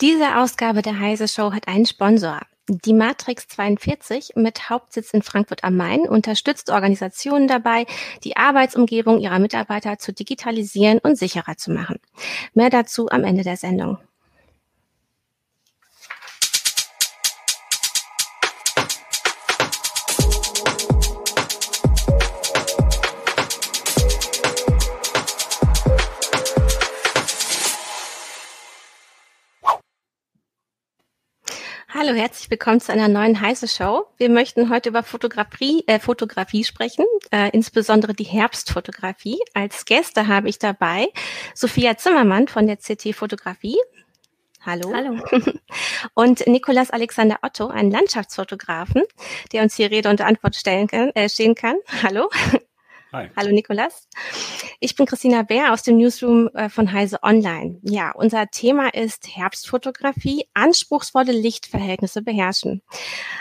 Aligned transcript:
Diese 0.00 0.38
Ausgabe 0.38 0.82
der 0.82 0.98
Heise 0.98 1.28
Show 1.28 1.52
hat 1.52 1.68
einen 1.68 1.86
Sponsor. 1.86 2.40
Die 2.68 2.94
Matrix 2.94 3.46
42 3.48 4.32
mit 4.34 4.70
Hauptsitz 4.70 5.12
in 5.12 5.22
Frankfurt 5.22 5.62
am 5.62 5.76
Main 5.76 6.00
unterstützt 6.08 6.70
Organisationen 6.70 7.46
dabei, 7.46 7.86
die 8.24 8.36
Arbeitsumgebung 8.36 9.20
ihrer 9.20 9.38
Mitarbeiter 9.38 9.98
zu 9.98 10.12
digitalisieren 10.12 10.98
und 10.98 11.16
sicherer 11.16 11.56
zu 11.56 11.70
machen. 11.70 12.00
Mehr 12.54 12.70
dazu 12.70 13.08
am 13.10 13.22
Ende 13.22 13.44
der 13.44 13.56
Sendung. 13.56 13.98
Hallo, 32.06 32.16
herzlich 32.18 32.50
willkommen 32.50 32.80
zu 32.80 32.92
einer 32.92 33.08
neuen 33.08 33.40
heiße 33.40 33.66
Show. 33.66 34.04
Wir 34.18 34.28
möchten 34.28 34.68
heute 34.68 34.90
über 34.90 35.02
Fotografie, 35.02 35.84
äh, 35.86 35.98
Fotografie 35.98 36.62
sprechen, 36.62 37.06
äh, 37.30 37.48
insbesondere 37.54 38.12
die 38.12 38.24
Herbstfotografie. 38.24 39.38
Als 39.54 39.86
Gäste 39.86 40.28
habe 40.28 40.50
ich 40.50 40.58
dabei 40.58 41.08
Sophia 41.54 41.96
Zimmermann 41.96 42.46
von 42.46 42.66
der 42.66 42.76
CT 42.76 43.14
Fotografie. 43.14 43.78
Hallo. 44.60 44.92
Hallo. 44.94 45.18
Und 46.14 46.46
Nikolas 46.46 46.90
Alexander 46.90 47.38
Otto, 47.40 47.68
einen 47.68 47.90
Landschaftsfotografen, 47.90 49.04
der 49.52 49.62
uns 49.62 49.74
hier 49.74 49.90
Rede 49.90 50.10
und 50.10 50.20
Antwort 50.20 50.56
stellen 50.56 50.88
kann, 50.88 51.08
äh, 51.14 51.30
stehen 51.30 51.54
kann. 51.54 51.76
Hallo. 52.02 52.28
Hi. 53.14 53.30
Hallo 53.34 53.50
Nikolas. 53.50 54.08
Ich 54.80 54.96
bin 54.96 55.06
Christina 55.06 55.42
Bär 55.42 55.72
aus 55.72 55.82
dem 55.82 55.96
Newsroom 55.96 56.48
äh, 56.54 56.68
von 56.68 56.92
Heise 56.92 57.22
Online. 57.22 57.78
Ja, 57.82 58.12
unser 58.12 58.48
Thema 58.48 58.92
ist 58.92 59.36
Herbstfotografie, 59.36 60.46
anspruchsvolle 60.54 61.32
Lichtverhältnisse 61.32 62.22
beherrschen. 62.22 62.82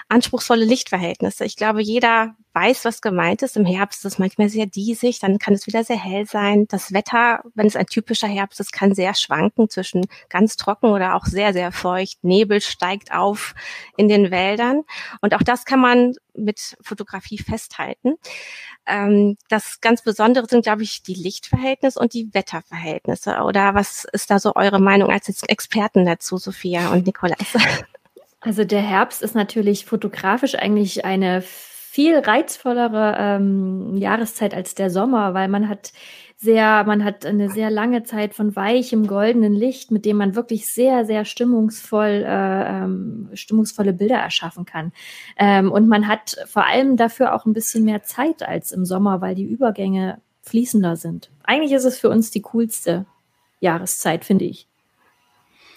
Anspruchsvolle 0.09 0.65
Lichtverhältnisse. 0.65 1.45
Ich 1.45 1.55
glaube, 1.55 1.81
jeder 1.81 2.35
weiß, 2.53 2.85
was 2.85 3.01
gemeint 3.01 3.41
ist. 3.41 3.57
Im 3.57 3.65
Herbst 3.65 4.05
ist 4.05 4.13
es 4.13 4.19
manchmal 4.19 4.49
sehr 4.49 4.65
diesig, 4.65 5.19
dann 5.19 5.39
kann 5.39 5.53
es 5.53 5.67
wieder 5.67 5.83
sehr 5.83 5.97
hell 5.97 6.25
sein. 6.25 6.67
Das 6.67 6.93
Wetter, 6.93 7.43
wenn 7.55 7.67
es 7.67 7.75
ein 7.75 7.87
typischer 7.87 8.27
Herbst 8.27 8.59
ist, 8.59 8.71
kann 8.71 8.93
sehr 8.93 9.15
schwanken 9.15 9.69
zwischen 9.69 10.05
ganz 10.29 10.55
trocken 10.55 10.87
oder 10.87 11.15
auch 11.15 11.25
sehr, 11.25 11.53
sehr 11.53 11.71
feucht. 11.71 12.23
Nebel 12.23 12.61
steigt 12.61 13.11
auf 13.13 13.55
in 13.97 14.07
den 14.07 14.31
Wäldern. 14.31 14.83
Und 15.21 15.33
auch 15.33 15.43
das 15.43 15.65
kann 15.65 15.79
man 15.79 16.13
mit 16.35 16.77
Fotografie 16.81 17.37
festhalten. 17.37 18.15
Ähm, 18.85 19.37
das 19.49 19.81
ganz 19.81 20.01
Besondere 20.03 20.47
sind, 20.47 20.63
glaube 20.63 20.83
ich, 20.83 21.03
die 21.03 21.13
Lichtverhältnisse 21.13 21.99
und 21.99 22.13
die 22.13 22.33
Wetterverhältnisse. 22.33 23.37
Oder 23.43 23.75
was 23.75 24.05
ist 24.11 24.29
da 24.29 24.39
so 24.39 24.55
eure 24.55 24.79
Meinung 24.79 25.11
als 25.11 25.43
Experten 25.43 26.05
dazu, 26.05 26.37
Sophia 26.37 26.91
und 26.91 27.05
Nikolas? 27.05 27.37
Also 28.45 28.65
der 28.65 28.81
Herbst 28.81 29.21
ist 29.21 29.35
natürlich 29.35 29.85
fotografisch 29.85 30.55
eigentlich 30.55 31.05
eine 31.05 31.45
viel 31.93 32.17
reizvollere 32.17 33.15
ähm, 33.19 33.95
Jahreszeit 33.97 34.55
als 34.55 34.73
der 34.73 34.89
Sommer, 34.89 35.35
weil 35.35 35.47
man 35.47 35.69
hat 35.69 35.93
sehr, 36.37 36.83
man 36.85 37.03
hat 37.03 37.23
eine 37.23 37.51
sehr 37.51 37.69
lange 37.69 38.01
Zeit 38.01 38.33
von 38.33 38.55
weichem 38.55 39.05
goldenen 39.05 39.53
Licht, 39.53 39.91
mit 39.91 40.03
dem 40.03 40.17
man 40.17 40.33
wirklich 40.33 40.65
sehr, 40.65 41.05
sehr 41.05 41.23
stimmungsvoll, 41.23 42.25
äh, 42.25 42.83
ähm, 42.83 43.29
stimmungsvolle 43.35 43.93
Bilder 43.93 44.15
erschaffen 44.15 44.65
kann. 44.65 44.91
Ähm, 45.37 45.71
und 45.71 45.87
man 45.87 46.07
hat 46.07 46.35
vor 46.47 46.65
allem 46.65 46.97
dafür 46.97 47.35
auch 47.35 47.45
ein 47.45 47.53
bisschen 47.53 47.85
mehr 47.85 48.01
Zeit 48.01 48.41
als 48.41 48.71
im 48.71 48.85
Sommer, 48.85 49.21
weil 49.21 49.35
die 49.35 49.45
Übergänge 49.45 50.19
fließender 50.41 50.95
sind. 50.95 51.29
Eigentlich 51.43 51.73
ist 51.73 51.85
es 51.85 51.99
für 51.99 52.09
uns 52.09 52.31
die 52.31 52.41
coolste 52.41 53.05
Jahreszeit, 53.59 54.25
finde 54.25 54.45
ich. 54.45 54.67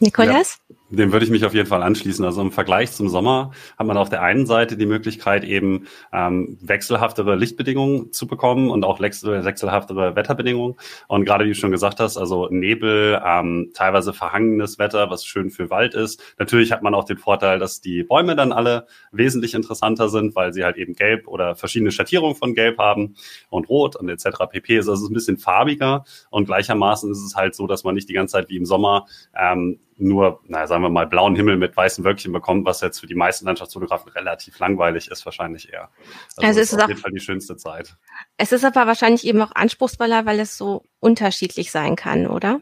Nikolas? 0.01 0.61
Ja. 0.70 0.77
Dem 0.89 1.12
würde 1.12 1.25
ich 1.25 1.33
mich 1.33 1.45
auf 1.45 1.53
jeden 1.53 1.67
Fall 1.67 1.83
anschließen. 1.83 2.25
Also 2.25 2.41
im 2.41 2.53
Vergleich 2.53 2.92
zum 2.92 3.09
Sommer 3.09 3.51
hat 3.77 3.89
man 3.89 3.97
auf 3.97 4.09
der 4.09 4.23
einen 4.23 4.47
Seite 4.47 4.77
die 4.77 4.87
Möglichkeit, 4.87 5.42
eben 5.42 5.89
ähm, 6.12 6.59
wechselhaftere 6.61 7.34
Lichtbedingungen 7.34 8.13
zu 8.13 8.29
bekommen 8.29 8.70
und 8.70 8.85
auch 8.85 9.01
wechselhaftere 9.01 10.14
Wetterbedingungen. 10.14 10.77
Und 11.08 11.24
gerade 11.24 11.45
wie 11.45 11.48
du 11.48 11.55
schon 11.57 11.73
gesagt 11.73 11.98
hast, 11.98 12.17
also 12.17 12.48
Nebel, 12.51 13.20
ähm, 13.24 13.73
teilweise 13.74 14.13
verhangenes 14.13 14.79
Wetter, 14.79 15.11
was 15.11 15.24
schön 15.24 15.51
für 15.51 15.70
Wald 15.70 15.95
ist. 15.95 16.23
Natürlich 16.39 16.70
hat 16.70 16.83
man 16.83 16.95
auch 16.95 17.05
den 17.05 17.18
Vorteil, 17.18 17.58
dass 17.58 17.80
die 17.80 18.05
Bäume 18.05 18.36
dann 18.36 18.53
alle 18.53 18.86
wesentlich 19.11 19.55
interessanter 19.55 20.08
sind, 20.08 20.36
weil 20.36 20.53
sie 20.53 20.63
halt 20.63 20.77
eben 20.77 20.95
gelb 20.95 21.27
oder 21.27 21.57
verschiedene 21.57 21.91
Schattierungen 21.91 22.36
von 22.36 22.55
gelb 22.55 22.79
haben 22.79 23.17
und 23.51 23.68
rot 23.68 23.97
und 23.97 24.08
etc. 24.08 24.29
pp. 24.48 24.79
Ist 24.79 24.89
also 24.89 25.08
ein 25.08 25.14
bisschen 25.14 25.36
farbiger 25.36 26.05
und 26.30 26.45
gleichermaßen 26.47 27.11
ist 27.11 27.24
es 27.24 27.35
halt 27.35 27.57
so, 27.57 27.67
dass 27.67 27.83
man 27.83 27.97
nicht 27.97 28.08
die 28.08 28.14
ganze 28.14 28.35
Zeit 28.35 28.48
wie 28.51 28.57
im 28.57 28.67
Sommer 28.67 29.07
ähm, 29.36 29.80
nur, 29.98 30.40
naja, 30.46 30.67
sagen 30.67 30.83
wir 30.83 30.90
mal, 30.90 31.07
blauen 31.07 31.34
Himmel 31.34 31.57
mit 31.57 31.77
weißen 31.77 32.05
Wölkchen 32.05 32.33
bekommt, 32.33 32.67
was 32.67 32.80
jetzt 32.80 33.01
für 33.01 33.07
die 33.07 33.14
meisten 33.14 33.46
Landschaftsfotografen 33.46 34.12
relativ 34.12 34.58
langweilig 34.58 35.11
ist, 35.11 35.24
wahrscheinlich 35.24 35.73
eher. 35.73 35.89
Also, 36.36 36.48
also 36.48 36.61
ist 36.61 36.83
auf 36.83 36.89
jeden 36.89 37.01
Fall 37.01 37.12
die 37.12 37.20
schönste 37.20 37.57
Zeit. 37.57 37.96
Es 38.36 38.52
ist 38.52 38.64
aber 38.64 38.86
wahrscheinlich 38.86 39.27
eben 39.27 39.40
auch 39.40 39.52
anspruchsvoller, 39.55 40.27
weil 40.27 40.40
es 40.40 40.56
so 40.56 40.85
unterschiedlich 41.01 41.70
sein 41.70 41.96
kann, 41.96 42.27
oder? 42.27 42.61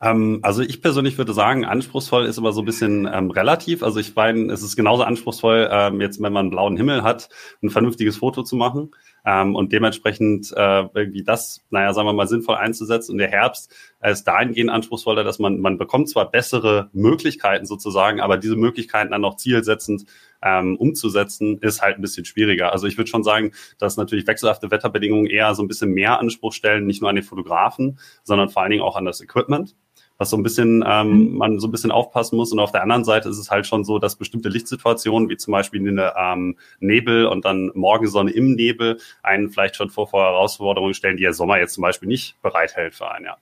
Ähm, 0.00 0.40
also 0.42 0.62
ich 0.62 0.82
persönlich 0.82 1.18
würde 1.18 1.32
sagen, 1.32 1.64
anspruchsvoll 1.64 2.26
ist 2.26 2.38
aber 2.38 2.52
so 2.52 2.62
ein 2.62 2.66
bisschen 2.66 3.08
ähm, 3.12 3.30
relativ. 3.30 3.82
Also 3.82 4.00
ich 4.00 4.14
meine, 4.14 4.52
es 4.52 4.62
ist 4.62 4.76
genauso 4.76 5.04
anspruchsvoll, 5.04 5.68
ähm, 5.70 6.00
jetzt 6.00 6.20
wenn 6.20 6.32
man 6.32 6.46
einen 6.46 6.50
blauen 6.50 6.76
Himmel 6.76 7.02
hat, 7.02 7.28
ein 7.62 7.70
vernünftiges 7.70 8.16
Foto 8.16 8.42
zu 8.42 8.56
machen. 8.56 8.90
Ähm, 9.24 9.54
und 9.54 9.72
dementsprechend 9.72 10.52
äh, 10.56 10.84
irgendwie 10.94 11.22
das, 11.22 11.60
naja, 11.70 11.92
sagen 11.92 12.08
wir 12.08 12.12
mal, 12.12 12.26
sinnvoll 12.26 12.56
einzusetzen. 12.56 13.12
Und 13.12 13.18
der 13.18 13.30
Herbst 13.30 13.74
ist 14.02 14.24
dahingehend 14.24 14.70
anspruchsvoller, 14.70 15.24
dass 15.24 15.38
man, 15.38 15.60
man 15.60 15.78
bekommt 15.78 16.08
zwar 16.08 16.30
bessere 16.30 16.90
Möglichkeiten 16.92 17.66
sozusagen, 17.66 18.20
aber 18.20 18.38
diese 18.38 18.56
Möglichkeiten 18.56 19.10
dann 19.10 19.24
auch 19.24 19.36
zielsetzend 19.36 20.06
ähm, 20.42 20.76
umzusetzen, 20.76 21.58
ist 21.58 21.82
halt 21.82 21.98
ein 21.98 22.02
bisschen 22.02 22.24
schwieriger. 22.24 22.72
Also 22.72 22.86
ich 22.86 22.96
würde 22.96 23.10
schon 23.10 23.24
sagen, 23.24 23.52
dass 23.78 23.96
natürlich 23.96 24.26
wechselhafte 24.26 24.70
Wetterbedingungen 24.70 25.26
eher 25.26 25.54
so 25.54 25.62
ein 25.62 25.68
bisschen 25.68 25.90
mehr 25.90 26.18
Anspruch 26.18 26.52
stellen, 26.52 26.86
nicht 26.86 27.00
nur 27.00 27.10
an 27.10 27.16
den 27.16 27.24
Fotografen, 27.24 27.98
sondern 28.24 28.48
vor 28.48 28.62
allen 28.62 28.70
Dingen 28.70 28.82
auch 28.82 28.96
an 28.96 29.04
das 29.04 29.20
Equipment 29.20 29.76
was 30.20 30.28
so 30.28 30.36
ein 30.36 30.42
bisschen 30.42 30.84
ähm, 30.86 31.30
mhm. 31.30 31.38
man 31.38 31.58
so 31.58 31.66
ein 31.66 31.70
bisschen 31.70 31.90
aufpassen 31.90 32.36
muss. 32.36 32.52
Und 32.52 32.60
auf 32.60 32.72
der 32.72 32.82
anderen 32.82 33.04
Seite 33.04 33.30
ist 33.30 33.38
es 33.38 33.50
halt 33.50 33.66
schon 33.66 33.84
so, 33.84 33.98
dass 33.98 34.16
bestimmte 34.16 34.50
Lichtsituationen, 34.50 35.30
wie 35.30 35.38
zum 35.38 35.52
Beispiel 35.52 35.80
eine 35.80 36.12
ähm, 36.16 36.58
Nebel 36.78 37.24
und 37.24 37.46
dann 37.46 37.70
Morgensonne 37.74 38.30
im 38.30 38.52
Nebel, 38.52 39.00
einen 39.22 39.48
vielleicht 39.48 39.76
schon 39.76 39.88
vor, 39.88 40.08
vor 40.08 40.22
Herausforderungen 40.22 40.92
stellen, 40.92 41.16
die 41.16 41.22
der 41.22 41.32
Sommer 41.32 41.58
jetzt 41.58 41.72
zum 41.72 41.82
Beispiel 41.82 42.06
nicht 42.06 42.40
bereithält 42.42 42.94
für 42.94 43.10
einen, 43.10 43.24
ja. 43.24 43.36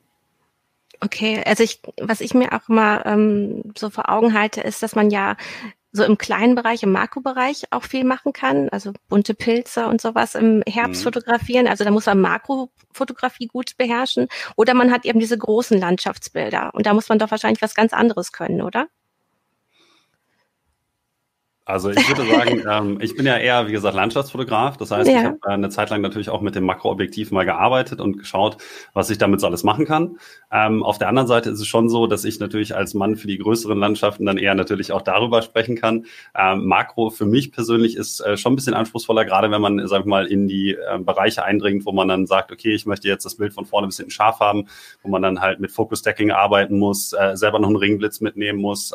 Okay, 1.00 1.42
also 1.46 1.62
ich, 1.62 1.80
was 2.00 2.20
ich 2.20 2.34
mir 2.34 2.52
auch 2.52 2.68
mal 2.68 3.02
ähm, 3.06 3.72
so 3.76 3.90
vor 3.90 4.08
Augen 4.08 4.34
halte, 4.34 4.60
ist, 4.60 4.82
dass 4.82 4.96
man 4.96 5.10
ja 5.10 5.36
so 5.92 6.04
im 6.04 6.18
kleinen 6.18 6.54
Bereich, 6.54 6.82
im 6.82 6.92
Makrobereich 6.92 7.64
auch 7.70 7.84
viel 7.84 8.04
machen 8.04 8.32
kann, 8.32 8.68
also 8.68 8.92
bunte 9.08 9.34
Pilze 9.34 9.86
und 9.86 10.00
sowas 10.00 10.34
im 10.34 10.62
Herbst 10.66 11.00
mhm. 11.00 11.04
fotografieren. 11.04 11.66
Also 11.66 11.84
da 11.84 11.90
muss 11.90 12.06
man 12.06 12.20
Makrofotografie 12.20 13.46
gut 13.46 13.76
beherrschen. 13.78 14.28
Oder 14.56 14.74
man 14.74 14.92
hat 14.92 15.06
eben 15.06 15.20
diese 15.20 15.38
großen 15.38 15.78
Landschaftsbilder. 15.78 16.74
Und 16.74 16.86
da 16.86 16.94
muss 16.94 17.08
man 17.08 17.18
doch 17.18 17.30
wahrscheinlich 17.30 17.62
was 17.62 17.74
ganz 17.74 17.92
anderes 17.92 18.32
können, 18.32 18.60
oder? 18.60 18.88
Also 21.68 21.90
ich 21.90 22.08
würde 22.08 22.24
sagen, 22.24 22.62
ähm, 22.70 22.98
ich 23.02 23.14
bin 23.14 23.26
ja 23.26 23.36
eher, 23.36 23.66
wie 23.68 23.72
gesagt, 23.72 23.94
Landschaftsfotograf. 23.94 24.78
Das 24.78 24.90
heißt, 24.90 25.06
ja. 25.06 25.18
ich 25.18 25.24
habe 25.24 25.38
äh, 25.44 25.50
eine 25.50 25.68
Zeit 25.68 25.90
lang 25.90 26.00
natürlich 26.00 26.30
auch 26.30 26.40
mit 26.40 26.54
dem 26.54 26.64
Makroobjektiv 26.64 27.30
mal 27.30 27.44
gearbeitet 27.44 28.00
und 28.00 28.16
geschaut, 28.16 28.56
was 28.94 29.10
ich 29.10 29.18
damit 29.18 29.42
so 29.42 29.46
alles 29.46 29.64
machen 29.64 29.84
kann. 29.84 30.16
Ähm, 30.50 30.82
auf 30.82 30.96
der 30.96 31.08
anderen 31.08 31.28
Seite 31.28 31.50
ist 31.50 31.60
es 31.60 31.66
schon 31.66 31.90
so, 31.90 32.06
dass 32.06 32.24
ich 32.24 32.40
natürlich 32.40 32.74
als 32.74 32.94
Mann 32.94 33.16
für 33.16 33.26
die 33.26 33.36
größeren 33.36 33.78
Landschaften 33.78 34.24
dann 34.24 34.38
eher 34.38 34.54
natürlich 34.54 34.92
auch 34.92 35.02
darüber 35.02 35.42
sprechen 35.42 35.76
kann. 35.76 36.06
Ähm, 36.34 36.66
Makro 36.66 37.10
für 37.10 37.26
mich 37.26 37.52
persönlich 37.52 37.96
ist 37.96 38.20
äh, 38.20 38.38
schon 38.38 38.54
ein 38.54 38.56
bisschen 38.56 38.72
anspruchsvoller, 38.72 39.26
gerade 39.26 39.50
wenn 39.50 39.60
man, 39.60 39.86
sag 39.86 40.00
ich 40.00 40.06
mal, 40.06 40.26
in 40.26 40.48
die 40.48 40.70
äh, 40.70 40.98
Bereiche 40.98 41.44
eindringt, 41.44 41.84
wo 41.84 41.92
man 41.92 42.08
dann 42.08 42.26
sagt, 42.26 42.50
okay, 42.50 42.72
ich 42.72 42.86
möchte 42.86 43.08
jetzt 43.08 43.26
das 43.26 43.34
Bild 43.34 43.52
von 43.52 43.66
vorne 43.66 43.88
bis 43.88 43.98
hinten 43.98 44.10
scharf 44.10 44.40
haben, 44.40 44.68
wo 45.02 45.10
man 45.10 45.20
dann 45.20 45.42
halt 45.42 45.60
mit 45.60 45.70
Focus 45.70 45.98
Stacking 45.98 46.30
arbeiten 46.30 46.78
muss, 46.78 47.12
äh, 47.12 47.36
selber 47.36 47.58
noch 47.58 47.68
einen 47.68 47.76
Ringblitz 47.76 48.22
mitnehmen 48.22 48.58
muss. 48.58 48.94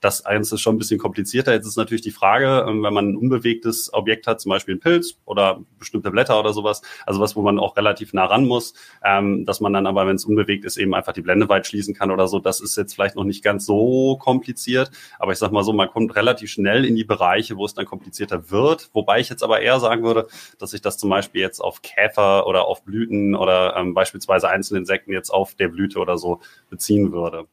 Das 0.00 0.26
eins 0.26 0.52
ist 0.52 0.60
schon 0.60 0.74
ein 0.74 0.78
bisschen 0.78 0.98
komplizierter. 0.98 1.52
Jetzt 1.52 1.66
ist 1.66 1.76
natürlich 1.76 2.02
die 2.02 2.10
Frage, 2.10 2.66
ähm, 2.68 2.82
wenn 2.82 2.92
man 2.92 3.10
ein 3.10 3.16
unbewegtes 3.16 3.92
Objekt 3.94 4.26
hat, 4.26 4.40
zum 4.40 4.50
Beispiel 4.50 4.74
ein 4.74 4.80
Pilz 4.80 5.18
oder 5.24 5.60
bestimmte 5.78 6.10
Blätter 6.10 6.38
oder 6.38 6.52
sowas, 6.52 6.82
also 7.06 7.18
was, 7.20 7.34
wo 7.34 7.42
man 7.42 7.58
auch 7.58 7.76
relativ 7.76 8.12
nah 8.12 8.26
ran 8.26 8.46
muss, 8.46 8.74
ähm, 9.02 9.46
dass 9.46 9.60
man 9.60 9.72
dann 9.72 9.86
aber, 9.86 10.06
wenn 10.06 10.16
es 10.16 10.26
unbewegt 10.26 10.66
ist, 10.66 10.76
eben 10.76 10.94
einfach 10.94 11.14
die 11.14 11.22
Blende 11.22 11.48
weit 11.48 11.66
schließen 11.66 11.94
kann 11.94 12.10
oder 12.10 12.28
so. 12.28 12.40
Das 12.40 12.60
ist 12.60 12.76
jetzt 12.76 12.94
vielleicht 12.94 13.16
noch 13.16 13.24
nicht 13.24 13.42
ganz 13.42 13.64
so 13.64 14.18
kompliziert, 14.18 14.90
aber 15.18 15.32
ich 15.32 15.38
sag 15.38 15.50
mal 15.50 15.64
so, 15.64 15.72
man 15.72 15.88
kommt 15.88 16.14
relativ 16.14 16.50
schnell 16.50 16.84
in 16.84 16.94
die 16.94 17.04
Bereiche, 17.04 17.56
wo 17.56 17.64
es 17.64 17.72
dann 17.72 17.86
komplizierter 17.86 18.50
wird. 18.50 18.90
Wobei 18.92 19.20
ich 19.20 19.30
jetzt 19.30 19.42
aber 19.42 19.60
eher 19.60 19.80
sagen 19.80 20.04
würde, 20.04 20.28
dass 20.58 20.74
ich 20.74 20.82
das 20.82 20.98
zum 20.98 21.08
Beispiel 21.08 21.40
jetzt 21.40 21.60
auf 21.60 21.80
Käfer 21.80 22.46
oder 22.46 22.66
auf 22.66 22.84
Blüten 22.84 23.34
oder 23.34 23.76
ähm, 23.76 23.94
beispielsweise 23.94 24.48
einzelne 24.48 24.80
Insekten 24.80 25.12
jetzt 25.12 25.30
auf 25.30 25.54
der 25.54 25.68
Blüte 25.68 25.98
oder 26.00 26.18
so 26.18 26.40
beziehen 26.68 27.12
würde. 27.12 27.46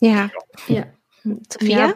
Ja, 0.00 0.30
ja. 0.68 0.84
Sophia? 1.50 1.88
Ja, 1.88 1.94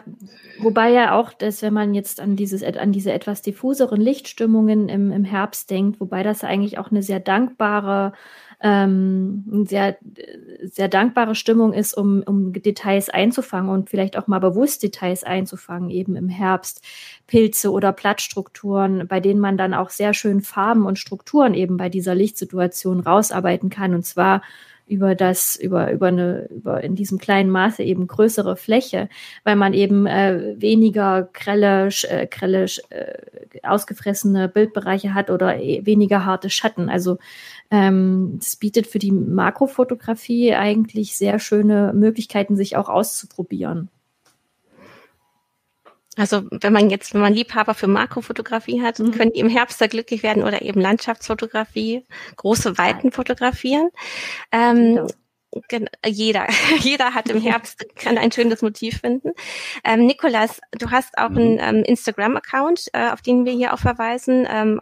wobei 0.59 0.91
ja 0.91 1.17
auch, 1.17 1.33
dass 1.33 1.61
wenn 1.61 1.73
man 1.73 1.93
jetzt 1.93 2.19
an 2.19 2.35
dieses 2.35 2.63
an 2.63 2.91
diese 2.91 3.11
etwas 3.11 3.41
diffuseren 3.41 3.99
Lichtstimmungen 3.99 4.89
im, 4.89 5.11
im 5.11 5.23
Herbst 5.23 5.69
denkt, 5.69 5.99
wobei 5.99 6.23
das 6.23 6.43
eigentlich 6.43 6.77
auch 6.77 6.91
eine 6.91 7.03
sehr 7.03 7.19
dankbare 7.19 8.13
ähm, 8.65 9.65
sehr, 9.67 9.97
sehr 10.61 10.87
dankbare 10.87 11.35
Stimmung 11.35 11.73
ist, 11.73 11.95
um, 11.95 12.23
um 12.25 12.53
Details 12.53 13.09
einzufangen 13.09 13.69
und 13.69 13.89
vielleicht 13.89 14.17
auch 14.17 14.27
mal 14.27 14.39
bewusst 14.39 14.81
Details 14.83 15.25
einzufangen, 15.25 15.89
eben 15.89 16.15
im 16.15 16.29
Herbst. 16.29 16.81
Pilze 17.27 17.71
oder 17.71 17.91
Blattstrukturen, 17.91 19.05
bei 19.07 19.19
denen 19.19 19.41
man 19.41 19.57
dann 19.57 19.73
auch 19.73 19.89
sehr 19.89 20.13
schön 20.13 20.41
Farben 20.41 20.85
und 20.85 20.97
Strukturen 20.97 21.53
eben 21.53 21.75
bei 21.75 21.89
dieser 21.89 22.15
Lichtsituation 22.15 23.01
rausarbeiten 23.01 23.69
kann. 23.69 23.93
Und 23.93 24.05
zwar 24.05 24.41
über 24.85 25.15
das, 25.15 25.55
über, 25.55 25.91
über 25.91 26.07
eine, 26.07 26.47
über 26.49 26.83
in 26.83 26.95
diesem 26.95 27.17
kleinen 27.17 27.49
Maße 27.49 27.83
eben 27.83 28.07
größere 28.07 28.55
Fläche, 28.57 29.09
weil 29.43 29.55
man 29.55 29.73
eben 29.73 30.05
äh, 30.05 30.55
weniger 30.57 31.29
grelle, 31.33 31.89
äh, 32.09 32.27
grelle 32.27 32.65
äh, 32.89 33.17
ausgefressene 33.63 34.49
Bildbereiche 34.49 35.13
hat 35.13 35.29
oder 35.29 35.59
e, 35.59 35.85
weniger 35.85 36.25
harte 36.25 36.49
Schatten. 36.49 36.89
Also 36.89 37.17
ähm, 37.71 38.35
das 38.39 38.55
bietet 38.55 38.87
für 38.87 38.99
die 38.99 39.11
Makrofotografie 39.11 40.53
eigentlich 40.53 41.17
sehr 41.17 41.39
schöne 41.39 41.93
Möglichkeiten, 41.93 42.55
sich 42.55 42.75
auch 42.75 42.89
auszuprobieren. 42.89 43.89
Also 46.15 46.43
wenn 46.51 46.73
man 46.73 46.89
jetzt, 46.89 47.13
wenn 47.13 47.21
man 47.21 47.33
Liebhaber 47.33 47.73
für 47.73 47.87
Makrofotografie 47.87 48.81
hat, 48.81 48.99
mhm. 48.99 49.11
können 49.11 49.33
die 49.33 49.39
im 49.39 49.49
Herbst 49.49 49.81
da 49.81 49.87
glücklich 49.87 50.21
werden 50.21 50.43
oder 50.43 50.61
eben 50.61 50.79
Landschaftsfotografie, 50.79 52.05
große 52.35 52.77
Weiten 52.77 53.11
fotografieren. 53.11 53.89
Ähm, 54.51 55.07
jeder, 56.05 56.47
jeder 56.79 57.13
hat 57.13 57.29
im 57.29 57.41
Herbst, 57.41 57.85
kann 57.95 58.17
ein 58.17 58.31
schönes 58.31 58.61
Motiv 58.61 58.99
finden. 58.99 59.31
Ähm, 59.83 60.05
Nikolas, 60.05 60.61
du 60.71 60.91
hast 60.91 61.17
auch 61.17 61.29
mhm. 61.29 61.37
einen 61.37 61.59
ähm, 61.59 61.83
Instagram-Account, 61.83 62.89
äh, 62.93 63.09
auf 63.09 63.21
den 63.21 63.45
wir 63.45 63.53
hier 63.53 63.73
auch 63.73 63.79
verweisen. 63.79 64.47
Ähm, 64.49 64.79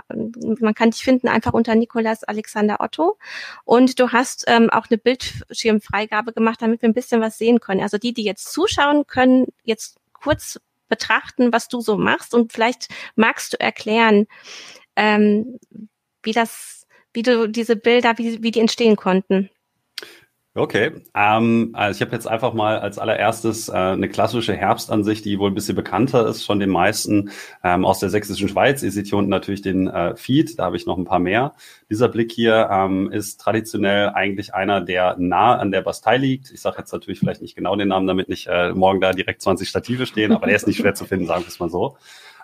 man 0.60 0.74
kann 0.74 0.92
dich 0.92 1.04
finden 1.04 1.28
einfach 1.28 1.54
unter 1.54 1.76
Nikolas 1.76 2.24
Alexander 2.24 2.78
Otto. 2.80 3.18
Und 3.64 4.00
du 4.00 4.12
hast 4.12 4.46
ähm, 4.48 4.70
auch 4.70 4.88
eine 4.90 4.98
Bildschirmfreigabe 4.98 6.34
gemacht, 6.34 6.62
damit 6.62 6.82
wir 6.82 6.90
ein 6.90 6.94
bisschen 6.94 7.22
was 7.22 7.38
sehen 7.38 7.60
können. 7.60 7.82
Also 7.82 7.98
die, 7.98 8.14
die 8.14 8.24
jetzt 8.24 8.52
zuschauen, 8.52 9.08
können 9.08 9.48
jetzt 9.64 9.98
kurz 10.14 10.60
betrachten, 10.92 11.52
was 11.52 11.70
du 11.70 11.82
so 11.82 11.98
machst 11.98 12.36
und 12.36 12.54
vielleicht 12.54 12.90
magst 13.16 13.54
du 13.54 13.60
erklären, 13.60 14.28
ähm, 14.96 15.58
wie 16.22 16.34
das, 16.34 16.86
wie 17.14 17.24
du 17.24 17.48
diese 17.48 17.76
Bilder, 17.76 18.18
wie, 18.18 18.44
wie 18.44 18.52
die 18.52 18.60
entstehen 18.60 18.98
konnten. 18.98 19.50
Okay, 20.54 20.92
ähm, 21.16 21.70
also 21.72 21.96
ich 21.96 22.02
habe 22.02 22.12
jetzt 22.12 22.28
einfach 22.28 22.52
mal 22.54 22.78
als 22.80 23.00
allererstes 23.00 23.70
äh, 23.70 23.72
eine 23.72 24.10
klassische 24.10 24.54
Herbstansicht, 24.54 25.24
die 25.24 25.40
wohl 25.40 25.50
ein 25.50 25.54
bisschen 25.56 25.78
bekannter 25.78 26.28
ist, 26.28 26.44
schon 26.44 26.60
den 26.60 26.70
meisten 26.70 27.32
ähm, 27.64 27.86
aus 27.86 28.00
der 28.00 28.10
sächsischen 28.10 28.50
Schweiz. 28.50 28.84
Ihr 28.84 28.92
seht 28.92 29.08
hier 29.08 29.18
unten 29.18 29.30
natürlich 29.30 29.62
den 29.62 29.88
äh, 29.88 30.14
Feed, 30.18 30.60
da 30.60 30.66
habe 30.66 30.76
ich 30.76 30.86
noch 30.86 30.98
ein 30.98 31.06
paar 31.06 31.20
mehr. 31.20 31.54
Dieser 31.90 32.10
Blick 32.10 32.34
hier 32.34 32.68
ähm, 32.70 33.10
ist 33.14 33.40
traditionell 33.40 34.10
eigentlich 34.10 34.54
einer, 34.54 34.82
der 34.82 35.16
nah 35.18 35.56
an 35.56 35.72
der 35.72 35.84
Bastei 35.84 36.18
liegt. 36.18 36.52
Ich 36.52 36.60
sage 36.60 36.80
jetzt 36.80 36.92
natürlich 36.92 37.20
vielleicht 37.20 37.42
nicht 37.42 37.56
genau 37.56 37.78
den 37.78 37.88
Namen, 37.88 38.08
damit 38.08 38.28
nicht 38.28 38.48
äh, 38.48 38.74
morgen 38.74 39.00
da 39.00 39.14
direkt 39.14 39.42
20 39.42 39.70
Stative 39.70 40.06
stehen, 40.06 40.34
aber 40.34 40.48
der 40.48 40.58
ist 40.58 40.68
nicht 40.68 40.80
schwer 40.82 40.96
zu 40.96 41.06
finden, 41.06 41.28
sagen 41.28 41.44
wir 41.44 41.48
es 41.48 41.62
mal 41.62 41.70
so. 41.70 41.96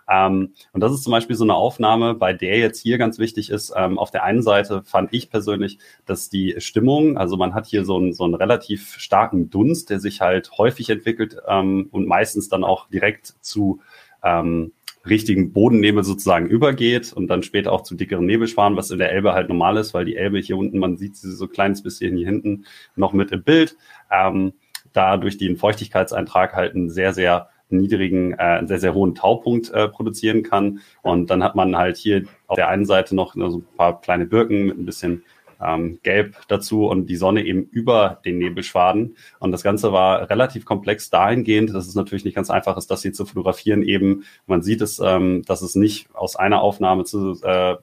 Ähm, 0.10 0.54
und 0.72 0.82
das 0.82 0.94
ist 0.94 1.04
zum 1.04 1.12
Beispiel 1.12 1.36
so 1.36 1.44
eine 1.44 1.56
Aufnahme, 1.56 2.16
bei 2.16 2.34
der 2.34 2.58
jetzt 2.58 2.82
hier 2.82 2.98
ganz 2.98 3.20
wichtig 3.20 3.50
ist, 3.50 3.74
ähm, 3.76 3.98
auf 4.00 4.12
der 4.12 4.24
einen 4.24 4.42
Seite 4.42 4.84
fand 4.84 5.14
ich 5.14 5.30
persönlich, 5.30 5.80
dass 6.06 6.30
die 6.30 6.56
Stimmung, 6.60 7.18
also 7.18 7.38
man 7.38 7.54
hat 7.54 7.66
hier 7.66 7.84
so 7.86 7.98
einen, 7.98 8.14
so 8.14 8.24
einen 8.24 8.36
relativ 8.36 8.96
starken 8.98 9.50
Dunst, 9.50 9.90
der 9.90 10.00
sich 10.00 10.22
halt 10.22 10.52
häufig 10.58 10.90
entwickelt 10.90 11.38
ähm, 11.48 11.90
und 11.92 12.08
meistens 12.08 12.50
dann 12.50 12.64
auch 12.64 12.88
direkt 12.90 13.36
zu 13.42 13.82
ähm, 14.24 14.72
richtigen 15.10 15.54
Bodennebel 15.54 16.04
sozusagen 16.04 16.48
übergeht 16.48 17.14
und 17.14 17.28
dann 17.28 17.44
später 17.44 17.72
auch 17.72 17.84
zu 17.84 17.96
dickeren 17.96 18.26
Nebelschwanen, 18.26 18.78
was 18.78 18.92
in 18.92 18.98
der 18.98 19.12
Elbe 19.12 19.34
halt 19.34 19.50
normal 19.50 19.78
ist, 19.78 19.94
weil 19.94 20.06
die 20.06 20.18
Elbe 20.18 20.40
hier 20.40 20.58
unten, 20.58 20.80
man 20.80 20.98
sieht 20.98 21.16
sie 21.16 21.32
so 21.32 21.48
kleines 21.48 21.82
bisschen 21.82 22.16
hier 22.18 22.26
hinten 22.26 22.66
noch 22.96 23.14
mit 23.14 23.32
im 23.32 23.44
Bild, 23.44 23.78
ähm, 24.12 24.54
da 24.94 25.18
durch 25.18 25.38
den 25.38 25.58
Feuchtigkeitseintrag 25.58 26.54
halt 26.54 26.76
ein 26.76 26.90
sehr, 26.90 27.14
sehr 27.14 27.50
niedrigen, 27.70 28.34
äh, 28.34 28.38
einen 28.38 28.68
sehr, 28.68 28.80
sehr 28.80 28.94
hohen 28.94 29.16
Taupunkt 29.16 29.70
äh, 29.72 29.88
produzieren 29.88 30.44
kann. 30.44 30.80
Und 31.02 31.30
dann 31.30 31.44
hat 31.44 31.56
man 31.56 31.78
halt 31.78 31.98
hier 31.98 32.24
auf 32.48 32.56
der 32.56 32.70
einen 32.70 32.86
Seite 32.86 33.16
noch 33.16 33.34
so 33.34 33.58
ein 33.58 33.76
paar 33.78 34.02
kleine 34.02 34.26
Birken 34.26 34.66
mit 34.66 34.78
ein 34.78 34.86
bisschen 34.86 35.24
ähm, 35.64 36.00
Gelb 36.04 36.36
dazu 36.48 36.86
und 36.88 37.08
die 37.08 37.16
Sonne 37.16 37.46
eben 37.46 37.64
über 37.64 38.22
den 38.26 38.38
Nebelschwaden. 38.38 39.16
Und 39.40 39.52
das 39.52 39.64
Ganze 39.64 39.92
war 39.92 40.30
relativ 40.30 40.66
komplex 40.66 41.10
dahingehend, 41.10 41.74
dass 41.74 41.88
es 41.88 41.96
natürlich 41.96 42.26
nicht 42.26 42.36
ganz 42.36 42.50
einfach 42.50 42.78
ist, 42.78 42.92
das 42.92 43.02
hier 43.02 43.14
zu 43.14 43.26
fotografieren. 43.26 43.82
Eben, 43.82 44.24
man 44.46 44.62
sieht 44.62 44.82
es, 44.82 45.00
ähm, 45.00 45.44
dass 45.46 45.62
es 45.62 45.76
nicht 45.76 46.08
aus 46.14 46.36
einer 46.36 46.62
Aufnahme 46.62 47.04
zu, 47.04 47.40
äh, 47.44 47.76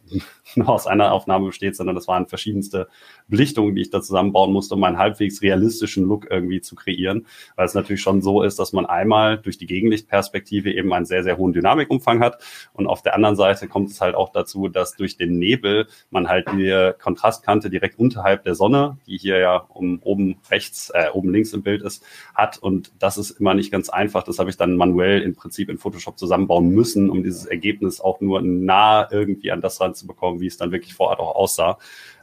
aus 0.65 0.87
einer 0.87 1.13
Aufnahme 1.13 1.47
besteht, 1.47 1.77
sondern 1.77 1.97
das 1.97 2.09
waren 2.09 2.27
verschiedenste 2.27 2.89
Belichtungen, 3.29 3.75
die 3.75 3.83
ich 3.83 3.91
da 3.91 4.03
zusammenbauen 4.03 4.53
musste, 4.53 4.75
um 4.75 4.85
einen 4.85 4.99
halbwegs 4.99 5.43
realistischen 5.43 6.05
Look 6.05 6.31
irgendwie 6.31 6.61
zu 6.61 6.75
kreieren. 6.75 7.27
Weil 7.57 7.67
es 7.67 7.75
natürlich 7.75 8.03
schon 8.03 8.23
so 8.23 8.43
ist, 8.43 8.59
dass 8.59 8.73
man 8.73 8.87
einmal 8.87 9.39
durch 9.39 9.59
die 9.59 9.67
Gegenlichtperspektive 9.67 10.73
eben 10.73 10.93
einen 10.93 11.07
sehr, 11.07 11.23
sehr 11.23 11.39
hohen 11.39 11.53
Dynamikumfang 11.53 12.21
hat. 12.21 12.43
Und 12.73 12.87
auf 12.87 13.03
der 13.03 13.15
anderen 13.15 13.37
Seite 13.37 13.69
kommt 13.69 13.91
es 13.91 14.01
halt 14.01 14.15
auch 14.15 14.31
dazu, 14.31 14.69
dass 14.69 14.97
durch 14.97 15.17
den 15.17 15.39
Nebel 15.39 15.87
man 16.11 16.29
halt 16.29 16.49
die 16.53 16.93
Kontrastkante 17.01 17.64
direkt 17.71 17.99
unterhalb 17.99 18.45
der 18.45 18.55
Sonne, 18.55 18.99
die 19.07 19.17
hier 19.17 19.39
ja 19.39 19.57
um, 19.57 20.01
oben 20.03 20.37
rechts, 20.51 20.91
äh, 20.91 21.09
oben 21.13 21.31
links 21.31 21.53
im 21.53 21.63
Bild 21.63 21.83
ist, 21.83 22.05
hat. 22.35 22.59
Und 22.59 22.93
das 22.99 23.19
ist 23.19 23.33
immer 23.33 23.55
nicht 23.55 23.71
ganz 23.71 23.89
einfach. 23.89 24.23
Das 24.23 24.39
habe 24.39 24.51
ich 24.51 24.57
dann 24.57 24.77
manuell 24.77 25.23
im 25.23 25.35
Prinzip 25.35 25.69
in 25.69 25.79
Photoshop 25.79 26.19
zusammenbauen 26.19 26.71
müssen, 26.71 27.11
um 27.11 27.23
dieses 27.23 27.47
Ergebnis 27.47 28.01
auch 28.01 28.21
nur 28.21 28.43
nah 28.43 29.09
irgendwie 29.11 29.51
an 29.51 29.61
das 29.61 29.81
ranzubekommen, 29.81 30.41
wie 30.41 30.47
es 30.47 30.57
dann 30.57 30.73
wirklich 30.73 30.95
vor 30.95 31.09
Ort 31.09 31.21
auch 31.21 31.35
aussah. 31.35 31.79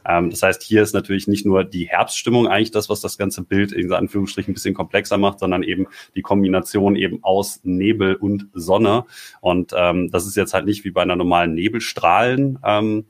Ähm, 0.06 0.30
das 0.30 0.42
heißt, 0.42 0.62
hier 0.62 0.82
ist 0.82 0.94
natürlich 0.94 1.28
nicht 1.28 1.46
nur 1.46 1.64
die 1.64 1.88
Herbststimmung 1.88 2.48
eigentlich 2.48 2.70
das, 2.70 2.88
was 2.88 3.00
das 3.00 3.18
ganze 3.18 3.42
Bild 3.42 3.72
in 3.72 3.92
Anführungsstrichen 3.92 4.52
ein 4.52 4.54
bisschen 4.54 4.74
komplexer 4.74 5.18
macht, 5.18 5.38
sondern 5.38 5.62
eben 5.62 5.86
die 6.14 6.22
Kombination 6.22 6.96
eben 6.96 7.22
aus 7.22 7.60
Nebel 7.62 8.14
und 8.16 8.48
Sonne. 8.52 9.04
Und 9.40 9.72
ähm, 9.76 10.10
das 10.10 10.26
ist 10.26 10.36
jetzt 10.36 10.54
halt 10.54 10.66
nicht 10.66 10.84
wie 10.84 10.90
bei 10.90 11.02
einer 11.02 11.16
normalen 11.16 11.54
Nebelstrahlen. 11.54 12.58
Ähm, 12.64 13.06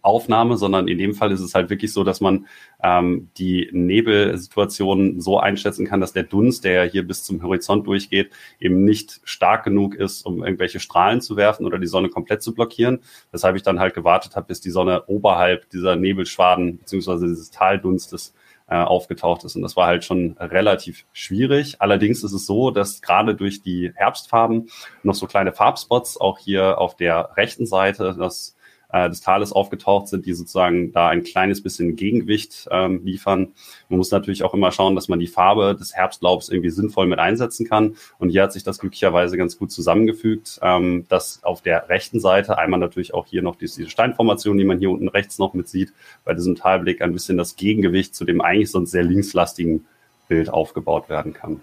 Aufnahme, 0.00 0.56
sondern 0.56 0.86
in 0.86 0.98
dem 0.98 1.14
Fall 1.14 1.32
ist 1.32 1.40
es 1.40 1.54
halt 1.54 1.68
wirklich 1.68 1.92
so, 1.92 2.04
dass 2.04 2.20
man 2.20 2.46
ähm, 2.82 3.30
die 3.36 3.68
Nebelsituation 3.72 5.20
so 5.20 5.40
einschätzen 5.40 5.86
kann, 5.86 6.00
dass 6.00 6.12
der 6.12 6.22
Dunst, 6.22 6.64
der 6.64 6.84
hier 6.84 7.06
bis 7.06 7.24
zum 7.24 7.42
Horizont 7.42 7.86
durchgeht, 7.86 8.30
eben 8.60 8.84
nicht 8.84 9.20
stark 9.24 9.64
genug 9.64 9.94
ist, 9.94 10.24
um 10.24 10.44
irgendwelche 10.44 10.78
Strahlen 10.78 11.20
zu 11.20 11.36
werfen 11.36 11.66
oder 11.66 11.78
die 11.78 11.88
Sonne 11.88 12.10
komplett 12.10 12.42
zu 12.42 12.54
blockieren. 12.54 13.00
Weshalb 13.32 13.56
ich 13.56 13.62
dann 13.62 13.80
halt 13.80 13.94
gewartet 13.94 14.36
habe, 14.36 14.46
bis 14.46 14.60
die 14.60 14.70
Sonne 14.70 15.04
oberhalb 15.06 15.68
dieser 15.70 15.96
Nebelschwaden 15.96 16.78
beziehungsweise 16.78 17.26
dieses 17.26 17.50
Taldunstes 17.50 18.34
äh, 18.68 18.76
aufgetaucht 18.76 19.44
ist. 19.44 19.56
Und 19.56 19.62
das 19.62 19.76
war 19.76 19.86
halt 19.86 20.04
schon 20.04 20.36
relativ 20.38 21.04
schwierig. 21.12 21.76
Allerdings 21.80 22.22
ist 22.22 22.32
es 22.32 22.46
so, 22.46 22.70
dass 22.70 23.02
gerade 23.02 23.34
durch 23.34 23.62
die 23.62 23.92
Herbstfarben 23.94 24.70
noch 25.02 25.14
so 25.14 25.26
kleine 25.26 25.52
Farbspots 25.52 26.20
auch 26.20 26.38
hier 26.38 26.78
auf 26.78 26.96
der 26.96 27.30
rechten 27.36 27.66
Seite, 27.66 28.14
das 28.16 28.56
äh, 28.92 29.08
des 29.08 29.20
Tales 29.20 29.52
aufgetaucht 29.52 30.08
sind, 30.08 30.26
die 30.26 30.34
sozusagen 30.34 30.92
da 30.92 31.08
ein 31.08 31.24
kleines 31.24 31.62
bisschen 31.62 31.96
Gegengewicht 31.96 32.68
ähm, 32.70 33.00
liefern. 33.04 33.52
Man 33.88 33.98
muss 33.98 34.10
natürlich 34.10 34.44
auch 34.44 34.54
immer 34.54 34.70
schauen, 34.70 34.94
dass 34.94 35.08
man 35.08 35.18
die 35.18 35.26
Farbe 35.26 35.74
des 35.74 35.94
Herbstlaubs 35.94 36.48
irgendwie 36.48 36.70
sinnvoll 36.70 37.06
mit 37.06 37.18
einsetzen 37.18 37.66
kann. 37.66 37.96
Und 38.18 38.30
hier 38.30 38.42
hat 38.42 38.52
sich 38.52 38.62
das 38.64 38.78
glücklicherweise 38.78 39.36
ganz 39.36 39.58
gut 39.58 39.72
zusammengefügt, 39.72 40.60
ähm, 40.62 41.06
dass 41.08 41.42
auf 41.42 41.62
der 41.62 41.88
rechten 41.88 42.20
Seite 42.20 42.58
einmal 42.58 42.80
natürlich 42.80 43.14
auch 43.14 43.26
hier 43.26 43.42
noch 43.42 43.56
diese 43.56 43.88
Steinformation, 43.88 44.58
die 44.58 44.64
man 44.64 44.78
hier 44.78 44.90
unten 44.90 45.08
rechts 45.08 45.38
noch 45.38 45.54
mit 45.54 45.68
sieht, 45.68 45.92
bei 46.24 46.34
diesem 46.34 46.54
Talblick 46.54 47.02
ein 47.02 47.12
bisschen 47.12 47.38
das 47.38 47.56
Gegengewicht 47.56 48.14
zu 48.14 48.24
dem 48.24 48.40
eigentlich 48.40 48.70
sonst 48.70 48.90
sehr 48.90 49.04
linkslastigen 49.04 49.86
Bild 50.28 50.50
aufgebaut 50.50 51.08
werden 51.08 51.32
kann. 51.32 51.62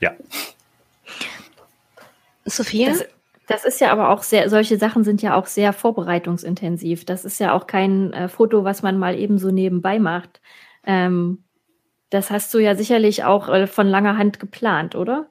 Ja. 0.00 0.12
Sophia? 2.44 2.90
Das 2.90 3.04
das 3.52 3.66
ist 3.66 3.82
ja 3.82 3.92
aber 3.92 4.08
auch 4.08 4.22
sehr, 4.22 4.48
solche 4.48 4.78
Sachen 4.78 5.04
sind 5.04 5.20
ja 5.20 5.36
auch 5.36 5.46
sehr 5.46 5.74
vorbereitungsintensiv. 5.74 7.04
Das 7.04 7.26
ist 7.26 7.38
ja 7.38 7.52
auch 7.52 7.66
kein 7.66 8.10
äh, 8.14 8.28
Foto, 8.28 8.64
was 8.64 8.82
man 8.82 8.98
mal 8.98 9.18
eben 9.18 9.36
so 9.36 9.50
nebenbei 9.50 9.98
macht. 9.98 10.40
Ähm, 10.86 11.44
das 12.08 12.30
hast 12.30 12.54
du 12.54 12.58
ja 12.60 12.74
sicherlich 12.74 13.24
auch 13.24 13.50
äh, 13.50 13.66
von 13.66 13.86
langer 13.86 14.16
Hand 14.16 14.40
geplant, 14.40 14.94
oder? 14.94 15.26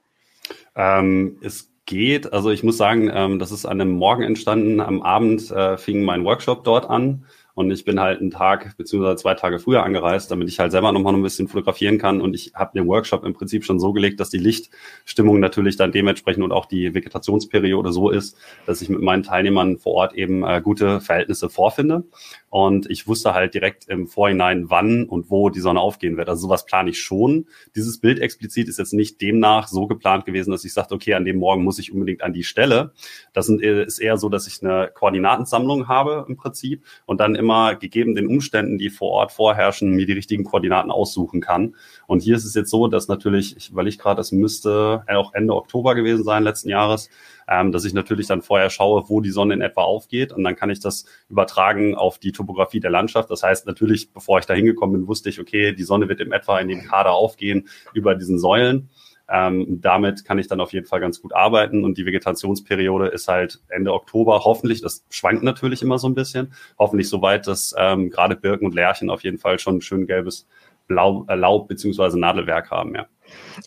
Ähm, 0.76 1.40
es 1.42 1.72
geht. 1.88 2.32
Also 2.32 2.52
ich 2.52 2.64
muss 2.64 2.78
sagen, 2.78 3.10
ähm, 3.12 3.40
das 3.40 3.52
ist 3.52 3.66
an 3.66 3.82
einem 3.82 3.94
Morgen 3.94 4.22
entstanden. 4.22 4.82
Am 4.82 5.02
Abend 5.02 5.50
äh, 5.50 5.78
fing 5.78 6.04
mein 6.04 6.24
Workshop 6.24 6.64
dort 6.64 6.88
an. 6.88 7.26
Und 7.54 7.72
ich 7.72 7.86
bin 7.86 8.00
halt 8.00 8.22
einen 8.22 8.32
Tag 8.32 8.76
beziehungsweise 8.78 9.18
zwei 9.18 9.36
Tage 9.36 9.60
früher 9.60 9.84
angereist, 9.84 10.32
damit 10.32 10.48
ich 10.48 10.60
halt 10.60 10.72
selber 10.72 10.92
nochmal 10.92 11.14
ein 11.14 11.24
bisschen 11.24 11.48
fotografieren 11.48 11.98
kann 11.98 12.22
und 12.22 12.34
ich 12.34 12.54
habe 12.56 12.72
den 12.74 12.88
Workshop 12.88 13.24
im 13.24 13.34
Prinzip 13.34 13.66
schon 13.66 13.80
so 13.80 13.94
gelegt, 13.94 14.20
dass 14.20 14.30
die 14.30 14.38
Lichtstimmung 14.38 15.40
natürlich 15.40 15.78
dann 15.78 15.92
dementsprechend 15.92 16.44
und 16.44 16.52
auch 16.52 16.66
die 16.66 16.94
Vegetationsperiode 16.94 17.92
so 17.92 18.10
ist, 18.10 18.38
dass 18.66 18.82
ich 18.82 18.90
mit 18.90 19.02
meinen 19.02 19.24
Teilnehmern 19.24 19.78
vor 19.78 19.94
Ort 19.94 20.14
eben 20.14 20.44
äh, 20.44 20.62
gute 20.62 21.02
Verhältnisse 21.02 21.50
vorfinde 21.50 22.04
und 22.50 22.90
ich 22.90 23.08
wusste 23.08 23.34
halt 23.34 23.54
direkt 23.54 23.88
im 23.88 24.08
Vorhinein, 24.08 24.70
wann 24.70 25.06
und 25.06 25.30
wo 25.30 25.50
die 25.50 25.62
Sonne 25.62 25.80
aufgehen 25.80 26.18
wird. 26.18 26.28
Also 26.28 26.42
sowas 26.44 26.66
plane 26.66 26.90
ich 26.90 27.00
schon. 27.00 27.48
Dieses 27.76 28.00
Bild 28.00 28.20
explizit 28.20 28.68
ist 28.68 28.78
jetzt 28.78 28.94
nicht 28.94 29.22
demnach 29.22 29.70
so 29.70 29.88
geplant 29.88 30.26
gewesen, 30.26 30.52
dass 30.52 30.66
ich 30.66 30.74
sagte, 30.74 30.94
okay, 30.94 31.14
an 31.14 31.24
dem 31.24 31.38
Morgen 31.38 31.64
muss 31.64 31.80
ich 31.80 31.94
unbedingt 31.94 32.22
an 32.22 32.34
die 32.34 32.44
Stelle. 32.44 32.92
Das 33.34 33.48
ist 33.48 34.00
eher 34.00 34.18
so, 34.18 34.28
dass 34.28 34.48
ich 34.48 34.62
eine 34.62 34.92
Koordinatensammlung 34.94 35.88
habe 35.88 36.26
im 36.28 36.36
Prinzip 36.36 36.84
und 37.06 37.20
dann 37.22 37.36
immer 37.42 37.76
gegeben 37.76 38.16
den 38.16 38.28
Umständen, 38.28 38.78
die 38.78 38.90
vor 38.90 39.10
Ort 39.10 39.32
vorherrschen, 39.32 39.92
mir 39.92 40.06
die 40.06 40.14
richtigen 40.14 40.44
Koordinaten 40.44 40.92
aussuchen 40.92 41.42
kann. 41.42 41.76
Und 42.08 42.22
hier 42.22 42.36
ist 42.36 42.46
es 42.46 42.56
jetzt 42.56 42.70
so, 42.70 42.88
dass 42.88 43.08
natürlich, 43.08 43.58
ich 43.58 43.72
überlege 43.72 43.98
gerade, 43.98 44.22
es 44.22 44.32
müsste 44.32 45.04
auch 45.08 45.34
Ende 45.34 45.56
Oktober 45.56 45.96
gewesen 45.96 46.24
sein 46.24 46.44
letzten 46.44 46.70
Jahres, 46.70 47.10
ähm, 47.48 47.72
dass 47.72 47.84
ich 47.84 47.94
natürlich 47.94 48.28
dann 48.28 48.42
vorher 48.42 48.70
schaue, 48.70 49.10
wo 49.10 49.20
die 49.20 49.32
Sonne 49.32 49.56
in 49.56 49.62
etwa 49.62 49.82
aufgeht 49.82 50.32
und 50.32 50.44
dann 50.44 50.56
kann 50.56 50.70
ich 50.70 50.80
das 50.80 51.06
übertragen 51.28 51.96
auf 51.96 52.20
die 52.20 52.32
Topografie 52.32 52.80
der 52.80 52.92
Landschaft. 52.92 53.30
Das 53.30 53.44
heißt 53.44 53.66
natürlich, 53.68 54.14
bevor 54.14 54.40
ich 54.40 54.46
da 54.46 54.54
hingekommen 54.54 55.02
bin, 55.02 55.08
wusste 55.08 55.30
ich, 55.30 55.40
okay, 55.40 55.74
die 55.74 55.84
Sonne 55.84 56.08
wird 56.08 56.22
in 56.22 56.32
etwa 56.32 56.60
in 56.60 56.68
dem 56.68 56.84
Kader 56.84 57.12
aufgehen 57.12 57.68
über 57.94 58.16
diesen 58.16 58.40
Säulen. 58.40 58.90
Ähm, 59.32 59.80
damit 59.82 60.26
kann 60.26 60.40
ich 60.40 60.48
dann 60.48 60.60
auf 60.60 60.74
jeden 60.74 60.86
Fall 60.86 61.00
ganz 61.00 61.22
gut 61.22 61.34
arbeiten. 61.34 61.86
Und 61.86 61.98
die 61.98 62.06
Vegetationsperiode 62.06 63.08
ist 63.08 63.28
halt 63.28 63.62
Ende 63.70 63.94
Oktober. 63.94 64.44
Hoffentlich, 64.44 64.82
das 64.82 65.06
schwankt 65.10 65.44
natürlich 65.44 65.82
immer 65.82 65.98
so 65.98 66.10
ein 66.10 66.16
bisschen, 66.16 66.54
hoffentlich 66.78 67.08
so 67.08 67.22
weit, 67.22 67.48
dass 67.48 67.74
ähm, 67.78 68.10
gerade 68.10 68.36
Birken 68.36 68.66
und 68.66 68.76
Lärchen 68.76 69.10
auf 69.10 69.24
jeden 69.24 69.38
Fall 69.38 69.58
schon 69.60 69.78
ein 69.78 69.82
schön 69.82 70.06
gelbes 70.06 70.48
Blau, 70.88 71.26
äh, 71.30 71.36
Laub 71.36 71.70
beziehungsweise 71.70 72.20
Nadelwerk 72.20 72.72
haben, 72.72 72.94
ja. 72.96 73.08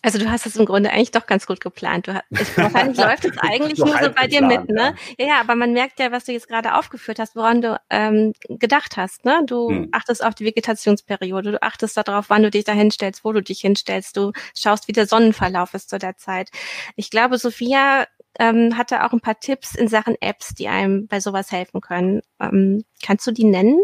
Also 0.03 0.19
du 0.19 0.31
hast 0.31 0.47
es 0.47 0.57
im 0.57 0.65
Grunde 0.65 0.91
eigentlich 0.91 1.11
doch 1.11 1.27
ganz 1.27 1.47
gut 1.47 1.61
geplant. 1.61 2.07
Du 2.07 2.15
hast, 2.15 2.25
wahrscheinlich 2.57 2.99
läuft 2.99 3.25
es 3.25 3.39
eigentlich 3.39 3.79
nur 3.79 3.99
so 3.99 4.11
bei 4.11 4.27
dir 4.27 4.43
mit, 4.43 4.69
ne? 4.69 4.95
Ja. 5.19 5.27
ja, 5.27 5.41
aber 5.41 5.55
man 5.55 5.73
merkt 5.73 5.99
ja, 6.01 6.13
was 6.13 6.25
du 6.25 6.33
jetzt 6.33 6.49
gerade 6.49 6.75
aufgeführt 6.75 7.19
hast, 7.19 7.37
woran 7.37 7.61
du 7.61 7.81
ähm, 7.91 8.33
gedacht 8.49 8.97
hast. 8.97 9.25
Ne? 9.25 9.43
Du 9.47 9.69
hm. 9.69 9.89
achtest 9.93 10.25
auf 10.25 10.35
die 10.35 10.45
Vegetationsperiode, 10.45 11.53
du 11.53 11.63
achtest 11.63 11.97
darauf, 11.97 12.31
wann 12.31 12.43
du 12.43 12.51
dich 12.51 12.65
da 12.65 12.73
hinstellst, 12.73 13.25
wo 13.25 13.33
du 13.33 13.43
dich 13.43 13.61
hinstellst, 13.61 14.17
du 14.17 14.33
schaust, 14.57 14.89
wie 14.89 14.93
der 14.93 15.07
Sonnenverlauf 15.07 15.75
ist 15.75 15.91
zu 15.91 15.99
der 15.99 16.17
Zeit. 16.17 16.51
Ich 16.97 17.11
glaube, 17.11 17.39
Sophia 17.39 18.07
ähm, 18.39 18.77
hatte 18.77 19.05
auch 19.05 19.13
ein 19.13 19.21
paar 19.21 19.39
Tipps 19.39 19.75
in 19.75 19.89
Sachen 19.89 20.17
Apps, 20.21 20.55
die 20.55 20.69
einem 20.69 21.07
bei 21.07 21.21
sowas 21.21 21.53
helfen 21.53 21.81
können. 21.81 22.23
Ähm, 22.41 22.85
kannst 23.03 23.27
du 23.27 23.33
die 23.33 23.45
nennen? 23.45 23.81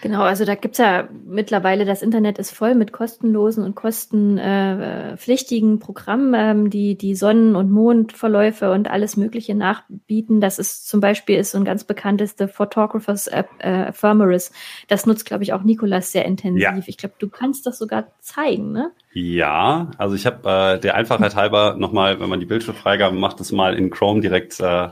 Genau, 0.00 0.22
also 0.22 0.44
da 0.44 0.54
gibt's 0.54 0.78
ja 0.78 1.08
mittlerweile, 1.26 1.84
das 1.84 2.02
Internet 2.02 2.38
ist 2.38 2.50
voll 2.50 2.74
mit 2.74 2.92
kostenlosen 2.92 3.64
und 3.64 3.74
kostenpflichtigen 3.74 5.78
Programmen, 5.78 6.34
ähm, 6.34 6.70
die 6.70 6.96
die 6.96 7.14
Sonnen- 7.14 7.56
und 7.56 7.70
Mondverläufe 7.70 8.72
und 8.72 8.90
alles 8.90 9.16
Mögliche 9.16 9.54
nachbieten. 9.54 10.40
Das 10.40 10.58
ist 10.58 10.88
zum 10.88 11.00
Beispiel 11.00 11.38
ist 11.38 11.52
so 11.52 11.58
ein 11.58 11.64
ganz 11.64 11.84
bekanntes 11.84 12.36
The 12.38 12.46
Photographers 12.46 13.26
App, 13.26 13.48
äh, 13.58 13.88
Ephemeris. 13.88 14.52
Das 14.88 15.06
nutzt, 15.06 15.26
glaube 15.26 15.44
ich, 15.44 15.52
auch 15.52 15.62
Nikolas 15.62 16.12
sehr 16.12 16.24
intensiv. 16.24 16.62
Ja. 16.62 16.78
Ich 16.86 16.96
glaube, 16.96 17.14
du 17.18 17.28
kannst 17.28 17.66
das 17.66 17.78
sogar 17.78 18.12
zeigen, 18.20 18.72
ne? 18.72 18.90
Ja, 19.12 19.90
also 19.98 20.14
ich 20.14 20.26
habe 20.26 20.76
äh, 20.76 20.80
der 20.80 20.94
Einfachheit 20.94 21.36
halber 21.36 21.76
nochmal, 21.78 22.20
wenn 22.20 22.28
man 22.28 22.40
die 22.40 22.46
Bildschirmfreigabe 22.46 23.16
macht, 23.16 23.40
das 23.40 23.52
mal 23.52 23.74
in 23.74 23.90
Chrome 23.90 24.20
direkt 24.20 24.60
äh, 24.60 24.88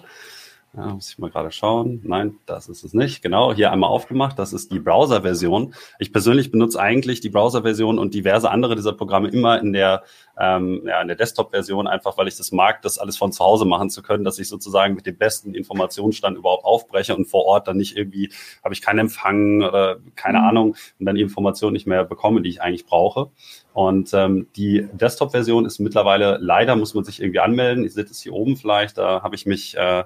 ja, 0.76 0.86
muss 0.86 1.10
ich 1.10 1.18
mal 1.18 1.30
gerade 1.30 1.52
schauen. 1.52 2.00
Nein, 2.02 2.36
das 2.46 2.68
ist 2.68 2.82
es 2.82 2.94
nicht. 2.94 3.22
Genau, 3.22 3.54
hier 3.54 3.70
einmal 3.70 3.90
aufgemacht. 3.90 4.38
Das 4.38 4.52
ist 4.52 4.72
die 4.72 4.80
Browser-Version. 4.80 5.72
Ich 6.00 6.12
persönlich 6.12 6.50
benutze 6.50 6.80
eigentlich 6.80 7.20
die 7.20 7.28
Browser-Version 7.28 7.98
und 7.98 8.12
diverse 8.12 8.50
andere 8.50 8.74
dieser 8.74 8.92
Programme 8.92 9.28
immer 9.28 9.60
in 9.60 9.72
der, 9.72 10.02
ähm, 10.36 10.82
ja, 10.84 11.00
in 11.00 11.06
der 11.06 11.16
Desktop-Version, 11.16 11.86
einfach 11.86 12.18
weil 12.18 12.26
ich 12.26 12.36
das 12.36 12.50
mag, 12.50 12.82
das 12.82 12.98
alles 12.98 13.16
von 13.16 13.30
zu 13.30 13.44
Hause 13.44 13.66
machen 13.66 13.88
zu 13.88 14.02
können, 14.02 14.24
dass 14.24 14.40
ich 14.40 14.48
sozusagen 14.48 14.94
mit 14.94 15.06
dem 15.06 15.16
besten 15.16 15.54
Informationsstand 15.54 16.36
überhaupt 16.36 16.64
aufbreche 16.64 17.14
und 17.14 17.26
vor 17.26 17.44
Ort 17.44 17.68
dann 17.68 17.76
nicht 17.76 17.96
irgendwie, 17.96 18.32
habe 18.64 18.74
ich 18.74 18.82
keinen 18.82 18.98
Empfang 18.98 19.62
oder 19.62 19.98
keine 20.16 20.38
mhm. 20.38 20.44
Ahnung 20.44 20.76
und 20.98 21.06
dann 21.06 21.14
die 21.14 21.22
Informationen 21.22 21.74
nicht 21.74 21.86
mehr 21.86 22.04
bekomme, 22.04 22.42
die 22.42 22.48
ich 22.48 22.62
eigentlich 22.62 22.86
brauche. 22.86 23.30
Und 23.74 24.12
ähm, 24.12 24.48
die 24.56 24.88
Desktop-Version 24.92 25.66
ist 25.66 25.78
mittlerweile, 25.78 26.38
leider 26.40 26.74
muss 26.74 26.94
man 26.94 27.04
sich 27.04 27.20
irgendwie 27.20 27.40
anmelden. 27.40 27.84
Ich 27.84 27.94
sehe 27.94 28.04
das 28.04 28.20
hier 28.20 28.32
oben 28.32 28.56
vielleicht, 28.56 28.98
da 28.98 29.22
habe 29.22 29.36
ich 29.36 29.46
mich 29.46 29.76
äh, 29.76 30.02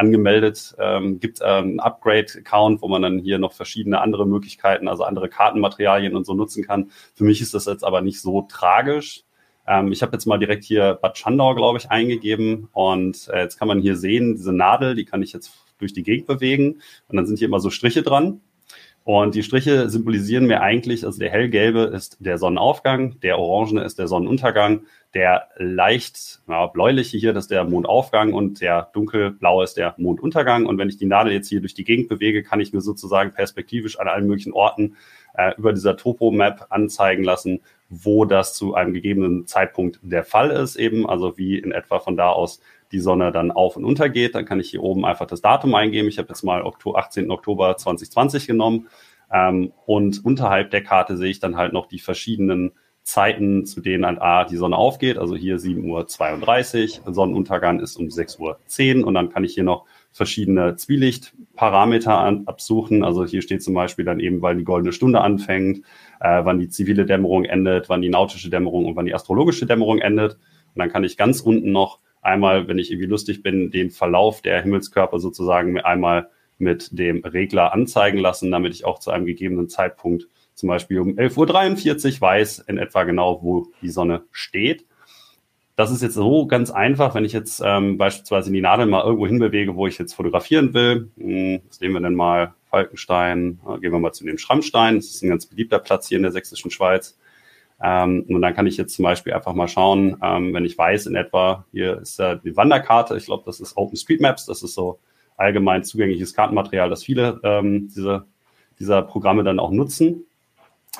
angemeldet. 0.00 0.74
Ähm, 0.78 1.20
gibt 1.20 1.40
ähm, 1.40 1.64
einen 1.64 1.80
Upgrade-Account, 1.80 2.82
wo 2.82 2.88
man 2.88 3.02
dann 3.02 3.18
hier 3.18 3.38
noch 3.38 3.52
verschiedene 3.52 4.00
andere 4.00 4.26
Möglichkeiten, 4.26 4.88
also 4.88 5.04
andere 5.04 5.28
Kartenmaterialien 5.28 6.16
und 6.16 6.24
so 6.24 6.34
nutzen 6.34 6.64
kann. 6.64 6.90
Für 7.14 7.24
mich 7.24 7.40
ist 7.40 7.54
das 7.54 7.66
jetzt 7.66 7.84
aber 7.84 8.00
nicht 8.00 8.20
so 8.20 8.42
tragisch. 8.42 9.24
Ähm, 9.66 9.92
ich 9.92 10.02
habe 10.02 10.12
jetzt 10.12 10.26
mal 10.26 10.38
direkt 10.38 10.64
hier 10.64 10.98
Bad 11.00 11.18
Schandau, 11.18 11.54
glaube 11.54 11.78
ich, 11.78 11.90
eingegeben 11.90 12.68
und 12.72 13.28
äh, 13.28 13.42
jetzt 13.42 13.58
kann 13.58 13.68
man 13.68 13.80
hier 13.80 13.96
sehen, 13.96 14.34
diese 14.34 14.52
Nadel, 14.52 14.94
die 14.94 15.04
kann 15.04 15.22
ich 15.22 15.32
jetzt 15.32 15.52
durch 15.78 15.92
die 15.92 16.02
Gegend 16.02 16.26
bewegen 16.26 16.80
und 17.08 17.16
dann 17.16 17.26
sind 17.26 17.38
hier 17.38 17.48
immer 17.48 17.60
so 17.60 17.70
Striche 17.70 18.02
dran. 18.02 18.40
Und 19.12 19.34
die 19.34 19.42
Striche 19.42 19.90
symbolisieren 19.90 20.46
mir 20.46 20.60
eigentlich, 20.60 21.04
also 21.04 21.18
der 21.18 21.30
hellgelbe 21.30 21.80
ist 21.80 22.18
der 22.20 22.38
Sonnenaufgang, 22.38 23.18
der 23.18 23.40
orangene 23.40 23.82
ist 23.82 23.98
der 23.98 24.06
Sonnenuntergang, 24.06 24.82
der 25.14 25.48
leicht 25.56 26.40
ja, 26.46 26.68
bläuliche 26.68 27.18
hier, 27.18 27.32
das 27.32 27.46
ist 27.46 27.50
der 27.50 27.64
Mondaufgang 27.64 28.32
und 28.32 28.60
der 28.60 28.88
dunkelblaue 28.92 29.64
ist 29.64 29.76
der 29.76 29.96
Monduntergang. 29.98 30.64
Und 30.64 30.78
wenn 30.78 30.88
ich 30.88 30.96
die 30.96 31.06
Nadel 31.06 31.32
jetzt 31.32 31.48
hier 31.48 31.58
durch 31.58 31.74
die 31.74 31.82
Gegend 31.82 32.08
bewege, 32.08 32.44
kann 32.44 32.60
ich 32.60 32.72
mir 32.72 32.82
sozusagen 32.82 33.32
perspektivisch 33.32 33.98
an 33.98 34.06
allen 34.06 34.28
möglichen 34.28 34.52
Orten 34.52 34.94
äh, 35.34 35.56
über 35.58 35.72
dieser 35.72 35.96
Topo-Map 35.96 36.66
anzeigen 36.68 37.24
lassen, 37.24 37.62
wo 37.88 38.24
das 38.24 38.54
zu 38.54 38.74
einem 38.74 38.94
gegebenen 38.94 39.48
Zeitpunkt 39.48 39.98
der 40.02 40.22
Fall 40.22 40.52
ist, 40.52 40.76
eben, 40.76 41.10
also 41.10 41.36
wie 41.36 41.58
in 41.58 41.72
etwa 41.72 41.98
von 41.98 42.16
da 42.16 42.28
aus 42.28 42.60
die 42.92 43.00
Sonne 43.00 43.32
dann 43.32 43.50
auf 43.50 43.76
und 43.76 43.84
unter 43.84 44.08
geht. 44.08 44.34
Dann 44.34 44.44
kann 44.44 44.60
ich 44.60 44.70
hier 44.70 44.82
oben 44.82 45.04
einfach 45.04 45.26
das 45.26 45.40
Datum 45.40 45.74
eingeben. 45.74 46.08
Ich 46.08 46.18
habe 46.18 46.28
jetzt 46.28 46.42
mal 46.42 46.62
Oktober, 46.62 46.98
18. 46.98 47.30
Oktober 47.30 47.76
2020 47.76 48.46
genommen. 48.46 48.88
Ähm, 49.32 49.72
und 49.86 50.24
unterhalb 50.24 50.70
der 50.70 50.82
Karte 50.82 51.16
sehe 51.16 51.30
ich 51.30 51.40
dann 51.40 51.56
halt 51.56 51.72
noch 51.72 51.86
die 51.86 52.00
verschiedenen 52.00 52.72
Zeiten, 53.02 53.64
zu 53.64 53.80
denen 53.80 54.04
ein 54.04 54.18
A 54.18 54.44
die 54.44 54.56
Sonne 54.56 54.76
aufgeht. 54.76 55.18
Also 55.18 55.34
hier 55.34 55.58
7.32 55.58 57.00
Uhr, 57.06 57.14
Sonnenuntergang 57.14 57.80
ist 57.80 57.96
um 57.96 58.06
6.10 58.06 59.00
Uhr 59.00 59.06
und 59.06 59.14
dann 59.14 59.30
kann 59.30 59.44
ich 59.44 59.54
hier 59.54 59.64
noch 59.64 59.86
verschiedene 60.12 60.76
Zwielichtparameter 60.76 62.42
absuchen. 62.46 63.04
Also 63.04 63.24
hier 63.24 63.42
steht 63.42 63.62
zum 63.62 63.74
Beispiel 63.74 64.04
dann 64.04 64.20
eben, 64.20 64.42
weil 64.42 64.56
die 64.56 64.64
goldene 64.64 64.92
Stunde 64.92 65.20
anfängt, 65.20 65.78
äh, 66.20 66.44
wann 66.44 66.58
die 66.58 66.68
zivile 66.68 67.06
Dämmerung 67.06 67.44
endet, 67.44 67.88
wann 67.88 68.02
die 68.02 68.10
nautische 68.10 68.50
Dämmerung 68.50 68.86
und 68.86 68.96
wann 68.96 69.06
die 69.06 69.14
astrologische 69.14 69.66
Dämmerung 69.66 69.98
endet. 69.98 70.34
Und 70.74 70.78
dann 70.78 70.90
kann 70.90 71.04
ich 71.04 71.16
ganz 71.16 71.40
unten 71.40 71.72
noch 71.72 72.00
einmal, 72.22 72.68
wenn 72.68 72.78
ich 72.78 72.90
irgendwie 72.90 73.08
lustig 73.08 73.42
bin, 73.42 73.70
den 73.70 73.90
Verlauf 73.90 74.42
der 74.42 74.62
Himmelskörper 74.62 75.18
sozusagen 75.18 75.80
einmal 75.80 76.28
mit 76.58 76.98
dem 76.98 77.24
Regler 77.24 77.72
anzeigen 77.72 78.18
lassen, 78.18 78.50
damit 78.50 78.74
ich 78.74 78.84
auch 78.84 78.98
zu 78.98 79.10
einem 79.10 79.26
gegebenen 79.26 79.68
Zeitpunkt 79.68 80.28
zum 80.54 80.68
Beispiel 80.68 81.00
um 81.00 81.16
11.43 81.16 82.14
Uhr 82.14 82.20
weiß 82.20 82.58
in 82.60 82.78
etwa 82.78 83.04
genau, 83.04 83.42
wo 83.42 83.68
die 83.80 83.88
Sonne 83.88 84.24
steht. 84.30 84.84
Das 85.74 85.90
ist 85.90 86.02
jetzt 86.02 86.14
so 86.14 86.46
ganz 86.46 86.70
einfach, 86.70 87.14
wenn 87.14 87.24
ich 87.24 87.32
jetzt 87.32 87.62
ähm, 87.64 87.96
beispielsweise 87.96 88.52
die 88.52 88.60
Nadel 88.60 88.84
mal 88.84 89.02
irgendwo 89.02 89.26
hinbewege, 89.26 89.76
wo 89.76 89.86
ich 89.86 89.98
jetzt 89.98 90.12
fotografieren 90.12 90.74
will. 90.74 91.08
Hm, 91.16 91.62
was 91.66 91.80
nehmen 91.80 91.94
wir 91.94 92.00
denn 92.00 92.14
mal? 92.14 92.52
Falkenstein. 92.68 93.58
Gehen 93.80 93.92
wir 93.92 93.98
mal 93.98 94.12
zu 94.12 94.24
den 94.24 94.36
Schrammstein. 94.36 94.96
Das 94.96 95.06
ist 95.06 95.22
ein 95.22 95.30
ganz 95.30 95.46
beliebter 95.46 95.78
Platz 95.78 96.08
hier 96.08 96.18
in 96.18 96.22
der 96.22 96.32
sächsischen 96.32 96.70
Schweiz. 96.70 97.18
Ähm, 97.82 98.24
und 98.28 98.42
dann 98.42 98.54
kann 98.54 98.66
ich 98.66 98.76
jetzt 98.76 98.94
zum 98.94 99.04
Beispiel 99.04 99.32
einfach 99.32 99.54
mal 99.54 99.68
schauen, 99.68 100.16
ähm, 100.22 100.52
wenn 100.52 100.64
ich 100.64 100.76
weiß 100.76 101.06
in 101.06 101.16
etwa, 101.16 101.64
hier 101.72 101.98
ist 101.98 102.18
ja 102.18 102.34
die 102.34 102.56
Wanderkarte, 102.56 103.16
ich 103.16 103.26
glaube, 103.26 103.44
das 103.46 103.60
ist 103.60 103.76
OpenStreetMaps, 103.76 104.46
das 104.46 104.62
ist 104.62 104.74
so 104.74 104.98
allgemein 105.36 105.82
zugängliches 105.82 106.34
Kartenmaterial, 106.34 106.90
das 106.90 107.04
viele 107.04 107.40
ähm, 107.42 107.88
diese, 107.88 108.26
dieser 108.78 109.02
Programme 109.02 109.44
dann 109.44 109.58
auch 109.58 109.70
nutzen. 109.70 110.26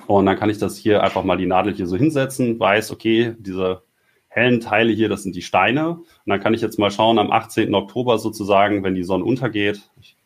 Und 0.06 0.26
dann 0.26 0.38
kann 0.38 0.50
ich 0.50 0.58
das 0.58 0.76
hier 0.76 1.02
einfach 1.02 1.24
mal 1.24 1.36
die 1.36 1.46
Nadel 1.46 1.74
hier 1.74 1.86
so 1.86 1.96
hinsetzen, 1.96 2.58
weiß, 2.58 2.92
okay, 2.92 3.34
diese 3.38 3.82
hellen 4.28 4.60
Teile 4.60 4.92
hier, 4.92 5.08
das 5.08 5.24
sind 5.24 5.36
die 5.36 5.42
Steine. 5.42 5.90
Und 5.90 6.06
dann 6.26 6.40
kann 6.40 6.54
ich 6.54 6.62
jetzt 6.62 6.78
mal 6.78 6.90
schauen, 6.90 7.18
am 7.18 7.30
18. 7.30 7.74
Oktober 7.74 8.18
sozusagen, 8.18 8.82
wenn 8.84 8.94
die 8.94 9.02
Sonne 9.02 9.24
untergeht, 9.24 9.90
ich 10.00 10.16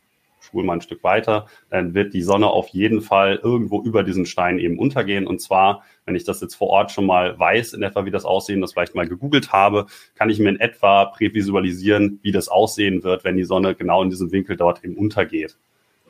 spule 0.54 0.66
mal 0.66 0.74
ein 0.74 0.80
Stück 0.80 1.02
weiter, 1.02 1.46
dann 1.68 1.94
wird 1.94 2.14
die 2.14 2.22
Sonne 2.22 2.46
auf 2.46 2.68
jeden 2.68 3.00
Fall 3.00 3.40
irgendwo 3.42 3.82
über 3.82 4.04
diesen 4.04 4.24
Stein 4.24 4.60
eben 4.60 4.78
untergehen. 4.78 5.26
Und 5.26 5.40
zwar, 5.40 5.82
wenn 6.06 6.14
ich 6.14 6.22
das 6.22 6.40
jetzt 6.40 6.54
vor 6.54 6.68
Ort 6.68 6.92
schon 6.92 7.06
mal 7.06 7.36
weiß, 7.36 7.72
in 7.72 7.82
etwa 7.82 8.04
wie 8.04 8.12
das 8.12 8.24
aussehen, 8.24 8.60
das 8.60 8.72
vielleicht 8.72 8.94
mal 8.94 9.08
gegoogelt 9.08 9.52
habe, 9.52 9.86
kann 10.14 10.30
ich 10.30 10.38
mir 10.38 10.50
in 10.50 10.60
etwa 10.60 11.06
prävisualisieren, 11.06 12.20
wie 12.22 12.30
das 12.30 12.48
aussehen 12.48 13.02
wird, 13.02 13.24
wenn 13.24 13.36
die 13.36 13.42
Sonne 13.42 13.74
genau 13.74 14.00
in 14.02 14.10
diesem 14.10 14.30
Winkel 14.30 14.56
dort 14.56 14.84
eben 14.84 14.94
untergeht. 14.94 15.56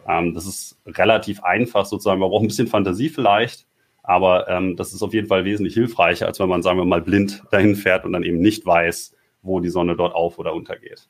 Ähm, 0.07 0.35
das 0.35 0.45
ist 0.45 0.77
relativ 0.87 1.43
einfach 1.43 1.87
sozusagen. 1.87 2.21
Man 2.21 2.29
braucht 2.29 2.45
ein 2.45 2.49
bisschen 2.49 2.69
Fantasie 2.69 3.09
vielleicht. 3.09 3.67
Aber 4.07 4.51
ähm, 4.51 4.77
das 4.77 4.93
ist 4.93 5.01
auf 5.01 5.15
jeden 5.15 5.29
Fall 5.29 5.47
wesentlich 5.47 5.73
hilfreicher, 5.73 6.27
als 6.27 6.39
wenn 6.39 6.51
man, 6.51 6.61
sagen 6.61 6.77
wir 6.77 6.85
mal, 6.85 7.01
blind 7.01 7.43
dahin 7.51 7.75
fährt 7.75 8.05
und 8.05 8.13
dann 8.13 8.23
eben 8.23 8.39
nicht 8.39 8.67
weiß, 8.67 9.17
wo 9.41 9.61
die 9.61 9.71
Sonne 9.71 9.97
dort 9.97 10.15
auf 10.15 10.39
oder 10.39 10.53
untergeht. 10.53 11.09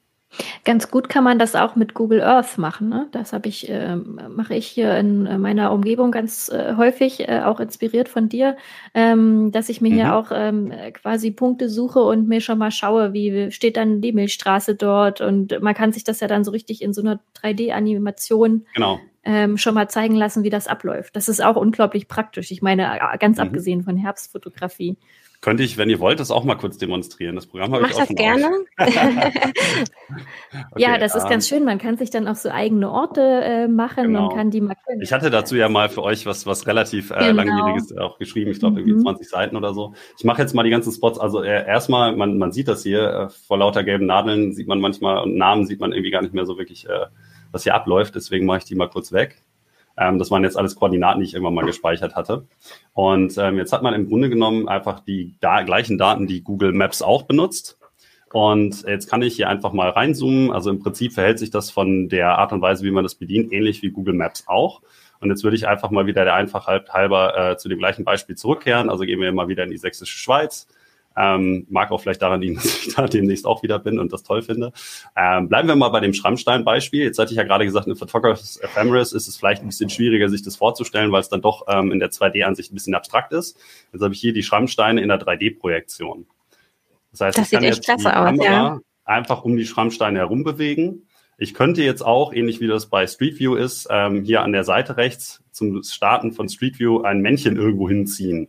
Ganz 0.65 0.91
gut 0.91 1.09
kann 1.09 1.25
man 1.25 1.39
das 1.39 1.55
auch 1.55 1.77
mit 1.77 1.95
Google 1.95 2.23
Earth 2.23 2.59
machen. 2.59 2.89
Ne? 2.89 3.07
Das 3.13 3.33
habe 3.33 3.49
ich, 3.49 3.69
äh, 3.69 3.97
mache 3.97 4.55
ich 4.55 4.67
hier 4.67 4.97
in 4.97 5.27
äh, 5.27 5.39
meiner 5.39 5.73
Umgebung 5.73 6.11
ganz 6.11 6.49
äh, 6.49 6.75
häufig, 6.77 7.29
äh, 7.29 7.43
auch 7.45 7.61
inspiriert 7.61 8.09
von 8.09 8.29
dir, 8.29 8.57
ähm, 8.95 9.53
dass 9.53 9.69
ich 9.69 9.81
mir 9.81 9.91
mhm. 9.91 9.95
hier 9.95 10.15
auch 10.15 10.31
ähm, 10.33 10.73
quasi 10.95 11.31
Punkte 11.31 11.69
suche 11.69 12.01
und 12.01 12.29
mir 12.29 12.41
schon 12.41 12.59
mal 12.59 12.71
schaue, 12.71 13.13
wie 13.13 13.51
steht 13.51 13.77
dann 13.77 14.01
die 14.01 14.13
Milchstraße 14.13 14.75
dort. 14.75 15.21
Und 15.21 15.61
man 15.61 15.75
kann 15.75 15.93
sich 15.93 16.05
das 16.05 16.21
ja 16.21 16.29
dann 16.29 16.45
so 16.45 16.51
richtig 16.51 16.83
in 16.83 16.93
so 16.93 17.03
einer 17.03 17.21
3D-Animation 17.43 18.67
genau. 18.75 19.01
ähm, 19.25 19.57
schon 19.57 19.75
mal 19.75 19.89
zeigen 19.89 20.15
lassen, 20.15 20.43
wie 20.43 20.51
das 20.51 20.67
abläuft. 20.67 21.15
Das 21.17 21.29
ist 21.29 21.45
auch 21.45 21.57
unglaublich 21.57 22.09
praktisch. 22.09 22.51
Ich 22.51 22.63
meine, 22.63 22.85
äh, 22.97 23.19
ganz 23.19 23.39
mhm. 23.39 23.45
abgesehen 23.45 23.83
von 23.83 23.97
Herbstfotografie. 23.97 24.97
Könnte 25.45 25.63
ich, 25.63 25.77
wenn 25.77 25.91
ihr 25.91 26.01
wollt, 26.01 26.21
das 26.21 26.31
auch 26.31 26.45
mal 26.45 26.55
kurz 26.55 26.79
demonstrieren. 26.79 27.37
Das 27.37 27.47
Programm 27.47 27.75
habe 27.75 27.83
Mach 27.83 27.91
ich 27.91 27.97
auch 27.97 28.07
das 28.07 28.17
gerne. 28.17 28.47
okay, 28.79 28.95
ja, 30.79 30.97
das 30.97 31.15
ist 31.15 31.29
ganz 31.29 31.53
ähm, 31.53 31.59
schön. 31.59 31.67
Man 31.67 31.77
kann 31.77 31.99
sich 31.99 32.09
dann 32.09 32.27
auch 32.27 32.35
so 32.35 32.49
eigene 32.49 32.91
Orte 32.91 33.21
äh, 33.21 33.69
machen 33.69 34.05
genau. 34.05 34.31
und 34.31 34.37
kann 34.39 34.51
die 34.51 34.63
markieren. 34.63 35.03
Ich 35.03 35.13
hatte 35.13 35.29
dazu 35.29 35.55
ja 35.55 35.69
mal 35.69 35.91
für 35.91 36.03
euch 36.03 36.25
was, 36.25 36.47
was 36.47 36.67
relativ 36.67 37.11
äh, 37.11 37.29
genau. 37.29 37.43
langjähriges 37.43 37.95
auch 37.99 38.17
geschrieben. 38.17 38.53
Ich 38.53 38.61
glaube, 38.61 38.81
irgendwie 38.81 38.97
mhm. 38.97 39.03
20 39.03 39.29
Seiten 39.29 39.57
oder 39.57 39.75
so. 39.75 39.93
Ich 40.17 40.25
mache 40.25 40.41
jetzt 40.41 40.55
mal 40.55 40.63
die 40.63 40.71
ganzen 40.71 40.95
Spots. 40.95 41.19
Also 41.19 41.43
äh, 41.43 41.67
erstmal, 41.67 42.17
man, 42.17 42.39
man 42.39 42.51
sieht 42.51 42.69
das 42.69 42.83
hier, 42.83 43.03
äh, 43.03 43.29
vor 43.29 43.59
lauter 43.59 43.85
gelben 43.85 44.07
Nadeln 44.07 44.55
sieht 44.55 44.67
man 44.67 44.81
manchmal 44.81 45.23
und 45.25 45.37
Namen 45.37 45.67
sieht 45.67 45.79
man 45.79 45.93
irgendwie 45.93 46.11
gar 46.11 46.23
nicht 46.23 46.33
mehr 46.33 46.47
so 46.47 46.57
wirklich, 46.57 46.89
äh, 46.89 47.05
was 47.53 47.65
hier 47.65 47.75
abläuft. 47.75 48.15
Deswegen 48.15 48.47
mache 48.47 48.61
ich 48.61 48.65
die 48.65 48.77
mal 48.77 48.89
kurz 48.89 49.13
weg. 49.13 49.45
Ähm, 49.97 50.19
das 50.19 50.31
waren 50.31 50.45
jetzt 50.45 50.57
alles 50.57 50.75
Koordinaten, 50.75 51.21
die 51.21 51.27
ich 51.27 51.35
irgendwann 51.35 51.55
mal 51.55 51.65
gespeichert 51.65 52.15
hatte. 52.15 52.47
Und 52.93 53.37
ähm, 53.39 53.59
jetzt 53.59 53.73
hat 53.73 53.83
man 53.83 53.95
im 53.95 54.09
Grunde 54.09 54.29
genommen 54.29 54.69
einfach 54.69 55.01
die 55.01 55.37
da 55.41 55.63
gleichen 55.63 55.99
Daten, 55.99 56.27
die 56.27 56.43
Google 56.43 56.73
Maps 56.73 57.03
auch 57.03 57.23
benutzt. 57.23 57.79
Und 58.33 58.83
jetzt 58.83 59.09
kann 59.09 59.23
ich 59.23 59.37
hier 59.37 59.49
einfach 59.49 59.73
mal 59.73 59.91
reinzoomen. 59.91 60.51
Also 60.51 60.71
im 60.71 60.81
Prinzip 60.81 61.13
verhält 61.13 61.39
sich 61.39 61.51
das 61.51 61.71
von 61.71 62.09
der 62.09 62.37
Art 62.39 62.53
und 62.53 62.63
Weise, 62.63 62.85
wie 62.85 62.91
man 62.91 63.05
das 63.05 63.15
bedient, 63.15 63.53
ähnlich 63.53 63.83
wie 63.83 63.91
Google 63.91 64.15
Maps 64.15 64.45
auch. 64.49 64.83
Und 65.21 65.31
jetzt 65.31 65.45
würde 65.45 65.57
ich 65.57 65.69
einfach 65.69 65.91
mal 65.91 66.07
wieder 66.07 66.25
der 66.25 66.35
Einfachheit 66.35 66.91
halber 66.93 67.53
äh, 67.53 67.57
zu 67.57 67.69
dem 67.69 67.79
gleichen 67.79 68.05
Beispiel 68.05 68.37
zurückkehren. 68.37 68.91
Also 68.91 69.05
gehen 69.05 69.21
wir 69.21 69.33
mal 69.33 69.47
wieder 69.47 69.63
in 69.63 69.71
die 69.71 69.77
sächsische 69.77 70.19
Schweiz. 70.19 70.67
Ähm, 71.17 71.67
mag 71.71 71.93
auch 71.93 72.01
vielleicht 72.01 72.23
daran 72.23 72.41
liegen, 72.41 72.55
dass 72.63 72.87
ich 72.87 72.95
da 72.95 73.07
demnächst 73.07 73.47
auch 73.47 73.63
wieder 73.63 73.79
bin 73.79 73.99
und 73.99 74.13
das 74.13 74.23
toll 74.23 74.43
finde. 74.43 74.73
Ähm, 75.17 75.49
bleiben 75.49 75.69
wir 75.69 75.77
mal 75.77 75.91
bei 75.91 76.01
dem 76.01 76.13
Schrammstein-Beispiel. 76.13 77.05
Jetzt 77.05 77.19
hatte 77.19 77.33
ich 77.33 77.37
ja 77.37 77.45
gerade 77.45 77.65
gesagt, 77.65 77.87
in 77.87 77.97
Photographer's 77.97 78.57
Ephemeris 78.57 79.13
ist 79.13 79.29
es 79.29 79.37
vielleicht 79.37 79.63
ein 79.63 79.69
bisschen 79.69 79.91
schwieriger, 79.91 80.29
sich 80.29 80.43
das 80.43 80.57
vorzustellen, 80.57 81.13
weil 81.13 81.21
es 81.21 81.29
dann 81.29 81.41
doch 81.41 81.67
ähm, 81.69 81.93
in 81.93 82.01
der 82.01 82.11
2D-Ansicht 82.11 82.73
ein 82.73 82.75
bisschen 82.75 82.95
abstrakt 82.95 83.33
ist. 83.33 83.57
Jetzt 83.93 84.03
habe 84.03 84.15
ich 84.15 84.21
hier 84.21 84.33
die 84.33 84.43
Schrammsteine 84.43 85.01
in 85.01 85.09
der 85.09 85.21
3D-Projektion. 85.21 86.27
Das 87.13 87.21
heißt, 87.21 87.39
das 87.39 87.47
ich 87.47 87.53
kann 87.53 87.63
jetzt 87.63 87.87
die 87.87 87.93
Kamera 87.93 88.35
ja. 88.43 88.81
einfach 89.05 89.45
um 89.45 89.57
die 89.57 89.67
Schrammsteine 89.67 90.19
herum 90.19 90.43
bewegen. 90.43 91.07
Ich 91.37 91.55
könnte 91.55 91.83
jetzt 91.83 92.05
auch, 92.05 92.33
ähnlich 92.33 92.61
wie 92.61 92.67
das 92.67 92.87
bei 92.87 93.07
Street 93.07 93.39
View 93.39 93.55
ist, 93.55 93.89
ähm, 93.91 94.25
hier 94.25 94.43
an 94.43 94.53
der 94.53 94.65
Seite 94.65 94.97
rechts 94.97 95.43
zum 95.51 95.83
Starten 95.83 96.33
von 96.33 96.49
Street 96.49 96.79
View 96.79 97.03
ein 97.03 97.21
Männchen 97.21 97.57
irgendwo 97.57 97.89
hinziehen. 97.89 98.49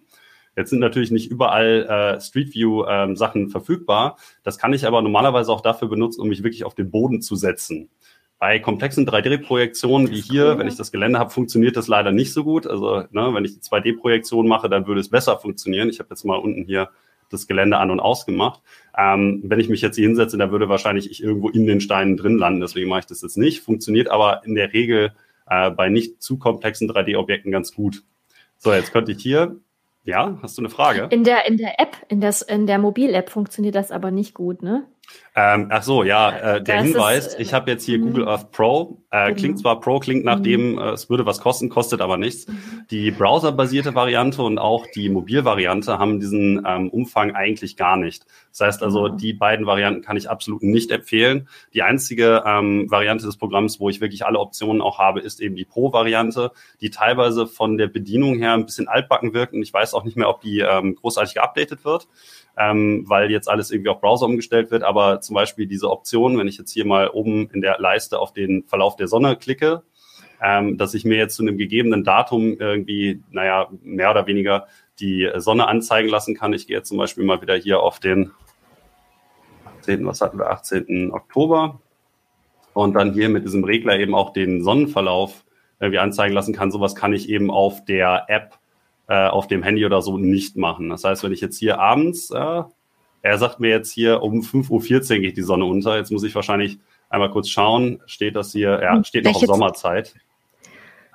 Jetzt 0.56 0.70
sind 0.70 0.80
natürlich 0.80 1.12
nicht 1.12 1.30
überall 1.30 2.16
äh, 2.18 2.22
Street 2.22 2.54
View 2.54 2.86
ähm, 2.88 3.16
Sachen 3.16 3.50
verfügbar. 3.50 4.18
Das 4.44 4.58
kann 4.58 4.74
ich 4.74 4.88
aber 4.88 5.02
normalerweise 5.02 5.52
auch 5.52 5.62
dafür 5.62 5.88
benutzen, 5.88 6.22
um 6.22 6.30
mich 6.30 6.44
wirklich 6.44 6.64
auf 6.64 6.76
den 6.76 6.92
Boden 6.92 7.22
zu 7.22 7.36
setzen. 7.36 7.90
Bei 8.38 8.60
komplexen 8.60 9.08
3D-Projektionen 9.08 10.10
wie 10.12 10.22
hier, 10.22 10.58
wenn 10.58 10.68
ich 10.68 10.76
das 10.76 10.92
Gelände 10.92 11.20
habe, 11.20 11.30
funktioniert 11.30 11.78
das 11.78 11.88
leider 11.88 12.12
nicht 12.12 12.34
so 12.34 12.44
gut. 12.44 12.68
Also 12.68 13.04
ne, 13.12 13.34
wenn 13.34 13.46
ich 13.46 13.54
die 13.54 13.62
2D-Projektion 13.62 14.48
mache, 14.48 14.70
dann 14.70 14.88
würde 14.88 15.02
es 15.02 15.10
besser 15.10 15.38
funktionieren. 15.38 15.90
Ich 15.90 16.00
habe 16.00 16.10
jetzt 16.10 16.26
mal 16.26 16.36
unten 16.36 16.66
hier 16.66 16.90
das 17.30 17.48
Gelände 17.48 17.78
an 17.78 17.92
und 17.92 18.00
ausgemacht. 18.00 18.62
Ähm, 18.98 19.42
wenn 19.46 19.60
ich 19.60 19.70
mich 19.70 19.82
jetzt 19.82 19.96
hier 19.96 20.08
hinsetze, 20.08 20.38
dann 20.38 20.52
würde 20.52 20.70
wahrscheinlich 20.70 21.10
ich 21.10 21.24
irgendwo 21.24 21.50
in 21.50 21.66
den 21.66 21.82
Steinen 21.82 22.18
drin 22.18 22.38
landen. 22.38 22.62
Deswegen 22.62 22.90
mache 22.90 23.02
ich 23.02 23.06
das 23.06 23.22
jetzt 23.22 23.38
nicht. 23.38 23.62
Funktioniert 23.62 24.10
aber 24.10 24.42
in 24.46 24.56
der 24.56 24.74
Regel 24.74 25.14
äh, 25.50 25.72
bei 25.72 25.90
nicht 25.90 26.22
zu 26.22 26.38
komplexen 26.38 26.90
3D-Objekten 26.90 27.52
ganz 27.52 27.74
gut. 27.74 28.04
So, 28.58 28.74
jetzt 28.74 28.92
könnte 28.92 29.12
ich 29.12 29.22
hier 29.22 29.60
ja, 30.06 30.38
hast 30.42 30.58
du 30.58 30.62
eine 30.62 30.70
Frage? 30.70 31.08
In 31.10 31.24
der, 31.24 31.48
in 31.48 31.58
der 31.58 31.80
App, 31.80 31.98
in, 32.08 32.22
das, 32.22 32.42
in 32.42 32.68
der 32.68 32.78
Mobil-App 32.78 33.30
funktioniert 33.30 33.76
das 33.76 33.92
aber 33.92 34.12
nicht 34.12 34.34
gut, 34.36 34.62
ne? 34.62 34.86
Ähm, 35.38 35.68
ach 35.70 35.84
so, 35.84 36.04
ja, 36.04 36.30
äh, 36.30 36.64
der 36.64 36.78
das 36.78 36.86
Hinweis, 36.86 37.28
ist, 37.28 37.40
ich 37.42 37.54
habe 37.54 37.70
jetzt 37.70 37.84
hier 37.84 38.00
Google 38.00 38.24
mhm. 38.24 38.30
Earth 38.30 38.52
Pro. 38.52 39.02
Äh, 39.12 39.26
genau. 39.26 39.38
Klingt 39.38 39.60
zwar 39.60 39.82
Pro, 39.82 40.00
klingt 40.00 40.24
nach 40.24 40.40
dem, 40.40 40.74
mhm. 40.74 40.78
äh, 40.78 40.92
es 40.92 41.10
würde 41.10 41.26
was 41.26 41.42
kosten, 41.42 41.68
kostet 41.68 42.00
aber 42.00 42.16
nichts. 42.16 42.48
Mhm. 42.48 42.86
Die 42.90 43.12
browserbasierte 43.12 43.94
Variante 43.96 44.42
und 44.42 44.60
auch 44.60 44.86
die 44.96 45.10
Mobilvariante 45.10 46.00
haben 46.00 46.22
diesen 46.22 46.66
ähm, 46.66 46.90
Umfang 46.90 47.36
eigentlich 47.36 47.76
gar 47.76 47.98
nicht. 47.98 48.26
Das 48.52 48.62
heißt 48.62 48.84
also, 48.84 49.10
die 49.10 49.34
beiden 49.34 49.66
Varianten 49.66 50.02
kann 50.02 50.16
ich 50.16 50.30
absolut 50.30 50.64
nicht 50.64 50.90
empfehlen. 50.90 51.50
Die 51.74 51.82
einzige 51.82 52.44
ähm, 52.46 52.90
Variante 52.90 53.26
des 53.26 53.36
Programms, 53.36 53.82
wo 53.82 53.90
ich 53.90 54.00
wirklich 54.00 54.26
alle 54.26 54.40
Optionen 54.40 54.82
auch 54.82 55.00
habe, 55.00 55.20
ist 55.20 55.42
eben 55.42 55.58
die 55.58 55.66
Pro-Variante, 55.66 56.52
die 56.80 56.92
teilweise 56.92 57.46
von 57.46 57.78
der 57.78 57.88
Bedienung 57.88 58.38
her 58.38 58.54
ein 58.54 58.66
bisschen 58.66 58.88
altbacken 58.88 59.34
wirkt 59.34 59.54
und 59.54 59.62
ich 59.62 59.74
weiß 59.74 59.94
auch 59.96 60.06
nicht 60.06 60.16
mehr, 60.16 60.30
ob 60.30 60.40
die 60.40 60.60
ähm, 60.60 60.96
großartig 60.96 61.34
geupdatet 61.34 61.84
wird 61.84 62.08
ähm, 62.58 63.04
weil 63.08 63.32
jetzt 63.32 63.50
alles 63.50 63.72
irgendwie 63.72 63.90
auf 63.90 64.02
Browser 64.02 64.26
umgestellt 64.26 64.72
wird. 64.72 64.84
Aber 64.84 65.22
zum 65.22 65.34
Beispiel 65.34 65.68
diese 65.68 65.90
Option, 65.90 66.38
wenn 66.38 66.48
ich 66.48 66.58
jetzt 66.58 66.72
hier 66.72 66.86
mal 66.86 67.10
oben 67.10 67.50
in 67.52 67.62
der 67.62 67.78
Leiste 67.80 68.20
auf 68.20 68.34
den 68.34 68.64
Verlauf 68.64 68.96
der 68.96 69.08
Sonne 69.08 69.36
klicke, 69.36 69.84
ähm, 70.42 70.78
dass 70.78 70.94
ich 70.94 71.06
mir 71.06 71.18
jetzt 71.18 71.36
zu 71.36 71.44
einem 71.44 71.58
gegebenen 71.58 72.04
Datum 72.04 72.58
irgendwie, 72.60 73.22
naja, 73.32 73.68
mehr 73.82 74.12
oder 74.12 74.28
weniger 74.28 74.68
die 75.00 75.30
Sonne 75.36 75.68
anzeigen 75.68 76.10
lassen 76.10 76.36
kann. 76.36 76.54
Ich 76.54 76.68
gehe 76.68 76.78
jetzt 76.78 76.90
zum 76.90 76.98
Beispiel 76.98 77.26
mal 77.26 77.42
wieder 77.42 77.56
hier 77.56 77.82
auf 77.82 78.00
den 78.00 78.32
18., 79.80 80.06
was 80.06 80.22
hatten 80.22 80.40
wir, 80.40 80.50
18. 80.50 81.12
Oktober 81.12 81.80
und 82.74 82.94
dann 82.94 83.14
hier 83.14 83.30
mit 83.30 83.46
diesem 83.46 83.64
Regler 83.64 84.00
eben 84.00 84.16
auch 84.16 84.34
den 84.34 84.64
Sonnenverlauf 84.64 85.44
irgendwie 85.80 86.00
anzeigen 86.00 86.34
lassen 86.34 86.54
kann. 86.54 86.72
Sowas 86.72 86.96
kann 86.96 87.14
ich 87.14 87.30
eben 87.30 87.52
auf 87.52 87.86
der 87.86 88.26
App 88.28 88.58
äh, 89.08 89.28
auf 89.28 89.48
dem 89.48 89.64
Handy 89.64 89.86
oder 89.86 90.02
so 90.02 90.18
nicht 90.18 90.56
machen. 90.58 90.90
Das 90.90 91.04
heißt, 91.04 91.24
wenn 91.24 91.32
ich 91.32 91.42
jetzt 91.42 91.58
hier 91.58 91.80
abends, 91.80 92.32
äh, 92.32 92.64
er 93.22 93.38
sagt 93.38 93.60
mir 93.60 93.70
jetzt 93.70 93.92
hier 93.92 94.22
um 94.22 94.42
5.14 94.42 95.16
Uhr 95.16 95.20
geht 95.22 95.38
die 95.38 95.42
Sonne 95.42 95.66
unter, 95.66 95.98
jetzt 95.98 96.12
muss 96.12 96.24
ich 96.24 96.36
wahrscheinlich 96.36 96.80
einmal 97.10 97.32
kurz 97.32 97.50
schauen, 97.50 98.02
steht 98.06 98.36
das 98.36 98.52
hier, 98.52 98.80
ja, 98.82 99.04
steht 99.04 99.26
noch 99.26 99.36
auf 99.36 99.42
Sommerzeit. 99.42 100.16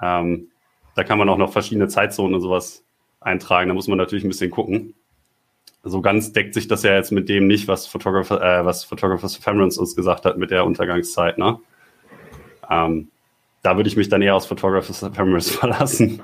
Ähm, 0.02 0.48
da 0.94 1.04
kann 1.04 1.18
man 1.18 1.28
auch 1.28 1.38
noch 1.38 1.52
verschiedene 1.52 1.88
Zeitzonen 1.88 2.34
und 2.34 2.40
sowas 2.40 2.84
eintragen, 3.20 3.68
da 3.68 3.74
muss 3.74 3.88
man 3.88 3.98
natürlich 3.98 4.24
ein 4.24 4.28
bisschen 4.28 4.50
gucken. 4.50 4.94
So 5.82 6.02
ganz 6.02 6.32
deckt 6.32 6.54
sich 6.54 6.68
das 6.68 6.82
ja 6.82 6.94
jetzt 6.94 7.10
mit 7.10 7.28
dem 7.28 7.46
nicht, 7.46 7.66
was 7.66 7.86
Photographer, 7.86 8.42
äh, 8.42 8.64
was 8.66 8.84
Photographers 8.84 9.38
Ephemerals 9.38 9.78
uns 9.78 9.96
gesagt 9.96 10.26
hat 10.26 10.36
mit 10.36 10.50
der 10.50 10.66
Untergangszeit, 10.66 11.38
ne? 11.38 11.58
Ähm, 12.68 13.08
da 13.62 13.76
würde 13.76 13.88
ich 13.88 13.96
mich 13.96 14.08
dann 14.08 14.20
eher 14.20 14.34
aus 14.34 14.46
Photographers 14.46 15.02
Ephemerals 15.04 15.50
verlassen. 15.50 16.22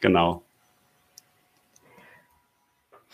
genau. 0.00 0.43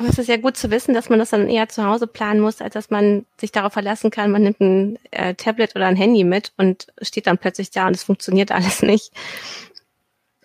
Aber 0.00 0.08
es 0.08 0.18
ist 0.18 0.28
ja 0.30 0.38
gut 0.38 0.56
zu 0.56 0.70
wissen, 0.70 0.94
dass 0.94 1.10
man 1.10 1.18
das 1.18 1.28
dann 1.28 1.46
eher 1.46 1.68
zu 1.68 1.84
Hause 1.84 2.06
planen 2.06 2.40
muss, 2.40 2.62
als 2.62 2.72
dass 2.72 2.88
man 2.88 3.26
sich 3.38 3.52
darauf 3.52 3.74
verlassen 3.74 4.10
kann, 4.10 4.30
man 4.30 4.44
nimmt 4.44 4.58
ein 4.58 4.98
äh, 5.10 5.34
Tablet 5.34 5.76
oder 5.76 5.88
ein 5.88 5.96
Handy 5.96 6.24
mit 6.24 6.54
und 6.56 6.86
steht 7.02 7.26
dann 7.26 7.36
plötzlich 7.36 7.70
da 7.70 7.86
und 7.86 7.94
es 7.94 8.02
funktioniert 8.02 8.50
alles 8.50 8.80
nicht. 8.80 9.12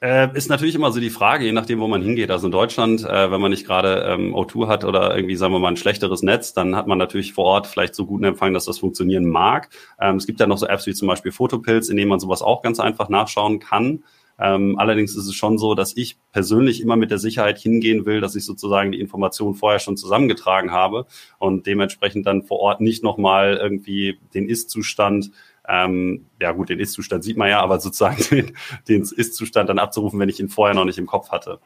Äh, 0.02 0.36
ist 0.36 0.50
natürlich 0.50 0.76
immer 0.76 0.92
so 0.92 1.00
die 1.00 1.10
Frage, 1.10 1.46
je 1.46 1.54
nachdem, 1.54 1.80
wo 1.80 1.88
man 1.88 2.02
hingeht. 2.02 2.32
Also 2.32 2.48
in 2.48 2.52
Deutschland, 2.52 3.06
äh, 3.06 3.32
wenn 3.32 3.40
man 3.40 3.50
nicht 3.50 3.66
gerade 3.66 4.06
ähm, 4.10 4.36
O2 4.36 4.68
hat 4.68 4.84
oder 4.84 5.16
irgendwie, 5.16 5.38
sagen 5.38 5.54
wir 5.54 5.60
mal, 5.60 5.70
ein 5.70 5.78
schlechteres 5.78 6.22
Netz, 6.22 6.52
dann 6.54 6.76
hat 6.76 6.88
man 6.88 6.98
natürlich 6.98 7.32
vor 7.32 7.46
Ort 7.46 7.66
vielleicht 7.66 7.96
so 7.96 8.06
guten 8.06 8.26
Empfang, 8.26 8.54
dass 8.54 8.66
das 8.66 8.80
funktionieren 8.80 9.26
mag. 9.26 9.70
Ähm, 10.02 10.18
es 10.18 10.26
gibt 10.26 10.42
ja 10.42 10.48
noch 10.48 10.58
so 10.58 10.68
Apps 10.68 10.86
wie 10.86 10.94
zum 10.94 11.08
Beispiel 11.08 11.32
Photopills, 11.32 11.88
in 11.88 11.96
denen 11.96 12.10
man 12.10 12.20
sowas 12.20 12.42
auch 12.42 12.62
ganz 12.62 12.82
einfach 12.82 13.08
nachschauen 13.08 13.60
kann. 13.60 14.04
Ähm, 14.38 14.78
allerdings 14.78 15.16
ist 15.16 15.28
es 15.28 15.34
schon 15.34 15.58
so, 15.58 15.76
dass 15.76 15.96
ich 15.96 16.18
persönlich 16.32 16.82
immer 16.82 16.98
mit 16.98 17.10
der 17.10 17.20
Sicherheit 17.20 17.58
hingehen 17.58 18.06
will, 18.06 18.20
dass 18.20 18.36
ich 18.36 18.44
sozusagen 18.44 18.92
die 18.92 19.00
Informationen 19.00 19.56
vorher 19.56 19.80
schon 19.80 19.96
zusammengetragen 19.96 20.72
habe 20.72 21.06
und 21.40 21.66
dementsprechend 21.68 22.26
dann 22.26 22.44
vor 22.44 22.60
Ort 22.60 22.82
nicht 22.82 23.04
nochmal 23.04 23.58
irgendwie 23.62 24.20
den 24.34 24.50
Ist-Zustand 24.50 25.32
ähm, 25.68 26.28
ja 26.40 26.52
gut, 26.52 26.70
den 26.70 26.80
Ist-Zustand 26.80 27.24
sieht 27.24 27.38
man 27.38 27.50
ja, 27.50 27.62
aber 27.62 27.80
sozusagen 27.80 28.24
den, 28.32 28.56
den 28.88 29.02
Ist-Zustand 29.02 29.70
dann 29.70 29.80
abzurufen, 29.80 30.20
wenn 30.20 30.30
ich 30.30 30.40
ihn 30.40 30.50
vorher 30.50 30.76
noch 30.76 30.86
nicht 30.86 30.98
im 30.98 31.08
Kopf 31.08 31.32
hatte. 31.32 31.60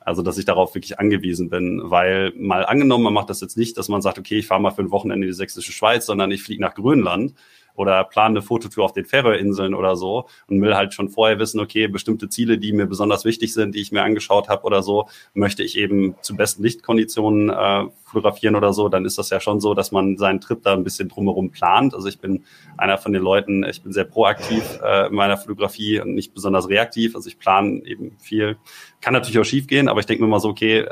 Also, 0.00 0.22
dass 0.22 0.36
ich 0.36 0.44
darauf 0.44 0.74
wirklich 0.74 0.98
angewiesen 0.98 1.48
bin, 1.48 1.80
weil 1.84 2.32
mal 2.36 2.66
angenommen, 2.66 3.04
man 3.04 3.14
macht 3.14 3.30
das 3.30 3.40
jetzt 3.40 3.56
nicht, 3.56 3.78
dass 3.78 3.88
man 3.88 4.02
sagt, 4.02 4.18
okay, 4.18 4.38
ich 4.38 4.46
fahre 4.46 4.60
mal 4.60 4.70
für 4.70 4.82
ein 4.82 4.90
Wochenende 4.90 5.26
in 5.26 5.30
die 5.30 5.36
sächsische 5.36 5.72
Schweiz, 5.72 6.04
sondern 6.04 6.30
ich 6.30 6.42
fliege 6.42 6.60
nach 6.60 6.74
Grönland 6.74 7.34
oder 7.74 8.04
plane 8.04 8.38
eine 8.38 8.42
Fototour 8.42 8.84
auf 8.84 8.92
den 8.92 9.04
Färöerinseln 9.04 9.74
oder 9.74 9.96
so 9.96 10.26
und 10.48 10.62
will 10.62 10.74
halt 10.74 10.94
schon 10.94 11.08
vorher 11.08 11.38
wissen, 11.38 11.60
okay, 11.60 11.86
bestimmte 11.88 12.28
Ziele, 12.28 12.58
die 12.58 12.72
mir 12.72 12.86
besonders 12.86 13.24
wichtig 13.24 13.52
sind, 13.52 13.74
die 13.74 13.80
ich 13.80 13.92
mir 13.92 14.02
angeschaut 14.02 14.48
habe 14.48 14.64
oder 14.64 14.82
so, 14.82 15.08
möchte 15.34 15.62
ich 15.62 15.76
eben 15.76 16.14
zu 16.22 16.36
besten 16.36 16.62
Lichtkonditionen 16.62 17.50
äh, 17.50 17.86
fotografieren 18.04 18.54
oder 18.54 18.72
so, 18.72 18.88
dann 18.88 19.04
ist 19.04 19.18
das 19.18 19.30
ja 19.30 19.40
schon 19.40 19.60
so, 19.60 19.74
dass 19.74 19.92
man 19.92 20.16
seinen 20.16 20.40
Trip 20.40 20.62
da 20.62 20.72
ein 20.72 20.84
bisschen 20.84 21.08
drumherum 21.08 21.50
plant. 21.50 21.94
Also 21.94 22.08
ich 22.08 22.20
bin 22.20 22.44
einer 22.76 22.98
von 22.98 23.12
den 23.12 23.22
Leuten, 23.22 23.64
ich 23.64 23.82
bin 23.82 23.92
sehr 23.92 24.04
proaktiv 24.04 24.78
äh, 24.82 25.08
in 25.08 25.14
meiner 25.14 25.36
Fotografie 25.36 26.00
und 26.00 26.14
nicht 26.14 26.32
besonders 26.32 26.68
reaktiv. 26.68 27.16
Also 27.16 27.28
ich 27.28 27.38
plane 27.38 27.82
eben 27.84 28.16
viel. 28.18 28.56
Kann 29.00 29.12
natürlich 29.12 29.38
auch 29.38 29.44
schief 29.44 29.66
gehen, 29.66 29.88
aber 29.88 30.00
ich 30.00 30.06
denke 30.06 30.22
mir 30.22 30.30
mal 30.30 30.40
so, 30.40 30.48
okay, 30.48 30.86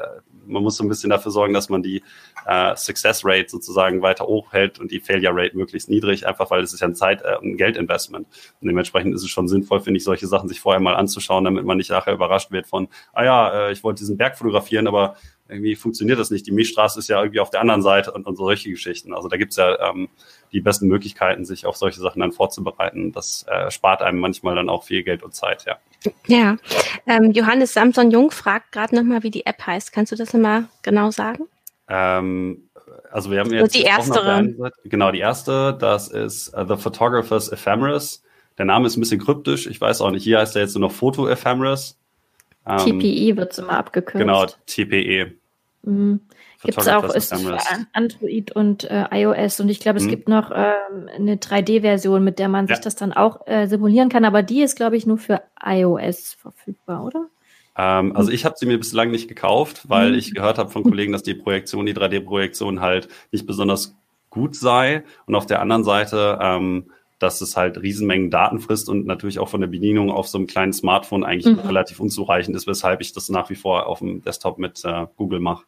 man 0.52 0.62
muss 0.62 0.76
so 0.76 0.84
ein 0.84 0.88
bisschen 0.88 1.10
dafür 1.10 1.32
sorgen, 1.32 1.54
dass 1.54 1.68
man 1.68 1.82
die 1.82 2.02
äh, 2.46 2.76
Success 2.76 3.24
Rate 3.24 3.48
sozusagen 3.48 4.02
weiter 4.02 4.26
hoch 4.26 4.52
hält 4.52 4.78
und 4.78 4.90
die 4.90 5.00
Failure 5.00 5.34
Rate 5.34 5.56
möglichst 5.56 5.88
niedrig, 5.88 6.26
einfach 6.26 6.50
weil 6.50 6.62
es 6.62 6.72
ist 6.72 6.80
ja 6.80 6.88
ein 6.88 6.94
Zeit- 6.94 7.22
äh, 7.22 7.36
ein 7.42 7.56
Geldinvestment. 7.56 8.26
Und 8.60 8.68
dementsprechend 8.68 9.14
ist 9.14 9.22
es 9.22 9.30
schon 9.30 9.48
sinnvoll, 9.48 9.80
finde 9.80 9.98
ich, 9.98 10.04
solche 10.04 10.26
Sachen 10.26 10.48
sich 10.48 10.60
vorher 10.60 10.80
mal 10.80 10.94
anzuschauen, 10.94 11.44
damit 11.44 11.64
man 11.64 11.76
nicht 11.76 11.90
nachher 11.90 12.14
überrascht 12.14 12.50
wird 12.50 12.66
von, 12.66 12.88
ah 13.12 13.24
ja, 13.24 13.68
äh, 13.68 13.72
ich 13.72 13.82
wollte 13.82 14.00
diesen 14.00 14.16
Berg 14.16 14.36
fotografieren, 14.36 14.86
aber 14.86 15.16
irgendwie 15.48 15.76
funktioniert 15.76 16.18
das 16.18 16.30
nicht. 16.30 16.46
Die 16.46 16.52
Milchstraße 16.52 16.98
ist 16.98 17.08
ja 17.08 17.20
irgendwie 17.20 17.40
auf 17.40 17.50
der 17.50 17.60
anderen 17.60 17.82
Seite 17.82 18.12
und, 18.12 18.26
und 18.26 18.36
solche 18.36 18.70
Geschichten. 18.70 19.12
Also 19.12 19.28
da 19.28 19.36
gibt's 19.36 19.56
ja 19.56 19.90
ähm, 19.90 20.08
die 20.52 20.60
besten 20.60 20.86
Möglichkeiten, 20.86 21.44
sich 21.44 21.66
auf 21.66 21.76
solche 21.76 22.00
Sachen 22.00 22.20
dann 22.20 22.32
vorzubereiten. 22.32 23.12
Das 23.12 23.46
äh, 23.48 23.70
spart 23.70 24.02
einem 24.02 24.18
manchmal 24.18 24.54
dann 24.54 24.68
auch 24.68 24.84
viel 24.84 25.02
Geld 25.02 25.22
und 25.22 25.34
Zeit, 25.34 25.64
ja. 25.64 25.78
Ja, 26.26 26.56
ähm, 27.06 27.30
Johannes 27.30 27.74
Samson 27.74 28.10
Jung 28.10 28.30
fragt 28.30 28.72
gerade 28.72 28.94
nochmal, 28.94 29.22
wie 29.22 29.30
die 29.30 29.46
App 29.46 29.66
heißt. 29.66 29.92
Kannst 29.92 30.12
du 30.12 30.16
das 30.16 30.32
nochmal 30.32 30.64
genau 30.82 31.10
sagen? 31.10 31.44
Ähm, 31.88 32.68
also 33.10 33.30
wir 33.30 33.40
haben 33.40 33.52
jetzt 33.52 33.74
die 33.74 33.82
erste. 33.82 34.54
Genau, 34.84 35.12
die 35.12 35.20
erste, 35.20 35.76
das 35.78 36.08
ist 36.08 36.54
uh, 36.56 36.64
The 36.66 36.76
Photographer's 36.76 37.48
Ephemeris. 37.48 38.22
Der 38.58 38.64
Name 38.64 38.86
ist 38.86 38.96
ein 38.96 39.00
bisschen 39.00 39.20
kryptisch. 39.20 39.66
Ich 39.66 39.80
weiß 39.80 40.00
auch 40.00 40.10
nicht. 40.10 40.24
Hier 40.24 40.38
heißt 40.38 40.56
er 40.56 40.62
jetzt 40.62 40.74
nur 40.74 40.88
noch 40.88 40.92
Photo 40.92 41.28
Ephemeris. 41.28 41.98
Ähm, 42.66 42.78
TPE 42.78 43.36
wird 43.36 43.52
es 43.52 43.58
immer 43.58 43.78
abgekürzt. 43.78 44.18
Genau, 44.18 44.46
TPE. 44.66 45.32
Mhm. 45.82 46.20
Gibt 46.62 46.78
es 46.78 46.88
auch 46.88 47.04
ist 47.12 47.34
für 47.34 47.58
Android 47.92 48.52
und 48.52 48.84
äh, 48.84 49.04
iOS 49.12 49.60
und 49.60 49.68
ich 49.68 49.80
glaube, 49.80 49.98
es 49.98 50.04
mhm. 50.04 50.10
gibt 50.10 50.28
noch 50.28 50.50
äh, 50.50 50.72
eine 51.16 51.36
3D-Version, 51.36 52.22
mit 52.22 52.38
der 52.38 52.48
man 52.48 52.66
ja. 52.66 52.74
sich 52.74 52.84
das 52.84 52.96
dann 52.96 53.12
auch 53.12 53.46
äh, 53.46 53.66
simulieren 53.66 54.08
kann, 54.08 54.24
aber 54.24 54.42
die 54.42 54.62
ist, 54.62 54.76
glaube 54.76 54.96
ich, 54.96 55.06
nur 55.06 55.18
für 55.18 55.42
iOS 55.64 56.34
verfügbar, 56.34 57.04
oder? 57.04 57.26
Ähm, 57.76 58.14
also 58.14 58.30
ich 58.30 58.44
habe 58.44 58.54
sie 58.58 58.66
mir 58.66 58.78
bislang 58.78 59.10
nicht 59.10 59.28
gekauft, 59.28 59.88
weil 59.88 60.12
mhm. 60.12 60.18
ich 60.18 60.34
gehört 60.34 60.58
habe 60.58 60.70
von 60.70 60.84
Kollegen, 60.84 61.12
dass 61.12 61.22
die 61.22 61.34
Projektion, 61.34 61.86
die 61.86 61.94
3D-Projektion 61.94 62.80
halt 62.80 63.08
nicht 63.30 63.46
besonders 63.46 63.96
gut 64.30 64.54
sei. 64.54 65.04
Und 65.26 65.34
auf 65.34 65.46
der 65.46 65.60
anderen 65.60 65.84
Seite 65.84 66.38
ähm, 66.40 66.90
dass 67.22 67.40
es 67.40 67.56
halt 67.56 67.80
Riesenmengen 67.80 68.30
Daten 68.30 68.58
frisst 68.58 68.88
und 68.88 69.06
natürlich 69.06 69.38
auch 69.38 69.48
von 69.48 69.60
der 69.60 69.68
Bedienung 69.68 70.10
auf 70.10 70.28
so 70.28 70.38
einem 70.38 70.48
kleinen 70.48 70.72
Smartphone 70.72 71.24
eigentlich 71.24 71.54
mhm. 71.54 71.60
relativ 71.60 72.00
unzureichend 72.00 72.56
ist, 72.56 72.66
weshalb 72.66 73.00
ich 73.00 73.12
das 73.12 73.28
nach 73.28 73.48
wie 73.48 73.54
vor 73.54 73.86
auf 73.86 74.00
dem 74.00 74.22
Desktop 74.22 74.58
mit 74.58 74.84
äh, 74.84 75.06
Google 75.16 75.40
mache. 75.40 75.64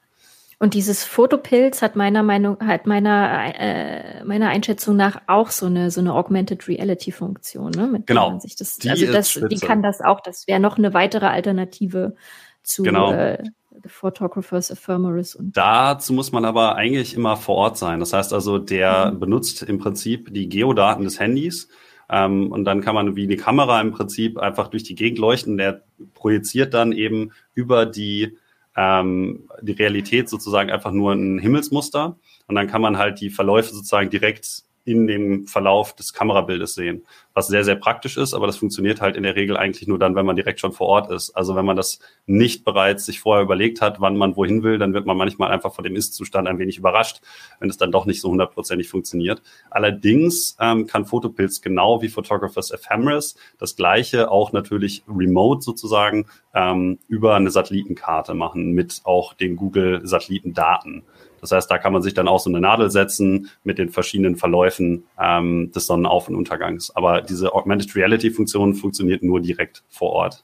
Und 0.65 0.73
dieses 0.73 1.05
Fotopilz 1.05 1.83
hat 1.83 1.95
meiner 1.95 2.23
Meinung, 2.23 2.59
hat 2.61 2.87
meiner, 2.87 3.53
äh, 3.55 4.25
meiner 4.25 4.49
Einschätzung 4.49 4.97
nach 4.97 5.21
auch 5.27 5.51
so 5.51 5.67
eine, 5.67 5.91
so 5.91 6.01
eine 6.01 6.15
Augmented 6.15 6.67
Reality 6.69 7.13
Funktion, 7.13 7.71
ne? 7.73 7.87
Mit 7.87 8.07
genau. 8.07 8.31
Man 8.31 8.41
sich 8.41 8.57
das, 8.57 8.79
die 8.79 8.89
also 8.89 9.13
das, 9.13 9.35
die 9.35 9.59
kann 9.59 9.83
das 9.83 10.01
auch. 10.01 10.21
Das 10.21 10.49
wäre 10.49 10.61
noch 10.61 10.79
eine 10.79 10.95
weitere 10.95 11.27
Alternative 11.27 12.15
zu, 12.63 12.83
genau. 12.83 13.13
äh, 13.13 13.45
The 13.83 13.91
Photographers 13.91 14.71
Ephemeris. 14.71 15.35
Und 15.35 15.55
Dazu 15.55 16.15
muss 16.15 16.33
man 16.33 16.47
aber 16.47 16.77
eigentlich 16.77 17.15
immer 17.15 17.37
vor 17.37 17.57
Ort 17.57 17.77
sein. 17.77 18.01
Das 18.01 18.15
heißt 18.15 18.33
also, 18.33 18.57
der 18.57 19.13
mhm. 19.13 19.21
benutzt 19.21 19.65
im 19.65 19.77
Prinzip 19.77 20.33
die 20.33 20.49
Geodaten 20.49 21.05
des 21.05 21.21
Handys. 21.21 21.69
Ähm, 22.09 22.51
und 22.51 22.65
dann 22.65 22.81
kann 22.81 22.95
man 22.95 23.17
wie 23.17 23.25
eine 23.25 23.37
Kamera 23.37 23.83
im 23.83 23.93
Prinzip 23.93 24.39
einfach 24.39 24.69
durch 24.69 24.85
die 24.85 24.95
Gegend 24.95 25.19
leuchten. 25.19 25.59
Der 25.59 25.83
projiziert 26.15 26.73
dann 26.73 26.93
eben 26.93 27.33
über 27.53 27.85
die, 27.85 28.39
ähm, 28.77 29.49
die 29.63 29.73
Realität 29.73 30.29
sozusagen 30.29 30.71
einfach 30.71 30.93
nur 30.93 31.13
ein 31.13 31.39
Himmelsmuster. 31.39 32.19
Und 32.47 32.55
dann 32.55 32.67
kann 32.67 32.83
man 32.83 32.99
halt 32.99 33.21
die 33.21 33.31
Verläufe 33.31 33.75
sozusagen 33.75 34.11
direkt 34.11 34.65
in 34.85 35.07
dem 35.07 35.47
Verlauf 35.47 35.95
des 35.95 36.13
Kamerabildes 36.13 36.75
sehen, 36.75 37.07
was 37.33 37.49
sehr, 37.49 37.65
sehr 37.65 37.77
praktisch 37.77 38.17
ist, 38.17 38.35
aber 38.35 38.47
das 38.47 38.59
funktioniert 38.59 39.01
halt 39.01 39.17
in 39.17 39.23
der 39.23 39.35
Regel 39.35 39.57
eigentlich 39.57 39.89
nur 39.89 39.99
dann, 39.99 40.15
wenn 40.15 40.27
man 40.27 40.37
direkt 40.37 40.61
schon 40.61 40.73
vor 40.73 40.89
Ort 40.89 41.11
ist. 41.11 41.31
Also 41.31 41.57
wenn 41.57 41.65
man 41.65 41.77
das 41.77 42.01
nicht 42.27 42.65
bereits 42.65 43.07
sich 43.07 43.21
vorher 43.21 43.43
überlegt 43.43 43.81
hat, 43.81 44.01
wann 44.01 44.17
man 44.17 44.37
wohin 44.37 44.63
will, 44.63 44.79
dann 44.79 44.93
wird 44.93 45.07
man 45.07 45.17
manchmal 45.17 45.51
einfach 45.51 45.75
von 45.75 45.85
dem 45.85 45.97
Ist-Zustand 45.97 46.47
ein 46.47 46.59
wenig 46.59 46.79
überrascht, 46.79 47.23
wenn 47.61 47.71
es 47.71 47.79
dann 47.79 47.93
doch 47.93 48.05
nicht 48.05 48.21
so 48.21 48.31
hundertprozentig 48.31 48.89
funktioniert. 48.89 49.43
Allerdings 49.71 50.57
ähm, 50.61 50.87
kann 50.87 51.07
Photopilz 51.07 51.63
genau 51.63 52.03
wie 52.03 52.09
Photographers 52.09 52.71
Ephemeris 52.71 53.37
das 53.59 53.77
gleiche 53.77 54.31
auch 54.31 54.53
natürlich 54.53 55.03
remote 55.09 55.63
sozusagen 55.63 56.27
ähm, 56.55 56.99
über 57.09 57.35
eine 57.35 57.51
Satellitenkarte 57.51 58.35
machen 58.35 58.73
mit 58.73 59.01
auch 59.05 59.33
den 59.35 59.57
Google-Satellitendaten. 59.57 61.05
Das 61.45 61.53
heißt, 61.53 61.71
da 61.71 61.77
kann 61.77 61.93
man 61.93 62.01
sich 62.01 62.15
dann 62.15 62.27
auch 62.27 62.41
so 62.41 62.49
eine 62.49 62.59
Nadel 62.59 62.91
setzen 62.91 63.51
mit 63.65 63.77
den 63.77 63.91
verschiedenen 63.91 64.37
Verläufen 64.37 65.05
ähm, 65.21 65.71
des 65.73 65.87
Sonnenauf- 65.87 66.27
und 66.27 66.37
Untergangs. 66.37 66.91
Aber 66.97 67.21
diese 67.21 67.55
Augmented 67.55 67.95
Reality-Funktion 67.95 68.73
funktioniert 68.73 69.23
nur 69.23 69.43
direkt 69.43 69.83
vor 69.91 70.13
Ort. 70.13 70.43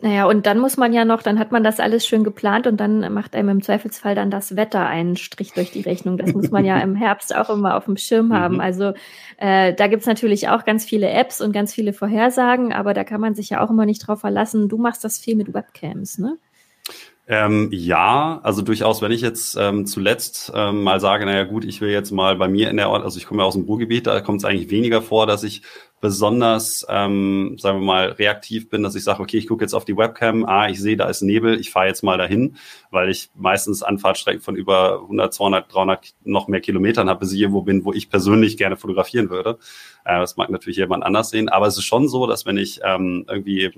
Naja, 0.00 0.26
und 0.26 0.46
dann 0.46 0.60
muss 0.60 0.76
man 0.76 0.92
ja 0.92 1.04
noch, 1.04 1.20
dann 1.20 1.40
hat 1.40 1.50
man 1.50 1.64
das 1.64 1.80
alles 1.80 2.06
schön 2.06 2.22
geplant 2.22 2.68
und 2.68 2.76
dann 2.76 3.12
macht 3.12 3.34
einem 3.34 3.48
im 3.48 3.62
Zweifelsfall 3.62 4.14
dann 4.14 4.30
das 4.30 4.54
Wetter 4.54 4.86
einen 4.86 5.16
Strich 5.16 5.52
durch 5.52 5.72
die 5.72 5.80
Rechnung. 5.80 6.16
Das 6.16 6.32
muss 6.32 6.52
man 6.52 6.64
ja 6.64 6.78
im 6.82 6.94
Herbst 6.94 7.34
auch 7.34 7.50
immer 7.50 7.76
auf 7.76 7.86
dem 7.86 7.96
Schirm 7.96 8.32
haben. 8.32 8.56
Mhm. 8.56 8.60
Also 8.60 8.92
äh, 9.38 9.74
da 9.74 9.88
gibt's 9.88 10.06
natürlich 10.06 10.48
auch 10.48 10.64
ganz 10.64 10.84
viele 10.84 11.10
Apps 11.10 11.40
und 11.40 11.50
ganz 11.50 11.74
viele 11.74 11.92
Vorhersagen, 11.92 12.72
aber 12.72 12.94
da 12.94 13.02
kann 13.02 13.20
man 13.20 13.34
sich 13.34 13.50
ja 13.50 13.64
auch 13.64 13.70
immer 13.70 13.84
nicht 13.84 14.06
drauf 14.06 14.20
verlassen. 14.20 14.68
Du 14.68 14.78
machst 14.78 15.02
das 15.02 15.18
viel 15.18 15.34
mit 15.34 15.52
Webcams, 15.52 16.18
ne? 16.18 16.36
Ähm, 17.26 17.70
ja, 17.72 18.38
also 18.42 18.60
durchaus, 18.60 19.00
wenn 19.00 19.10
ich 19.10 19.22
jetzt 19.22 19.56
ähm, 19.58 19.86
zuletzt 19.86 20.52
ähm, 20.54 20.82
mal 20.82 21.00
sage, 21.00 21.24
naja 21.24 21.44
gut, 21.44 21.64
ich 21.64 21.80
will 21.80 21.88
jetzt 21.88 22.10
mal 22.10 22.36
bei 22.36 22.48
mir 22.48 22.68
in 22.68 22.76
der 22.76 22.90
Ort, 22.90 23.02
also 23.02 23.16
ich 23.16 23.24
komme 23.24 23.40
ja 23.40 23.46
aus 23.46 23.54
dem 23.54 23.64
Ruhrgebiet, 23.64 24.06
da 24.06 24.20
kommt 24.20 24.42
es 24.42 24.44
eigentlich 24.44 24.68
weniger 24.70 25.00
vor, 25.00 25.26
dass 25.26 25.42
ich 25.42 25.62
besonders, 26.02 26.84
ähm, 26.90 27.56
sagen 27.58 27.80
wir 27.80 27.86
mal, 27.86 28.08
reaktiv 28.08 28.68
bin, 28.68 28.82
dass 28.82 28.94
ich 28.94 29.04
sage, 29.04 29.22
okay, 29.22 29.38
ich 29.38 29.48
gucke 29.48 29.64
jetzt 29.64 29.72
auf 29.72 29.86
die 29.86 29.96
Webcam, 29.96 30.44
ah, 30.44 30.68
ich 30.68 30.78
sehe, 30.78 30.98
da 30.98 31.08
ist 31.08 31.22
Nebel, 31.22 31.58
ich 31.58 31.70
fahre 31.70 31.86
jetzt 31.86 32.02
mal 32.02 32.18
dahin, 32.18 32.56
weil 32.90 33.08
ich 33.08 33.30
meistens 33.34 33.82
Anfahrtstrecken 33.82 34.42
von 34.42 34.54
über 34.54 35.00
100, 35.00 35.32
200, 35.32 35.72
300 35.72 36.14
noch 36.24 36.46
mehr 36.46 36.60
Kilometern 36.60 37.08
habe, 37.08 37.20
bis 37.20 37.32
ich 37.32 37.40
irgendwo 37.40 37.62
bin, 37.62 37.86
wo 37.86 37.94
ich 37.94 38.10
persönlich 38.10 38.58
gerne 38.58 38.76
fotografieren 38.76 39.30
würde. 39.30 39.58
Äh, 40.04 40.18
das 40.20 40.36
mag 40.36 40.50
natürlich 40.50 40.76
jemand 40.76 41.04
anders 41.04 41.30
sehen, 41.30 41.48
aber 41.48 41.68
es 41.68 41.78
ist 41.78 41.84
schon 41.84 42.06
so, 42.06 42.26
dass 42.26 42.44
wenn 42.44 42.58
ich 42.58 42.80
ähm, 42.84 43.24
irgendwie 43.26 43.72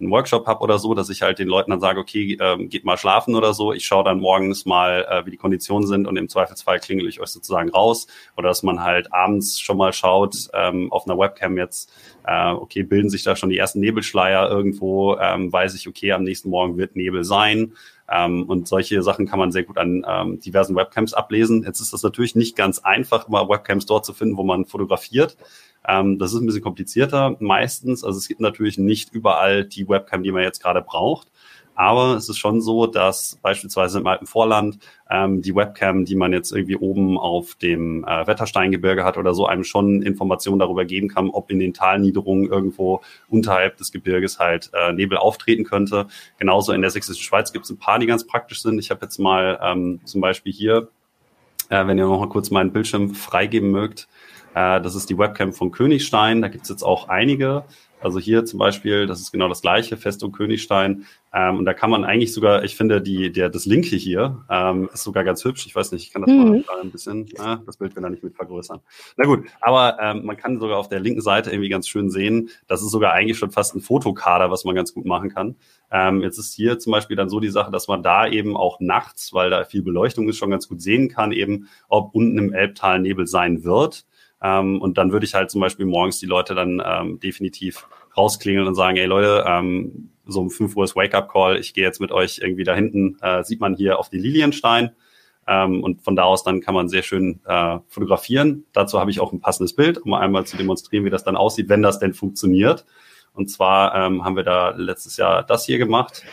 einen 0.00 0.10
Workshop 0.10 0.46
habe 0.46 0.60
oder 0.60 0.78
so, 0.78 0.94
dass 0.94 1.10
ich 1.10 1.22
halt 1.22 1.38
den 1.38 1.48
Leuten 1.48 1.70
dann 1.70 1.80
sage, 1.80 2.00
okay, 2.00 2.36
ähm, 2.40 2.68
geht 2.68 2.84
mal 2.84 2.96
schlafen 2.96 3.34
oder 3.34 3.54
so. 3.54 3.72
Ich 3.72 3.84
schaue 3.84 4.04
dann 4.04 4.20
morgens 4.20 4.64
mal, 4.64 5.06
äh, 5.08 5.26
wie 5.26 5.30
die 5.30 5.36
Konditionen 5.36 5.86
sind 5.86 6.06
und 6.06 6.16
im 6.16 6.28
Zweifelsfall 6.28 6.80
klingel 6.80 7.08
ich 7.08 7.20
euch 7.20 7.28
sozusagen 7.28 7.70
raus. 7.70 8.06
Oder 8.36 8.48
dass 8.48 8.62
man 8.62 8.82
halt 8.82 9.12
abends 9.12 9.60
schon 9.60 9.76
mal 9.76 9.92
schaut, 9.92 10.48
ähm, 10.54 10.90
auf 10.92 11.06
einer 11.06 11.18
Webcam 11.18 11.56
jetzt, 11.56 11.92
äh, 12.26 12.50
okay, 12.50 12.82
bilden 12.82 13.10
sich 13.10 13.22
da 13.22 13.36
schon 13.36 13.50
die 13.50 13.58
ersten 13.58 13.80
Nebelschleier 13.80 14.50
irgendwo, 14.50 15.16
ähm, 15.16 15.52
weiß 15.52 15.74
ich, 15.74 15.88
okay, 15.88 16.12
am 16.12 16.24
nächsten 16.24 16.50
Morgen 16.50 16.76
wird 16.76 16.96
Nebel 16.96 17.24
sein. 17.24 17.74
Ähm, 18.10 18.44
und 18.44 18.66
solche 18.66 19.02
Sachen 19.02 19.26
kann 19.26 19.38
man 19.38 19.52
sehr 19.52 19.62
gut 19.62 19.78
an 19.78 20.04
ähm, 20.06 20.40
diversen 20.40 20.74
Webcams 20.74 21.14
ablesen. 21.14 21.62
Jetzt 21.62 21.80
ist 21.80 21.92
das 21.92 22.02
natürlich 22.02 22.34
nicht 22.34 22.56
ganz 22.56 22.80
einfach, 22.80 23.28
mal 23.28 23.48
Webcams 23.48 23.86
dort 23.86 24.04
zu 24.04 24.12
finden, 24.12 24.36
wo 24.36 24.42
man 24.42 24.64
fotografiert. 24.64 25.36
Ähm, 25.86 26.18
das 26.18 26.32
ist 26.32 26.40
ein 26.40 26.46
bisschen 26.46 26.62
komplizierter 26.62 27.36
meistens. 27.40 28.04
Also 28.04 28.18
es 28.18 28.28
gibt 28.28 28.40
natürlich 28.40 28.78
nicht 28.78 29.12
überall 29.12 29.64
die 29.64 29.88
Webcam, 29.88 30.22
die 30.22 30.32
man 30.32 30.42
jetzt 30.42 30.62
gerade 30.62 30.82
braucht. 30.82 31.28
Aber 31.80 32.14
es 32.16 32.28
ist 32.28 32.36
schon 32.36 32.60
so, 32.60 32.86
dass 32.86 33.38
beispielsweise 33.40 34.00
im 34.00 34.06
Alpenvorland 34.06 34.78
ähm, 35.08 35.40
die 35.40 35.54
Webcam, 35.54 36.04
die 36.04 36.14
man 36.14 36.30
jetzt 36.30 36.52
irgendwie 36.52 36.76
oben 36.76 37.16
auf 37.16 37.54
dem 37.54 38.04
äh, 38.04 38.26
Wettersteingebirge 38.26 39.02
hat 39.02 39.16
oder 39.16 39.32
so, 39.32 39.46
einem 39.46 39.64
schon 39.64 40.02
Informationen 40.02 40.58
darüber 40.58 40.84
geben 40.84 41.08
kann, 41.08 41.30
ob 41.30 41.50
in 41.50 41.58
den 41.58 41.72
Talniederungen 41.72 42.50
irgendwo 42.50 43.00
unterhalb 43.28 43.78
des 43.78 43.92
Gebirges 43.92 44.38
halt 44.38 44.70
äh, 44.74 44.92
Nebel 44.92 45.16
auftreten 45.16 45.64
könnte. 45.64 46.06
Genauso 46.38 46.72
in 46.72 46.82
der 46.82 46.90
sächsischen 46.90 47.22
Schweiz 47.22 47.50
gibt 47.50 47.64
es 47.64 47.70
ein 47.70 47.78
paar, 47.78 47.98
die 47.98 48.06
ganz 48.06 48.26
praktisch 48.26 48.60
sind. 48.60 48.78
Ich 48.78 48.90
habe 48.90 49.00
jetzt 49.06 49.18
mal 49.18 49.58
ähm, 49.62 50.00
zum 50.04 50.20
Beispiel 50.20 50.52
hier, 50.52 50.88
äh, 51.70 51.86
wenn 51.86 51.96
ihr 51.96 52.04
noch 52.04 52.20
mal 52.20 52.28
kurz 52.28 52.50
meinen 52.50 52.72
Bildschirm 52.72 53.14
freigeben 53.14 53.70
mögt, 53.70 54.06
äh, 54.54 54.80
das 54.80 54.94
ist 54.94 55.10
die 55.10 55.18
Webcam 55.18 55.52
von 55.52 55.70
Königstein. 55.70 56.42
Da 56.42 56.48
gibt 56.48 56.64
es 56.64 56.70
jetzt 56.70 56.82
auch 56.82 57.08
einige. 57.08 57.64
Also 58.02 58.18
hier 58.18 58.44
zum 58.44 58.58
Beispiel, 58.58 59.06
das 59.06 59.20
ist 59.20 59.30
genau 59.30 59.48
das 59.48 59.60
gleiche, 59.60 59.96
Festung 59.96 60.32
Königstein. 60.32 61.06
Ähm, 61.32 61.58
und 61.58 61.64
da 61.64 61.74
kann 61.74 61.90
man 61.90 62.04
eigentlich 62.04 62.32
sogar, 62.32 62.64
ich 62.64 62.74
finde, 62.76 63.00
die, 63.00 63.30
der, 63.30 63.50
das 63.50 63.66
Linke 63.66 63.94
hier 63.94 64.44
ähm, 64.48 64.88
ist 64.92 65.04
sogar 65.04 65.22
ganz 65.22 65.44
hübsch. 65.44 65.66
Ich 65.66 65.76
weiß 65.76 65.92
nicht, 65.92 66.04
ich 66.04 66.12
kann 66.12 66.22
das 66.22 66.30
mhm. 66.30 66.64
mal 66.66 66.80
ein 66.82 66.90
bisschen, 66.90 67.28
äh, 67.28 67.58
das 67.66 67.76
Bild 67.76 67.94
will 67.94 68.02
da 68.02 68.10
nicht 68.10 68.24
mit 68.24 68.34
vergrößern. 68.34 68.80
Na 69.16 69.24
gut, 69.26 69.46
aber 69.60 69.98
ähm, 70.00 70.24
man 70.24 70.36
kann 70.36 70.58
sogar 70.58 70.78
auf 70.78 70.88
der 70.88 71.00
linken 71.00 71.20
Seite 71.20 71.50
irgendwie 71.50 71.68
ganz 71.68 71.86
schön 71.86 72.10
sehen, 72.10 72.50
das 72.66 72.82
ist 72.82 72.90
sogar 72.90 73.12
eigentlich 73.12 73.38
schon 73.38 73.50
fast 73.50 73.74
ein 73.76 73.80
Fotokader, 73.80 74.50
was 74.50 74.64
man 74.64 74.74
ganz 74.74 74.94
gut 74.94 75.04
machen 75.04 75.28
kann. 75.28 75.56
Ähm, 75.92 76.22
jetzt 76.22 76.38
ist 76.38 76.54
hier 76.54 76.78
zum 76.78 76.92
Beispiel 76.92 77.16
dann 77.16 77.28
so 77.28 77.38
die 77.38 77.50
Sache, 77.50 77.70
dass 77.70 77.86
man 77.86 78.02
da 78.02 78.26
eben 78.26 78.56
auch 78.56 78.80
nachts, 78.80 79.32
weil 79.32 79.50
da 79.50 79.64
viel 79.64 79.82
Beleuchtung 79.82 80.28
ist, 80.28 80.38
schon 80.38 80.50
ganz 80.50 80.68
gut 80.68 80.80
sehen 80.80 81.08
kann, 81.08 81.32
eben, 81.32 81.68
ob 81.88 82.14
unten 82.14 82.38
im 82.38 82.52
Elbtal 82.52 83.00
Nebel 83.00 83.26
sein 83.26 83.62
wird. 83.62 84.06
Ähm, 84.42 84.80
und 84.80 84.98
dann 84.98 85.12
würde 85.12 85.26
ich 85.26 85.34
halt 85.34 85.50
zum 85.50 85.60
Beispiel 85.60 85.86
morgens 85.86 86.18
die 86.18 86.26
Leute 86.26 86.54
dann 86.54 86.82
ähm, 86.84 87.20
definitiv 87.20 87.86
rausklingeln 88.16 88.66
und 88.66 88.74
sagen, 88.74 88.96
ey 88.96 89.06
Leute, 89.06 89.44
ähm, 89.46 90.10
so 90.26 90.40
um 90.40 90.50
5 90.50 90.76
Uhr 90.76 90.84
ist 90.84 90.96
Wake-up-Call, 90.96 91.58
ich 91.58 91.74
gehe 91.74 91.84
jetzt 91.84 92.00
mit 92.00 92.12
euch 92.12 92.38
irgendwie 92.42 92.64
da 92.64 92.74
hinten, 92.74 93.18
äh, 93.20 93.42
sieht 93.44 93.60
man 93.60 93.74
hier 93.74 93.98
auf 93.98 94.08
die 94.08 94.18
Lilienstein. 94.18 94.90
Ähm, 95.46 95.82
und 95.82 96.02
von 96.02 96.16
da 96.16 96.24
aus 96.24 96.44
dann 96.44 96.60
kann 96.60 96.74
man 96.74 96.88
sehr 96.88 97.02
schön 97.02 97.40
äh, 97.46 97.78
fotografieren. 97.88 98.64
Dazu 98.72 99.00
habe 99.00 99.10
ich 99.10 99.20
auch 99.20 99.32
ein 99.32 99.40
passendes 99.40 99.74
Bild, 99.74 99.98
um 99.98 100.14
einmal 100.14 100.46
zu 100.46 100.56
demonstrieren, 100.56 101.04
wie 101.04 101.10
das 101.10 101.24
dann 101.24 101.36
aussieht, 101.36 101.68
wenn 101.68 101.82
das 101.82 101.98
denn 101.98 102.14
funktioniert. 102.14 102.84
Und 103.32 103.50
zwar 103.50 103.94
ähm, 103.94 104.24
haben 104.24 104.36
wir 104.36 104.42
da 104.42 104.70
letztes 104.70 105.16
Jahr 105.16 105.42
das 105.42 105.64
hier 105.64 105.78
gemacht. 105.78 106.24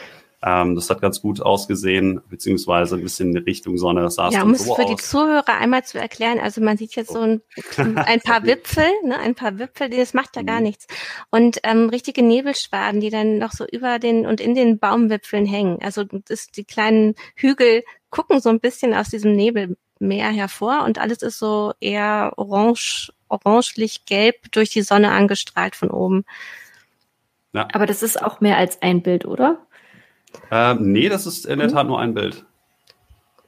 Ähm, 0.43 0.75
das 0.75 0.89
hat 0.91 1.01
ganz 1.01 1.19
gut 1.19 1.41
ausgesehen, 1.41 2.21
beziehungsweise 2.29 2.95
ein 2.95 3.01
bisschen 3.01 3.35
in 3.35 3.43
Richtung 3.43 3.77
Sonne 3.79 4.11
sah 4.11 4.27
es 4.27 4.35
Ja, 4.35 4.43
um 4.43 4.51
es 4.51 4.65
so 4.65 4.75
für 4.75 4.83
aus. 4.83 4.89
die 4.89 5.03
Zuhörer 5.03 5.57
einmal 5.57 5.83
zu 5.83 5.99
erklären, 5.99 6.39
also 6.39 6.61
man 6.61 6.77
sieht 6.77 6.95
jetzt 6.95 7.11
so 7.11 7.19
ein, 7.21 7.41
ein 7.95 8.21
paar 8.21 8.43
Wipfel, 8.43 8.85
ne, 9.03 9.17
ein 9.17 9.33
paar 9.33 9.57
Wipfel, 9.57 9.89
das 9.89 10.13
macht 10.13 10.35
ja 10.35 10.43
gar 10.43 10.57
mhm. 10.57 10.65
nichts. 10.65 10.85
Und 11.31 11.59
ähm, 11.63 11.89
richtige 11.89 12.21
Nebelschwaden, 12.21 13.01
die 13.01 13.09
dann 13.09 13.39
noch 13.39 13.51
so 13.51 13.65
über 13.65 13.97
den 13.97 14.27
und 14.27 14.39
in 14.39 14.53
den 14.53 14.77
Baumwipfeln 14.77 15.47
hängen. 15.47 15.79
Also 15.81 16.03
das, 16.03 16.47
die 16.51 16.65
kleinen 16.65 17.15
Hügel 17.35 17.83
gucken 18.11 18.39
so 18.39 18.49
ein 18.49 18.59
bisschen 18.59 18.93
aus 18.93 19.09
diesem 19.09 19.31
Nebelmeer 19.31 20.29
hervor 20.29 20.83
und 20.85 20.99
alles 20.99 21.23
ist 21.23 21.39
so 21.39 21.73
eher 21.79 22.33
orange, 22.37 23.11
orangelich 23.27 24.05
gelb 24.05 24.51
durch 24.51 24.69
die 24.69 24.83
Sonne 24.83 25.09
angestrahlt 25.09 25.75
von 25.75 25.89
oben. 25.89 26.25
Ja. 27.53 27.67
Aber 27.73 27.87
das 27.87 28.03
ist 28.03 28.21
auch 28.21 28.39
mehr 28.39 28.57
als 28.57 28.83
ein 28.83 29.01
Bild, 29.01 29.25
oder? 29.25 29.65
Ähm, 30.51 30.91
nee, 30.91 31.09
das 31.09 31.25
ist 31.25 31.45
in 31.45 31.59
der 31.59 31.69
mhm. 31.69 31.73
Tat 31.73 31.87
nur 31.87 31.99
ein 31.99 32.13
Bild. 32.13 32.45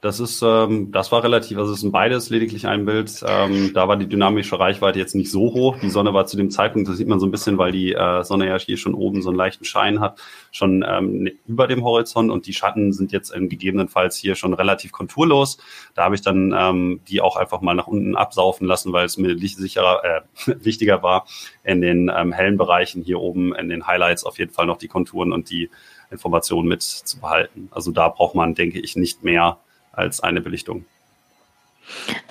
Das 0.00 0.18
ist, 0.18 0.40
ähm, 0.42 0.92
das 0.92 1.12
war 1.12 1.22
relativ, 1.22 1.58
also 1.58 1.74
es 1.74 1.80
sind 1.80 1.92
beides 1.92 2.30
lediglich 2.30 2.66
ein 2.66 2.86
Bild. 2.86 3.22
Ähm, 3.26 3.72
da 3.74 3.86
war 3.86 3.98
die 3.98 4.08
dynamische 4.08 4.58
Reichweite 4.58 4.98
jetzt 4.98 5.14
nicht 5.14 5.30
so 5.30 5.52
hoch. 5.52 5.76
Die 5.78 5.90
Sonne 5.90 6.14
war 6.14 6.24
zu 6.24 6.38
dem 6.38 6.50
Zeitpunkt, 6.50 6.88
das 6.88 6.96
sieht 6.96 7.06
man 7.06 7.20
so 7.20 7.26
ein 7.26 7.30
bisschen, 7.30 7.58
weil 7.58 7.70
die 7.70 7.92
äh, 7.92 8.24
Sonne 8.24 8.46
ja 8.48 8.58
hier 8.58 8.78
schon 8.78 8.94
oben 8.94 9.20
so 9.20 9.28
einen 9.28 9.36
leichten 9.36 9.66
Schein 9.66 10.00
hat, 10.00 10.18
schon 10.52 10.82
ähm, 10.88 11.24
ne, 11.24 11.32
über 11.46 11.66
dem 11.66 11.84
Horizont 11.84 12.30
und 12.30 12.46
die 12.46 12.54
Schatten 12.54 12.94
sind 12.94 13.12
jetzt 13.12 13.34
ähm, 13.36 13.50
gegebenenfalls 13.50 14.16
hier 14.16 14.36
schon 14.36 14.54
relativ 14.54 14.90
konturlos. 14.90 15.58
Da 15.94 16.04
habe 16.04 16.14
ich 16.14 16.22
dann 16.22 16.54
ähm, 16.56 17.00
die 17.06 17.20
auch 17.20 17.36
einfach 17.36 17.60
mal 17.60 17.74
nach 17.74 17.86
unten 17.86 18.16
absaufen 18.16 18.66
lassen, 18.66 18.94
weil 18.94 19.04
es 19.04 19.18
mir 19.18 19.36
sicherer, 19.38 20.02
äh, 20.02 20.20
wichtiger 20.64 21.02
war, 21.02 21.26
in 21.62 21.82
den 21.82 22.10
ähm, 22.14 22.32
hellen 22.32 22.56
Bereichen 22.56 23.02
hier 23.02 23.20
oben 23.20 23.54
in 23.54 23.68
den 23.68 23.86
Highlights 23.86 24.24
auf 24.24 24.38
jeden 24.38 24.52
Fall 24.52 24.64
noch 24.64 24.78
die 24.78 24.88
Konturen 24.88 25.32
und 25.32 25.50
die 25.50 25.68
Informationen 26.10 26.68
mit 26.68 26.82
zu 26.82 27.20
behalten. 27.20 27.68
Also 27.70 27.90
da 27.90 28.08
braucht 28.08 28.34
man, 28.34 28.54
denke 28.54 28.80
ich, 28.80 28.96
nicht 28.96 29.22
mehr 29.22 29.58
als 29.92 30.20
eine 30.20 30.40
Belichtung. 30.40 30.84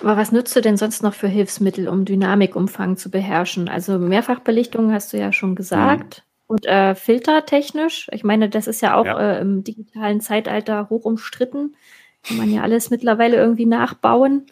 Aber 0.00 0.16
was 0.16 0.32
nützt 0.32 0.56
du 0.56 0.60
denn 0.60 0.76
sonst 0.76 1.02
noch 1.02 1.14
für 1.14 1.28
Hilfsmittel, 1.28 1.88
um 1.88 2.04
Dynamikumfang 2.04 2.96
zu 2.96 3.10
beherrschen? 3.10 3.68
Also 3.68 3.98
Mehrfachbelichtung 3.98 4.92
hast 4.92 5.12
du 5.12 5.18
ja 5.18 5.32
schon 5.32 5.54
gesagt. 5.54 6.22
Mhm. 6.24 6.30
Und 6.46 6.66
äh, 6.66 6.94
filtertechnisch, 6.94 8.08
ich 8.12 8.24
meine, 8.24 8.48
das 8.48 8.66
ist 8.66 8.80
ja 8.80 8.96
auch 8.96 9.04
ja. 9.04 9.18
Äh, 9.20 9.40
im 9.40 9.62
digitalen 9.62 10.20
Zeitalter 10.20 10.88
hoch 10.90 11.04
umstritten. 11.04 11.76
Kann 12.22 12.38
man 12.38 12.50
ja 12.50 12.62
alles 12.62 12.90
mittlerweile 12.90 13.36
irgendwie 13.36 13.66
nachbauen. 13.66 14.46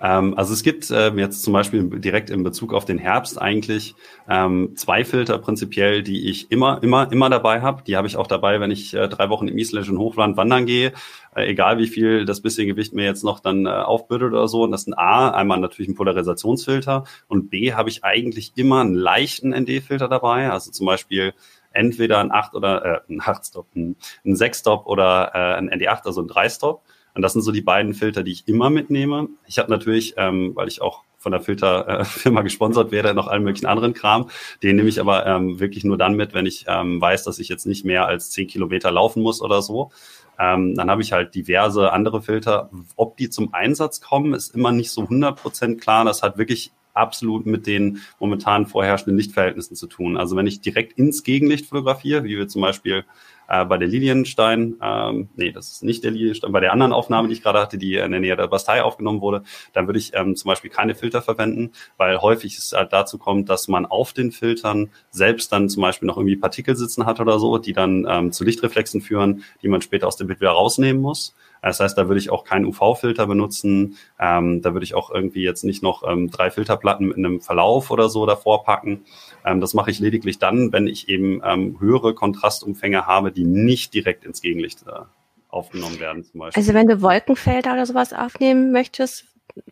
Ähm, 0.00 0.36
also 0.36 0.52
es 0.52 0.62
gibt 0.62 0.90
ähm, 0.90 1.18
jetzt 1.18 1.42
zum 1.42 1.52
Beispiel 1.52 1.82
direkt 2.00 2.30
in 2.30 2.42
Bezug 2.42 2.72
auf 2.72 2.84
den 2.84 2.98
Herbst 2.98 3.40
eigentlich 3.40 3.94
ähm, 4.28 4.72
zwei 4.76 5.04
Filter 5.04 5.38
prinzipiell, 5.38 6.02
die 6.02 6.28
ich 6.28 6.50
immer, 6.50 6.82
immer, 6.82 7.10
immer 7.12 7.28
dabei 7.28 7.60
habe. 7.60 7.82
Die 7.82 7.96
habe 7.96 8.06
ich 8.06 8.16
auch 8.16 8.26
dabei, 8.26 8.60
wenn 8.60 8.70
ich 8.70 8.94
äh, 8.94 9.08
drei 9.08 9.28
Wochen 9.28 9.48
im 9.48 9.58
isländischen 9.58 9.98
Hochland 9.98 10.36
wandern 10.36 10.66
gehe. 10.66 10.92
Äh, 11.34 11.46
egal 11.50 11.78
wie 11.78 11.86
viel 11.86 12.24
das 12.24 12.40
bisschen 12.40 12.66
Gewicht 12.66 12.94
mir 12.94 13.04
jetzt 13.04 13.24
noch 13.24 13.40
dann 13.40 13.66
äh, 13.66 13.70
aufbürdet 13.70 14.32
oder 14.32 14.48
so. 14.48 14.62
Und 14.62 14.70
das 14.70 14.82
ist 14.82 14.88
ein 14.88 14.98
A, 14.98 15.30
einmal 15.30 15.60
natürlich 15.60 15.88
ein 15.88 15.94
Polarisationsfilter 15.94 17.04
und 17.28 17.50
B 17.50 17.74
habe 17.74 17.88
ich 17.88 18.04
eigentlich 18.04 18.52
immer 18.56 18.80
einen 18.80 18.94
leichten 18.94 19.50
ND-Filter 19.50 20.08
dabei. 20.08 20.50
Also 20.50 20.70
zum 20.70 20.86
Beispiel 20.86 21.34
entweder 21.72 22.18
ein 22.18 22.32
8 22.32 22.54
oder 22.54 22.84
äh, 22.84 23.12
ein 23.12 23.20
8-Stop, 23.20 23.66
ein, 23.76 23.96
ein 24.24 24.34
6-Stop 24.34 24.86
oder 24.86 25.30
äh, 25.34 25.58
ein 25.58 25.70
ND8, 25.70 26.04
also 26.04 26.22
ein 26.22 26.28
3-Stop. 26.28 26.82
Und 27.14 27.22
das 27.22 27.32
sind 27.32 27.42
so 27.42 27.52
die 27.52 27.62
beiden 27.62 27.94
Filter, 27.94 28.22
die 28.22 28.32
ich 28.32 28.48
immer 28.48 28.70
mitnehme. 28.70 29.28
Ich 29.46 29.58
habe 29.58 29.70
natürlich, 29.70 30.14
ähm, 30.16 30.52
weil 30.54 30.68
ich 30.68 30.80
auch 30.80 31.02
von 31.20 31.32
der 31.32 31.40
Filterfirma 31.42 32.40
äh, 32.40 32.44
gesponsert 32.44 32.92
werde, 32.92 33.14
noch 33.14 33.28
allen 33.28 33.44
möglichen 33.44 33.66
anderen 33.66 33.92
Kram. 33.92 34.30
Den 34.62 34.76
nehme 34.76 34.88
ich 34.88 35.00
aber 35.00 35.26
ähm, 35.26 35.60
wirklich 35.60 35.84
nur 35.84 35.98
dann 35.98 36.14
mit, 36.14 36.32
wenn 36.32 36.46
ich 36.46 36.64
ähm, 36.66 37.00
weiß, 37.00 37.24
dass 37.24 37.38
ich 37.38 37.48
jetzt 37.48 37.66
nicht 37.66 37.84
mehr 37.84 38.06
als 38.06 38.30
zehn 38.30 38.48
Kilometer 38.48 38.90
laufen 38.90 39.22
muss 39.22 39.42
oder 39.42 39.60
so. 39.60 39.90
Ähm, 40.38 40.74
dann 40.74 40.90
habe 40.90 41.02
ich 41.02 41.12
halt 41.12 41.34
diverse 41.34 41.92
andere 41.92 42.22
Filter. 42.22 42.70
Ob 42.96 43.18
die 43.18 43.28
zum 43.28 43.52
Einsatz 43.52 44.00
kommen, 44.00 44.32
ist 44.32 44.54
immer 44.54 44.72
nicht 44.72 44.90
so 44.90 45.02
100% 45.02 45.78
klar. 45.78 46.06
Das 46.06 46.22
hat 46.22 46.38
wirklich 46.38 46.72
absolut 46.94 47.44
mit 47.44 47.66
den 47.66 48.00
momentan 48.18 48.66
vorherrschenden 48.66 49.18
Lichtverhältnissen 49.18 49.76
zu 49.76 49.86
tun. 49.86 50.16
Also 50.16 50.36
wenn 50.36 50.46
ich 50.46 50.62
direkt 50.62 50.94
ins 50.98 51.22
Gegenlicht 51.22 51.66
fotografiere, 51.66 52.24
wie 52.24 52.38
wir 52.38 52.48
zum 52.48 52.62
Beispiel 52.62 53.04
äh, 53.50 53.64
bei 53.64 53.76
der 53.76 53.88
Lilienstein, 53.88 54.76
ähm, 54.80 55.28
nee, 55.34 55.50
das 55.50 55.72
ist 55.72 55.82
nicht 55.82 56.04
der 56.04 56.12
Lilienstein, 56.12 56.52
bei 56.52 56.60
der 56.60 56.72
anderen 56.72 56.92
Aufnahme, 56.92 57.28
die 57.28 57.34
ich 57.34 57.42
gerade 57.42 57.58
hatte, 57.58 57.78
die 57.78 57.96
in 57.96 58.12
der 58.12 58.20
Nähe 58.20 58.36
der 58.36 58.46
Bastei 58.46 58.82
aufgenommen 58.82 59.20
wurde, 59.20 59.42
dann 59.72 59.88
würde 59.88 59.98
ich 59.98 60.12
ähm, 60.14 60.36
zum 60.36 60.48
Beispiel 60.48 60.70
keine 60.70 60.94
Filter 60.94 61.20
verwenden, 61.20 61.72
weil 61.96 62.20
häufig 62.20 62.56
es 62.56 62.72
halt 62.72 62.92
dazu 62.92 63.18
kommt, 63.18 63.48
dass 63.48 63.66
man 63.66 63.86
auf 63.86 64.12
den 64.12 64.30
Filtern 64.30 64.90
selbst 65.10 65.52
dann 65.52 65.68
zum 65.68 65.82
Beispiel 65.82 66.06
noch 66.06 66.16
irgendwie 66.16 66.36
Partikel 66.36 66.76
sitzen 66.76 67.06
hat 67.06 67.18
oder 67.18 67.40
so, 67.40 67.58
die 67.58 67.72
dann 67.72 68.06
ähm, 68.08 68.32
zu 68.32 68.44
Lichtreflexen 68.44 69.00
führen, 69.00 69.42
die 69.62 69.68
man 69.68 69.82
später 69.82 70.06
aus 70.06 70.16
dem 70.16 70.28
Bild 70.28 70.40
wieder 70.40 70.52
rausnehmen 70.52 71.02
muss. 71.02 71.34
Das 71.62 71.80
heißt, 71.80 71.96
da 71.98 72.08
würde 72.08 72.18
ich 72.18 72.30
auch 72.30 72.44
keinen 72.44 72.64
UV-Filter 72.64 73.26
benutzen. 73.26 73.96
Ähm, 74.18 74.62
da 74.62 74.72
würde 74.72 74.84
ich 74.84 74.94
auch 74.94 75.10
irgendwie 75.10 75.42
jetzt 75.42 75.64
nicht 75.64 75.82
noch 75.82 76.02
ähm, 76.08 76.30
drei 76.30 76.50
Filterplatten 76.50 77.08
mit 77.08 77.16
einem 77.16 77.40
Verlauf 77.40 77.90
oder 77.90 78.08
so 78.08 78.24
davor 78.26 78.64
packen. 78.64 79.04
Ähm, 79.44 79.60
das 79.60 79.74
mache 79.74 79.90
ich 79.90 79.98
lediglich 79.98 80.38
dann, 80.38 80.72
wenn 80.72 80.86
ich 80.86 81.08
eben 81.08 81.42
ähm, 81.44 81.78
höhere 81.78 82.14
Kontrastumfänge 82.14 83.06
habe, 83.06 83.30
die 83.32 83.39
nicht 83.44 83.94
direkt 83.94 84.24
ins 84.24 84.40
Gegenlicht 84.40 84.84
äh, 84.86 85.00
aufgenommen 85.48 86.00
werden. 86.00 86.24
Zum 86.24 86.40
Beispiel. 86.40 86.60
Also 86.60 86.74
wenn 86.74 86.86
du 86.86 87.02
Wolkenfelder 87.02 87.72
oder 87.72 87.86
sowas 87.86 88.12
aufnehmen 88.12 88.72
möchtest, 88.72 89.24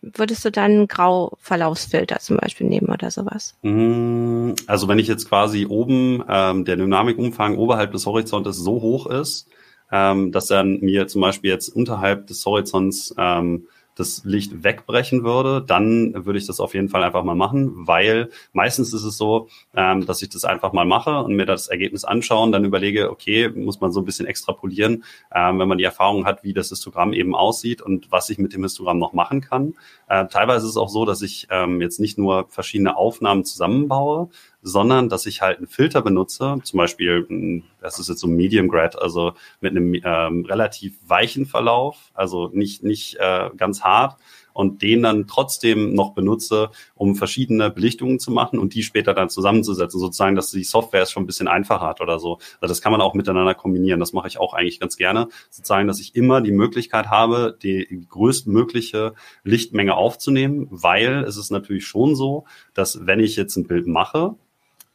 würdest 0.02 0.44
du 0.44 0.50
dann 0.50 0.72
einen 0.72 0.88
Grauverlaufsfilter 0.88 2.18
zum 2.18 2.36
Beispiel 2.36 2.66
nehmen 2.66 2.88
oder 2.88 3.10
sowas? 3.10 3.56
Mm, 3.62 4.52
also 4.66 4.88
wenn 4.88 4.98
ich 4.98 5.08
jetzt 5.08 5.28
quasi 5.28 5.66
oben 5.66 6.22
ähm, 6.28 6.64
der 6.64 6.76
Dynamikumfang 6.76 7.56
oberhalb 7.56 7.92
des 7.92 8.06
Horizontes 8.06 8.56
so 8.56 8.80
hoch 8.80 9.06
ist, 9.06 9.48
ähm, 9.90 10.32
dass 10.32 10.46
dann 10.46 10.80
mir 10.80 11.06
zum 11.06 11.20
Beispiel 11.20 11.50
jetzt 11.50 11.68
unterhalb 11.68 12.26
des 12.26 12.44
Horizonts 12.44 13.14
ähm, 13.16 13.66
das 13.98 14.24
Licht 14.24 14.62
wegbrechen 14.64 15.24
würde, 15.24 15.62
dann 15.66 16.24
würde 16.24 16.38
ich 16.38 16.46
das 16.46 16.60
auf 16.60 16.74
jeden 16.74 16.88
Fall 16.88 17.02
einfach 17.02 17.24
mal 17.24 17.34
machen, 17.34 17.86
weil 17.86 18.30
meistens 18.52 18.92
ist 18.94 19.04
es 19.04 19.16
so, 19.16 19.48
ähm, 19.74 20.06
dass 20.06 20.22
ich 20.22 20.28
das 20.28 20.44
einfach 20.44 20.72
mal 20.72 20.84
mache 20.84 21.18
und 21.18 21.34
mir 21.34 21.46
das 21.46 21.68
Ergebnis 21.68 22.04
anschaue 22.04 22.44
und 22.44 22.52
dann 22.52 22.64
überlege, 22.64 23.10
okay, 23.10 23.48
muss 23.48 23.80
man 23.80 23.92
so 23.92 24.00
ein 24.00 24.04
bisschen 24.04 24.26
extrapolieren, 24.26 25.04
ähm, 25.34 25.58
wenn 25.58 25.68
man 25.68 25.78
die 25.78 25.84
Erfahrung 25.84 26.24
hat, 26.26 26.44
wie 26.44 26.52
das 26.52 26.68
Histogramm 26.68 27.12
eben 27.12 27.34
aussieht 27.34 27.82
und 27.82 28.10
was 28.10 28.30
ich 28.30 28.38
mit 28.38 28.52
dem 28.52 28.62
Histogramm 28.62 28.98
noch 28.98 29.12
machen 29.12 29.40
kann. 29.40 29.74
Äh, 30.08 30.26
teilweise 30.26 30.66
ist 30.66 30.72
es 30.72 30.76
auch 30.76 30.88
so, 30.88 31.04
dass 31.04 31.22
ich 31.22 31.48
ähm, 31.50 31.80
jetzt 31.80 32.00
nicht 32.00 32.18
nur 32.18 32.46
verschiedene 32.48 32.96
Aufnahmen 32.96 33.44
zusammenbaue, 33.44 34.28
sondern 34.62 35.08
dass 35.08 35.26
ich 35.26 35.40
halt 35.40 35.58
einen 35.58 35.66
Filter 35.66 36.02
benutze, 36.02 36.58
zum 36.62 36.78
Beispiel, 36.78 37.62
das 37.80 37.98
ist 37.98 38.08
jetzt 38.08 38.20
so 38.20 38.26
Medium 38.26 38.68
Grad, 38.68 39.00
also 39.00 39.32
mit 39.60 39.70
einem 39.72 39.94
ähm, 39.94 40.44
relativ 40.46 40.98
weichen 41.06 41.46
Verlauf, 41.46 42.10
also 42.14 42.50
nicht, 42.52 42.82
nicht 42.82 43.16
äh, 43.16 43.50
ganz 43.56 43.82
hart 43.82 44.16
und 44.58 44.82
den 44.82 45.04
dann 45.04 45.28
trotzdem 45.28 45.94
noch 45.94 46.14
benutze, 46.14 46.70
um 46.96 47.14
verschiedene 47.14 47.70
Belichtungen 47.70 48.18
zu 48.18 48.32
machen 48.32 48.58
und 48.58 48.74
die 48.74 48.82
später 48.82 49.14
dann 49.14 49.30
zusammenzusetzen, 49.30 50.00
sozusagen, 50.00 50.34
dass 50.34 50.50
die 50.50 50.64
Software 50.64 51.02
es 51.02 51.12
schon 51.12 51.22
ein 51.22 51.26
bisschen 51.26 51.46
einfacher 51.46 51.86
hat 51.86 52.00
oder 52.00 52.18
so. 52.18 52.38
Also 52.60 52.72
das 52.72 52.82
kann 52.82 52.90
man 52.90 53.00
auch 53.00 53.14
miteinander 53.14 53.54
kombinieren. 53.54 54.00
Das 54.00 54.12
mache 54.12 54.26
ich 54.26 54.40
auch 54.40 54.54
eigentlich 54.54 54.80
ganz 54.80 54.96
gerne, 54.96 55.28
sozusagen, 55.48 55.86
dass 55.86 56.00
ich 56.00 56.16
immer 56.16 56.40
die 56.40 56.50
Möglichkeit 56.50 57.06
habe, 57.06 57.56
die 57.62 58.04
größtmögliche 58.08 59.14
Lichtmenge 59.44 59.94
aufzunehmen, 59.94 60.66
weil 60.70 61.22
es 61.22 61.36
ist 61.36 61.52
natürlich 61.52 61.86
schon 61.86 62.16
so, 62.16 62.44
dass 62.74 63.06
wenn 63.06 63.20
ich 63.20 63.36
jetzt 63.36 63.54
ein 63.54 63.68
Bild 63.68 63.86
mache, 63.86 64.34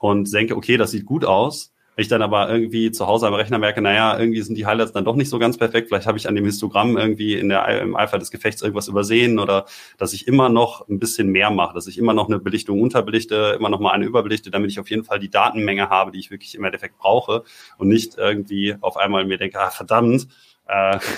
und 0.04 0.34
denke, 0.34 0.58
okay, 0.58 0.76
das 0.76 0.92
sieht 0.92 1.06
gut 1.06 1.24
aus. 1.24 1.72
Ich 1.96 2.10
dann 2.10 2.22
aber 2.22 2.50
irgendwie 2.50 2.92
zu 2.92 3.08
Hause 3.08 3.26
am 3.26 3.36
Rechner 3.36 3.58
merke, 3.58 3.82
naja, 3.82 4.20
irgendwie 4.20 4.42
sind 4.42 4.58
die 4.58 4.66
Highlights 4.66 4.92
dann 4.92 5.06
doch 5.06 5.16
nicht 5.16 5.30
so 5.30 5.40
ganz 5.40 5.58
perfekt. 5.58 5.88
Vielleicht 5.88 6.08
habe 6.08 6.18
ich 6.18 6.28
an 6.28 6.36
dem 6.36 6.44
Histogramm 6.44 6.98
irgendwie 6.98 7.36
in 7.36 7.48
der, 7.48 7.82
im 7.82 7.96
Eifer 7.96 8.18
des 8.18 8.30
Gefechts 8.30 8.62
irgendwas 8.62 8.90
übersehen 8.90 9.40
oder 9.40 9.66
dass 9.98 10.12
ich 10.12 10.28
immer 10.28 10.50
noch 10.50 10.90
ein 10.90 11.00
bisschen 11.00 11.30
mehr 11.30 11.52
mache, 11.52 11.74
dass 11.74 11.88
ich 11.88 11.98
immer 11.98 12.14
noch 12.14 12.28
eine 12.28 12.40
Belichtung 12.40 12.82
unterbelichte, 12.82 13.56
immer 13.58 13.70
noch 13.70 13.80
mal 13.80 13.92
eine 13.92 14.04
überbelichte, 14.04 14.52
damit 14.52 14.72
ich 14.72 14.80
auf 14.82 14.90
jeden 14.90 15.06
Fall 15.06 15.20
die 15.20 15.30
Datenmenge 15.30 15.90
habe, 15.90 16.12
die 16.12 16.20
ich 16.20 16.32
wirklich 16.32 16.54
im 16.56 16.66
Endeffekt 16.66 16.98
brauche 16.98 17.44
und 17.78 17.88
nicht 17.88 18.18
irgendwie 18.18 18.76
auf 18.82 18.98
einmal 18.98 19.24
mir 19.24 19.38
denke, 19.38 19.62
ah, 19.62 19.70
verdammt, 19.70 20.28
äh, 20.68 21.00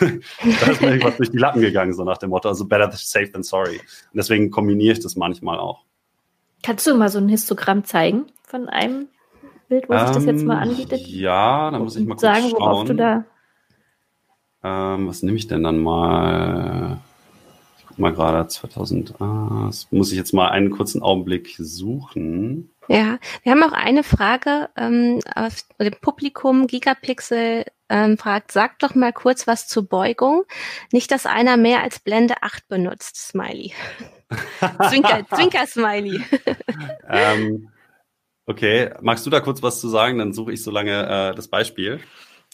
da 0.59 0.71
ist 0.71 0.81
mir 0.81 0.89
irgendwas 0.89 1.17
durch 1.17 1.31
die 1.31 1.39
Lappen 1.39 1.61
gegangen, 1.61 1.93
so 1.93 2.03
nach 2.03 2.19
dem 2.19 2.29
Motto, 2.29 2.49
also 2.49 2.65
better 2.65 2.91
safe 2.91 3.31
than 3.31 3.41
sorry. 3.41 3.77
Und 3.77 4.17
deswegen 4.17 4.51
kombiniere 4.51 4.93
ich 4.93 4.99
das 4.99 5.15
manchmal 5.15 5.57
auch. 5.57 5.85
Kannst 6.65 6.87
du 6.87 6.95
mal 6.95 7.09
so 7.09 7.19
ein 7.19 7.29
Histogramm 7.29 7.83
zeigen 7.83 8.25
von 8.41 8.67
einem 8.67 9.07
Bild, 9.69 9.87
wo 9.87 9.93
ähm, 9.93 10.07
sich 10.07 10.15
das 10.15 10.25
jetzt 10.25 10.43
mal 10.43 10.63
ähm, 10.63 10.71
anbietet? 10.71 11.01
Ja, 11.05 11.69
da 11.69 11.77
muss 11.77 11.95
ich 11.95 12.07
mal 12.07 12.13
kurz 12.15 12.21
sagen, 12.21 12.49
schauen. 12.49 12.59
worauf 12.59 12.85
du 12.85 12.95
da. 12.95 13.25
Ähm, 14.63 15.07
was 15.07 15.21
nehme 15.21 15.37
ich 15.37 15.45
denn 15.45 15.61
dann 15.61 15.77
mal? 15.77 16.97
Ich 17.77 17.85
guck 17.85 17.99
mal 17.99 18.13
gerade 18.13 18.47
2000. 18.47 19.21
Ah, 19.21 19.65
das 19.67 19.91
muss 19.91 20.11
ich 20.11 20.17
jetzt 20.17 20.33
mal 20.33 20.49
einen 20.49 20.71
kurzen 20.71 21.03
Augenblick 21.03 21.55
suchen. 21.59 22.71
Ja, 22.87 23.19
wir 23.43 23.51
haben 23.51 23.61
auch 23.61 23.71
eine 23.71 24.01
Frage 24.01 24.69
ähm, 24.75 25.19
aus 25.35 25.67
dem 25.79 25.93
Publikum. 26.01 26.65
Gigapixel 26.65 27.65
ähm, 27.89 28.17
fragt, 28.17 28.51
sag 28.51 28.79
doch 28.79 28.95
mal 28.95 29.13
kurz 29.13 29.45
was 29.45 29.67
zur 29.67 29.87
Beugung. 29.87 30.45
Nicht, 30.91 31.11
dass 31.11 31.27
einer 31.27 31.57
mehr 31.57 31.83
als 31.83 31.99
Blende 31.99 32.41
8 32.41 32.67
benutzt, 32.67 33.17
Smiley. 33.17 33.73
Zwinker, 34.89 35.25
Zwinker-Smiley. 35.33 36.21
ähm, 37.09 37.69
okay, 38.45 38.91
magst 39.01 39.25
du 39.25 39.29
da 39.29 39.39
kurz 39.39 39.61
was 39.61 39.79
zu 39.79 39.89
sagen? 39.89 40.17
Dann 40.17 40.33
suche 40.33 40.53
ich 40.53 40.63
so 40.63 40.71
lange 40.71 41.31
äh, 41.31 41.35
das 41.35 41.47
Beispiel. 41.47 41.99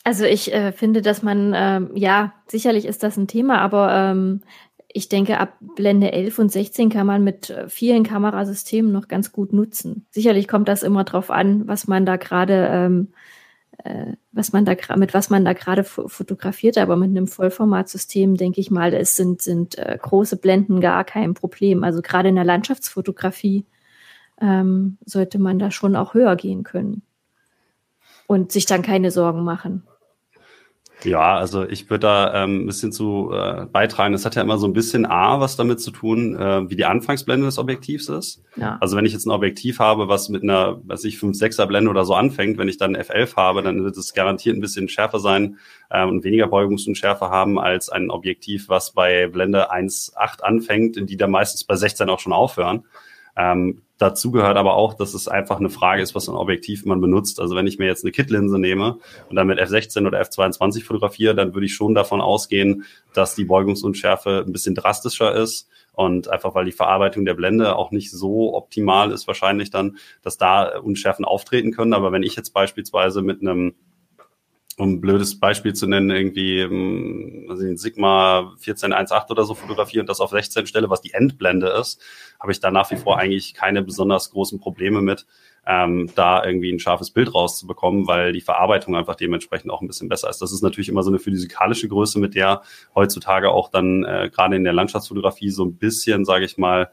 Also 0.04 0.26
ich 0.26 0.54
äh, 0.54 0.72
finde, 0.72 1.02
dass 1.02 1.22
man, 1.22 1.54
äh, 1.54 1.82
ja, 1.94 2.34
sicherlich 2.48 2.86
ist 2.86 3.04
das 3.04 3.18
ein 3.18 3.28
Thema, 3.28 3.60
aber 3.60 3.94
ähm, 3.94 4.42
ich 4.94 5.10
denke, 5.10 5.40
ab 5.40 5.58
Blende 5.76 6.12
11 6.12 6.40
und 6.40 6.52
16 6.52 6.90
kann 6.90 7.08
man 7.08 7.24
mit 7.24 7.50
äh, 7.50 7.70
vielen 7.70 8.04
Kamerasystemen 8.04 8.92
noch 8.92 9.08
ganz 9.08 9.32
gut 9.32 9.54
nutzen. 9.54 10.08
Sicherlich 10.10 10.48
kommt 10.48 10.68
das 10.68 10.84
immer 10.84 11.04
drauf 11.04 11.30
an, 11.30 11.68
was 11.68 11.88
man 11.88 12.06
da 12.06 12.18
gerade, 12.18 12.68
ähm, 12.72 13.10
äh, 13.14 13.18
was 14.32 14.54
man 14.54 14.66
da 14.66 14.76
mit 14.96 15.14
was 15.14 15.30
man 15.30 15.46
da 15.46 15.54
gerade 15.54 15.84
fotografiert, 15.84 16.78
aber 16.78 16.96
mit 16.96 17.10
einem 17.10 17.28
Vollformatsystem 17.28 18.36
denke 18.38 18.62
ich 18.62 18.72
mal, 18.72 18.94
es 18.94 19.16
sind 19.16 19.42
sind 19.42 19.78
äh, 19.78 19.98
große 20.00 20.38
Blenden 20.38 20.82
gar 20.82 21.04
kein 21.04 21.34
Problem. 21.34 21.84
Also 21.84 22.02
gerade 22.02 22.30
in 22.30 22.36
der 22.36 22.44
Landschaftsfotografie 22.44 23.66
ähm, 24.40 24.98
sollte 25.06 25.40
man 25.40 25.60
da 25.60 25.72
schon 25.72 25.96
auch 25.96 26.14
höher 26.14 26.36
gehen 26.36 26.64
können 26.64 27.02
und 28.28 28.52
sich 28.52 28.66
dann 28.66 28.82
keine 28.82 29.12
Sorgen 29.12 29.44
machen. 29.44 29.84
Ja, 31.04 31.36
also 31.38 31.68
ich 31.68 31.90
würde 31.90 32.02
da 32.02 32.44
ähm, 32.44 32.64
ein 32.64 32.66
bisschen 32.66 32.92
zu 32.92 33.32
äh, 33.34 33.66
beitragen. 33.66 34.14
Das 34.14 34.26
hat 34.26 34.36
ja 34.36 34.42
immer 34.42 34.58
so 34.58 34.68
ein 34.68 34.74
bisschen 34.74 35.06
A, 35.06 35.40
was 35.40 35.56
damit 35.56 35.82
zu 35.82 35.92
tun, 35.92 36.36
äh, 36.36 36.70
wie 36.70 36.76
die 36.76 36.86
Anfangsblende 36.86 37.46
des 37.46 37.58
Objektivs 37.58 38.08
ist. 38.10 38.44
Ja. 38.56 38.78
Also 38.82 38.98
wenn 38.98 39.06
ich 39.06 39.14
jetzt 39.14 39.26
ein 39.26 39.32
Objektiv 39.32 39.80
habe, 39.80 40.08
was 40.08 40.30
mit 40.30 40.44
einer, 40.44 40.80
was 40.84 41.04
ich 41.04 41.18
5 41.18 41.36
6 41.36 41.60
er 41.60 41.68
Blende 41.68 41.90
oder 41.90 42.06
so 42.06 42.14
anfängt, 42.14 42.58
wenn 42.58 42.68
ich 42.68 42.78
dann 42.78 42.96
F11 42.96 43.36
habe, 43.36 43.64
dann 43.64 43.84
wird 43.84 43.98
es 43.98 44.14
garantiert 44.14 44.56
ein 44.56 44.62
bisschen 44.62 44.90
schärfer 44.90 45.20
sein 45.20 45.58
äh, 45.90 46.06
und 46.06 46.24
weniger 46.24 46.48
Beugungsunschärfe 46.48 47.30
haben 47.30 47.60
als 47.60 47.90
ein 47.90 48.12
Objektiv, 48.12 48.70
was 48.70 48.92
bei 48.92 49.28
Blende 49.28 49.72
1.8 49.72 50.42
anfängt, 50.42 51.10
die 51.10 51.18
dann 51.18 51.32
meistens 51.32 51.64
bei 51.64 51.76
16 51.76 52.10
auch 52.10 52.20
schon 52.20 52.34
aufhören. 52.34 52.86
Ähm, 53.36 53.82
dazu 54.02 54.32
gehört 54.32 54.58
aber 54.58 54.76
auch, 54.76 54.96
dass 54.96 55.14
es 55.14 55.28
einfach 55.28 55.60
eine 55.60 55.70
Frage 55.70 56.02
ist, 56.02 56.16
was 56.16 56.28
ein 56.28 56.36
Objektiv 56.36 56.86
man 56.86 57.02
benutzt. 57.02 57.40
Also 57.40 57.56
wenn 57.56 57.68
ich 57.68 57.78
mir 57.78 57.86
jetzt 57.86 58.04
eine 58.04 58.12
Kit-Linse 58.12 58.58
nehme 58.58 58.98
und 59.30 59.36
dann 59.36 59.48
mit 59.48 59.60
F16 59.60 60.08
oder 60.08 60.22
F22 60.22 60.84
fotografiere, 60.84 61.36
dann 61.36 61.54
würde 61.54 61.68
ich 61.68 61.76
schon 61.76 61.94
davon 61.94 62.20
ausgehen, 62.20 62.86
dass 63.14 63.36
die 63.36 63.46
Beugungsunschärfe 63.46 64.44
ein 64.46 64.52
bisschen 64.52 64.76
drastischer 64.76 65.36
ist. 65.36 65.68
Und 65.94 66.30
einfach 66.30 66.56
weil 66.56 66.66
die 66.66 66.72
Verarbeitung 66.72 67.26
der 67.26 67.34
Blende 67.34 67.76
auch 67.76 67.92
nicht 67.92 68.12
so 68.12 68.56
optimal 68.56 69.12
ist, 69.12 69.28
wahrscheinlich 69.28 69.70
dann, 69.70 69.98
dass 70.24 70.38
da 70.38 70.80
Unschärfen 70.80 71.26
auftreten 71.26 71.72
können. 71.72 71.94
Aber 71.94 72.12
wenn 72.12 72.24
ich 72.24 72.36
jetzt 72.36 72.54
beispielsweise 72.54 73.22
mit 73.22 73.42
einem 73.42 73.76
um 74.80 74.94
ein 74.94 75.02
blödes 75.02 75.40
Beispiel 75.40 75.74
zu 75.74 75.88
nennen, 75.88 76.10
irgendwie 76.10 76.62
also 77.50 77.64
ein 77.64 77.78
Sigma 77.78 78.52
1418 78.52 79.32
oder 79.32 79.44
so 79.44 79.54
fotografiere 79.54 80.02
und 80.02 80.10
das 80.10 80.20
auf 80.20 80.32
16 80.32 80.68
stelle, 80.68 80.90
was 80.90 81.02
die 81.02 81.14
Endblende 81.14 81.68
ist, 81.68 82.02
habe 82.40 82.52
ich 82.52 82.60
da 82.60 82.72
nach 82.72 82.90
wie 82.92 82.96
vor 82.96 83.18
eigentlich 83.18 83.54
keine 83.54 83.82
besonders 83.82 84.32
großen 84.32 84.60
Probleme 84.60 85.02
mit, 85.02 85.26
ähm, 85.66 86.10
da 86.16 86.44
irgendwie 86.44 86.72
ein 86.72 86.80
scharfes 86.80 87.12
Bild 87.12 87.34
rauszubekommen, 87.34 88.08
weil 88.08 88.34
die 88.34 88.42
Verarbeitung 88.42 88.96
einfach 88.96 89.16
dementsprechend 89.16 89.72
auch 89.72 89.82
ein 89.82 89.88
bisschen 89.88 90.10
besser 90.10 90.30
ist. 90.30 90.42
Das 90.42 90.52
ist 90.52 90.62
natürlich 90.62 90.90
immer 90.90 91.04
so 91.04 91.12
eine 91.12 91.20
physikalische 91.20 91.88
Größe, 91.88 92.20
mit 92.20 92.36
der 92.36 92.62
heutzutage 92.96 93.52
auch 93.52 93.70
dann 93.70 94.04
äh, 94.04 94.30
gerade 94.34 94.56
in 94.56 94.64
der 94.64 94.74
Landschaftsfotografie 94.74 95.50
so 95.50 95.66
ein 95.66 95.76
bisschen, 95.76 96.26
sage 96.26 96.46
ich 96.46 96.58
mal, 96.58 96.92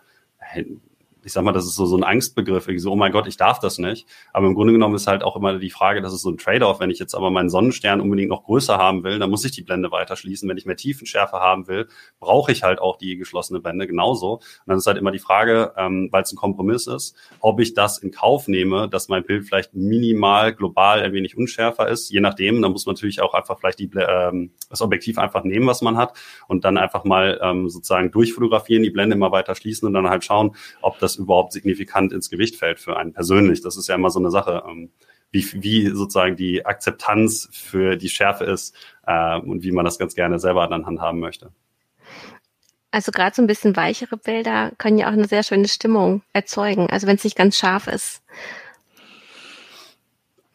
ich 1.29 1.35
sag 1.35 1.45
mal, 1.45 1.53
das 1.53 1.67
ist 1.67 1.75
so, 1.75 1.85
so 1.85 1.95
ein 1.95 2.05
Angstbegriff, 2.05 2.67
irgendwie 2.67 2.79
so, 2.79 2.91
oh 2.91 2.97
mein 2.97 3.13
Gott, 3.13 3.27
ich 3.27 3.37
darf 3.37 3.59
das 3.59 3.77
nicht. 3.77 4.09
Aber 4.33 4.47
im 4.47 4.55
Grunde 4.55 4.73
genommen 4.73 4.95
ist 4.95 5.07
halt 5.07 5.23
auch 5.23 5.37
immer 5.37 5.59
die 5.59 5.69
Frage, 5.69 6.01
das 6.01 6.15
ist 6.15 6.23
so 6.23 6.31
ein 6.31 6.39
Trade-off. 6.39 6.81
Wenn 6.81 6.89
ich 6.89 6.99
jetzt 6.99 7.15
aber 7.15 7.31
meinen 7.31 7.51
Sonnenstern 7.51 8.01
unbedingt 8.01 8.31
noch 8.31 8.45
größer 8.45 8.79
haben 8.79 9.05
will, 9.05 9.19
dann 9.19 9.29
muss 9.29 9.45
ich 9.45 9.53
die 9.53 9.61
Blende 9.61 9.93
weiter 9.93 10.17
schließen. 10.17 10.49
Wenn 10.49 10.57
ich 10.57 10.65
mehr 10.65 10.77
Tiefenschärfe 10.77 11.37
haben 11.37 11.69
will, 11.69 11.87
brauche 12.19 12.51
ich 12.51 12.63
halt 12.63 12.81
auch 12.81 12.97
die 12.97 13.19
geschlossene 13.19 13.61
Blende 13.61 13.87
genauso. 13.87 14.37
Und 14.37 14.43
dann 14.65 14.79
ist 14.79 14.87
halt 14.87 14.97
immer 14.97 15.11
die 15.11 15.19
Frage, 15.19 15.75
ähm, 15.77 16.09
weil 16.11 16.23
es 16.23 16.33
ein 16.33 16.37
Kompromiss 16.37 16.87
ist, 16.87 17.15
ob 17.41 17.61
ich 17.61 17.75
das 17.75 17.99
in 17.99 18.11
Kauf 18.11 18.49
nehme, 18.49 18.89
dass 18.89 19.09
mein 19.09 19.23
Bild 19.23 19.45
vielleicht 19.45 19.75
minimal 19.75 20.55
global 20.55 21.03
ein 21.03 21.13
wenig 21.13 21.37
unschärfer 21.37 21.89
ist. 21.89 22.09
Je 22.11 22.21
nachdem, 22.21 22.63
dann 22.63 22.73
muss 22.73 22.87
man 22.87 22.95
natürlich 22.95 23.21
auch 23.21 23.35
einfach 23.35 23.59
vielleicht 23.59 23.81
die, 23.81 23.91
ähm, 23.99 24.53
das 24.71 24.81
Objektiv 24.81 25.19
einfach 25.19 25.45
nehmen, 25.45 25.67
was 25.67 25.83
man 25.83 25.99
hat 25.99 26.15
und 26.47 26.65
dann 26.65 26.79
einfach 26.79 27.05
mal 27.05 27.39
ähm, 27.43 27.69
sozusagen 27.69 28.11
durchfotografieren, 28.11 28.83
die 28.83 28.91
Blende 28.91 29.15
immer 29.15 29.31
weiter 29.31 29.55
schließen 29.55 29.87
und 29.87 29.93
dann 29.93 30.09
halt 30.09 30.25
schauen, 30.25 30.57
ob 30.81 30.99
das 30.99 31.18
überhaupt 31.19 31.53
signifikant 31.53 32.13
ins 32.13 32.31
Gewicht 32.31 32.57
fällt 32.57 32.79
für 32.79 32.97
einen 32.97 33.13
persönlich. 33.13 33.63
Das 33.63 33.77
ist 33.77 33.89
ja 33.89 33.95
immer 33.95 34.11
so 34.11 34.19
eine 34.19 34.31
Sache, 34.31 34.63
ähm, 34.67 34.91
wie, 35.31 35.47
wie 35.63 35.89
sozusagen 35.89 36.37
die 36.37 36.65
Akzeptanz 36.65 37.49
für 37.53 37.97
die 37.97 38.09
Schärfe 38.09 38.45
ist 38.45 38.75
äh, 39.07 39.39
und 39.39 39.63
wie 39.63 39.73
man 39.73 39.85
das 39.85 39.99
ganz 39.99 40.15
gerne 40.15 40.39
selber 40.39 40.67
dann 40.69 40.87
handhaben 40.87 41.21
möchte. 41.21 41.53
Also 42.91 43.13
gerade 43.13 43.37
so 43.37 43.43
ein 43.43 43.47
bisschen 43.47 43.77
weichere 43.77 44.17
Bilder 44.17 44.73
können 44.79 44.97
ja 44.97 45.09
auch 45.09 45.13
eine 45.13 45.29
sehr 45.29 45.43
schöne 45.43 45.69
Stimmung 45.69 46.23
erzeugen, 46.33 46.89
also 46.89 47.07
wenn 47.07 47.17
es 47.17 47.25
nicht 47.25 47.37
ganz 47.37 47.59
scharf 47.59 47.87
ist. 47.87 48.23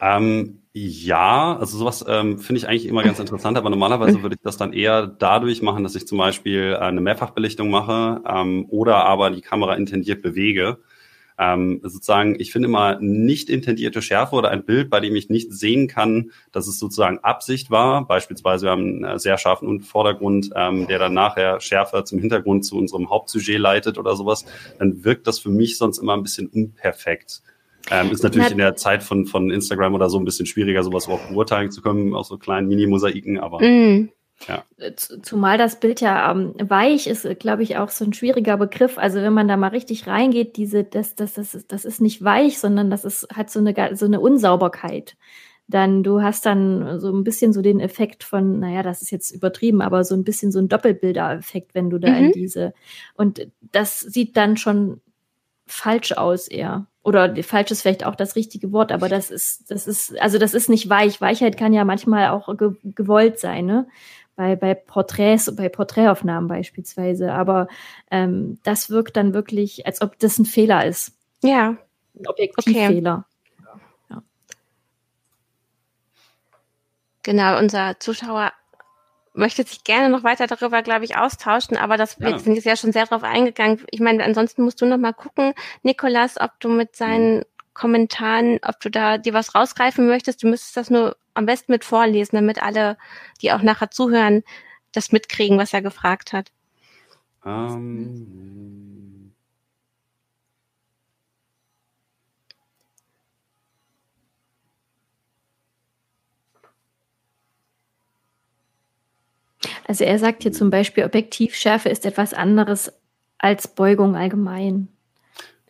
Ähm, 0.00 0.60
ja, 0.72 1.56
also 1.56 1.78
sowas 1.78 2.04
ähm, 2.08 2.40
finde 2.40 2.58
ich 2.58 2.68
eigentlich 2.68 2.86
immer 2.86 3.04
ganz 3.04 3.20
interessant, 3.20 3.56
aber 3.56 3.70
normalerweise 3.70 4.22
würde 4.22 4.34
ich 4.34 4.42
das 4.42 4.56
dann 4.56 4.72
eher 4.72 5.06
dadurch 5.06 5.62
machen, 5.62 5.84
dass 5.84 5.94
ich 5.94 6.06
zum 6.06 6.18
Beispiel 6.18 6.72
äh, 6.72 6.78
eine 6.78 7.00
Mehrfachbelichtung 7.00 7.70
mache 7.70 8.20
ähm, 8.26 8.66
oder 8.68 9.04
aber 9.04 9.30
die 9.30 9.40
Kamera 9.40 9.74
intendiert 9.74 10.20
bewege. 10.20 10.78
Ähm, 11.38 11.80
sozusagen, 11.82 12.38
ich 12.38 12.52
finde 12.52 12.68
immer 12.68 12.98
nicht 13.00 13.50
intendierte 13.50 14.02
Schärfe 14.02 14.36
oder 14.36 14.50
ein 14.50 14.64
Bild, 14.64 14.90
bei 14.90 15.00
dem 15.00 15.16
ich 15.16 15.30
nicht 15.30 15.52
sehen 15.52 15.88
kann, 15.88 16.30
dass 16.52 16.68
es 16.68 16.78
sozusagen 16.78 17.18
Absicht 17.20 17.70
war. 17.70 18.06
Beispielsweise, 18.06 18.66
wir 18.66 18.70
haben 18.70 19.04
einen 19.04 19.18
sehr 19.18 19.38
scharfen 19.38 19.80
Vordergrund, 19.80 20.50
ähm, 20.54 20.86
der 20.86 20.98
dann 20.98 21.14
nachher 21.14 21.60
schärfer 21.60 22.04
zum 22.04 22.18
Hintergrund 22.20 22.64
zu 22.64 22.76
unserem 22.76 23.10
Hauptsujet 23.10 23.58
leitet 23.58 23.98
oder 23.98 24.14
sowas. 24.16 24.44
Dann 24.78 25.04
wirkt 25.04 25.26
das 25.26 25.38
für 25.38 25.50
mich 25.50 25.76
sonst 25.78 25.98
immer 25.98 26.14
ein 26.14 26.22
bisschen 26.22 26.48
unperfekt. 26.48 27.42
Ähm, 27.90 28.10
ist 28.10 28.22
natürlich 28.22 28.50
in 28.50 28.58
der 28.58 28.76
Zeit 28.76 29.02
von, 29.02 29.26
von 29.26 29.50
Instagram 29.50 29.94
oder 29.94 30.08
so 30.08 30.18
ein 30.18 30.24
bisschen 30.24 30.46
schwieriger, 30.46 30.82
sowas 30.82 31.04
überhaupt 31.04 31.28
beurteilen 31.28 31.70
zu 31.70 31.82
können, 31.82 32.14
aus 32.14 32.28
so 32.28 32.38
kleinen 32.38 32.68
Mini-Mosaiken, 32.68 33.38
aber. 33.38 33.60
Mm. 33.60 34.10
Ja. 34.48 34.64
Zumal 35.22 35.58
das 35.58 35.78
Bild 35.78 36.00
ja 36.00 36.30
ähm, 36.30 36.54
weich 36.58 37.06
ist, 37.06 37.38
glaube 37.38 37.62
ich, 37.62 37.76
auch 37.76 37.90
so 37.90 38.04
ein 38.04 38.12
schwieriger 38.12 38.56
Begriff. 38.56 38.98
Also 38.98 39.22
wenn 39.22 39.32
man 39.32 39.48
da 39.48 39.56
mal 39.56 39.68
richtig 39.68 40.06
reingeht, 40.06 40.56
diese, 40.56 40.84
das, 40.84 41.14
das, 41.14 41.34
das, 41.34 41.54
ist, 41.54 41.72
das 41.72 41.84
ist 41.84 42.00
nicht 42.00 42.22
weich, 42.22 42.58
sondern 42.58 42.90
das 42.90 43.04
ist, 43.04 43.28
hat 43.32 43.50
so 43.50 43.60
eine, 43.60 43.96
so 43.96 44.06
eine 44.06 44.20
Unsauberkeit. 44.20 45.16
Dann, 45.66 46.02
du 46.02 46.20
hast 46.20 46.44
dann 46.44 47.00
so 47.00 47.10
ein 47.10 47.24
bisschen 47.24 47.52
so 47.52 47.62
den 47.62 47.80
Effekt 47.80 48.22
von, 48.22 48.58
naja, 48.58 48.82
das 48.82 49.00
ist 49.00 49.10
jetzt 49.10 49.30
übertrieben, 49.30 49.80
aber 49.80 50.04
so 50.04 50.14
ein 50.14 50.24
bisschen 50.24 50.52
so 50.52 50.58
ein 50.58 50.68
Doppelbilder-Effekt, 50.68 51.74
wenn 51.74 51.88
du 51.88 51.98
da 51.98 52.10
mhm. 52.10 52.26
in 52.26 52.32
diese, 52.32 52.74
und 53.14 53.46
das 53.60 54.00
sieht 54.00 54.36
dann 54.36 54.58
schon 54.58 55.00
falsch 55.66 56.12
aus 56.12 56.48
eher. 56.48 56.86
Oder 57.04 57.42
falsch 57.42 57.70
ist 57.70 57.82
vielleicht 57.82 58.06
auch 58.06 58.16
das 58.16 58.34
richtige 58.34 58.72
Wort, 58.72 58.90
aber 58.90 59.10
das 59.10 59.30
ist, 59.30 59.70
das 59.70 59.86
ist, 59.86 60.18
also 60.20 60.38
das 60.38 60.54
ist 60.54 60.70
nicht 60.70 60.88
weich. 60.88 61.20
Weichheit 61.20 61.58
kann 61.58 61.74
ja 61.74 61.84
manchmal 61.84 62.28
auch 62.28 62.56
ge 62.56 62.72
gewollt 62.82 63.38
sein, 63.38 63.66
ne? 63.66 63.86
Bei, 64.36 64.56
bei 64.56 64.74
Porträts, 64.74 65.54
bei 65.54 65.68
Porträtaufnahmen 65.68 66.48
beispielsweise. 66.48 67.32
Aber 67.32 67.68
ähm, 68.10 68.58
das 68.64 68.90
wirkt 68.90 69.16
dann 69.16 69.34
wirklich, 69.34 69.86
als 69.86 70.00
ob 70.00 70.18
das 70.18 70.38
ein 70.38 70.46
Fehler 70.46 70.86
ist. 70.86 71.12
Ja. 71.42 71.76
Ein 72.18 72.26
Objektivfehler. 72.26 73.26
Okay. 73.60 73.74
Ja. 74.10 74.22
Genau, 77.22 77.58
unser 77.58 78.00
Zuschauer 78.00 78.50
möchte 79.34 79.64
sich 79.64 79.84
gerne 79.84 80.08
noch 80.08 80.24
weiter 80.24 80.46
darüber, 80.46 80.82
glaube 80.82 81.04
ich, 81.04 81.16
austauschen, 81.16 81.76
aber 81.76 81.96
das, 81.96 82.16
ja. 82.18 82.28
wir 82.28 82.38
sind 82.38 82.54
jetzt 82.54 82.64
ja 82.64 82.76
schon 82.76 82.92
sehr 82.92 83.04
darauf 83.06 83.24
eingegangen. 83.24 83.82
Ich 83.90 84.00
meine, 84.00 84.24
ansonsten 84.24 84.62
musst 84.62 84.80
du 84.80 84.86
noch 84.86 84.96
mal 84.96 85.12
gucken, 85.12 85.52
Nikolas, 85.82 86.40
ob 86.40 86.58
du 86.60 86.68
mit 86.68 86.96
seinen 86.96 87.38
mhm. 87.38 87.44
Kommentaren, 87.74 88.60
ob 88.62 88.78
du 88.80 88.90
da 88.90 89.18
dir 89.18 89.34
was 89.34 89.54
rausgreifen 89.54 90.06
möchtest. 90.06 90.42
Du 90.42 90.48
müsstest 90.48 90.76
das 90.76 90.90
nur 90.90 91.16
am 91.34 91.46
besten 91.46 91.72
mit 91.72 91.84
vorlesen, 91.84 92.36
damit 92.36 92.62
alle, 92.62 92.96
die 93.42 93.52
auch 93.52 93.62
nachher 93.62 93.90
zuhören, 93.90 94.44
das 94.92 95.10
mitkriegen, 95.10 95.58
was 95.58 95.74
er 95.74 95.82
gefragt 95.82 96.32
hat. 96.32 96.52
Um, 97.44 98.93
Also 109.86 110.04
er 110.04 110.18
sagt 110.18 110.42
hier 110.42 110.52
zum 110.52 110.70
Beispiel, 110.70 111.04
Objektivschärfe 111.04 111.88
ist 111.88 112.06
etwas 112.06 112.34
anderes 112.34 112.92
als 113.38 113.68
Beugung 113.68 114.16
allgemein. 114.16 114.88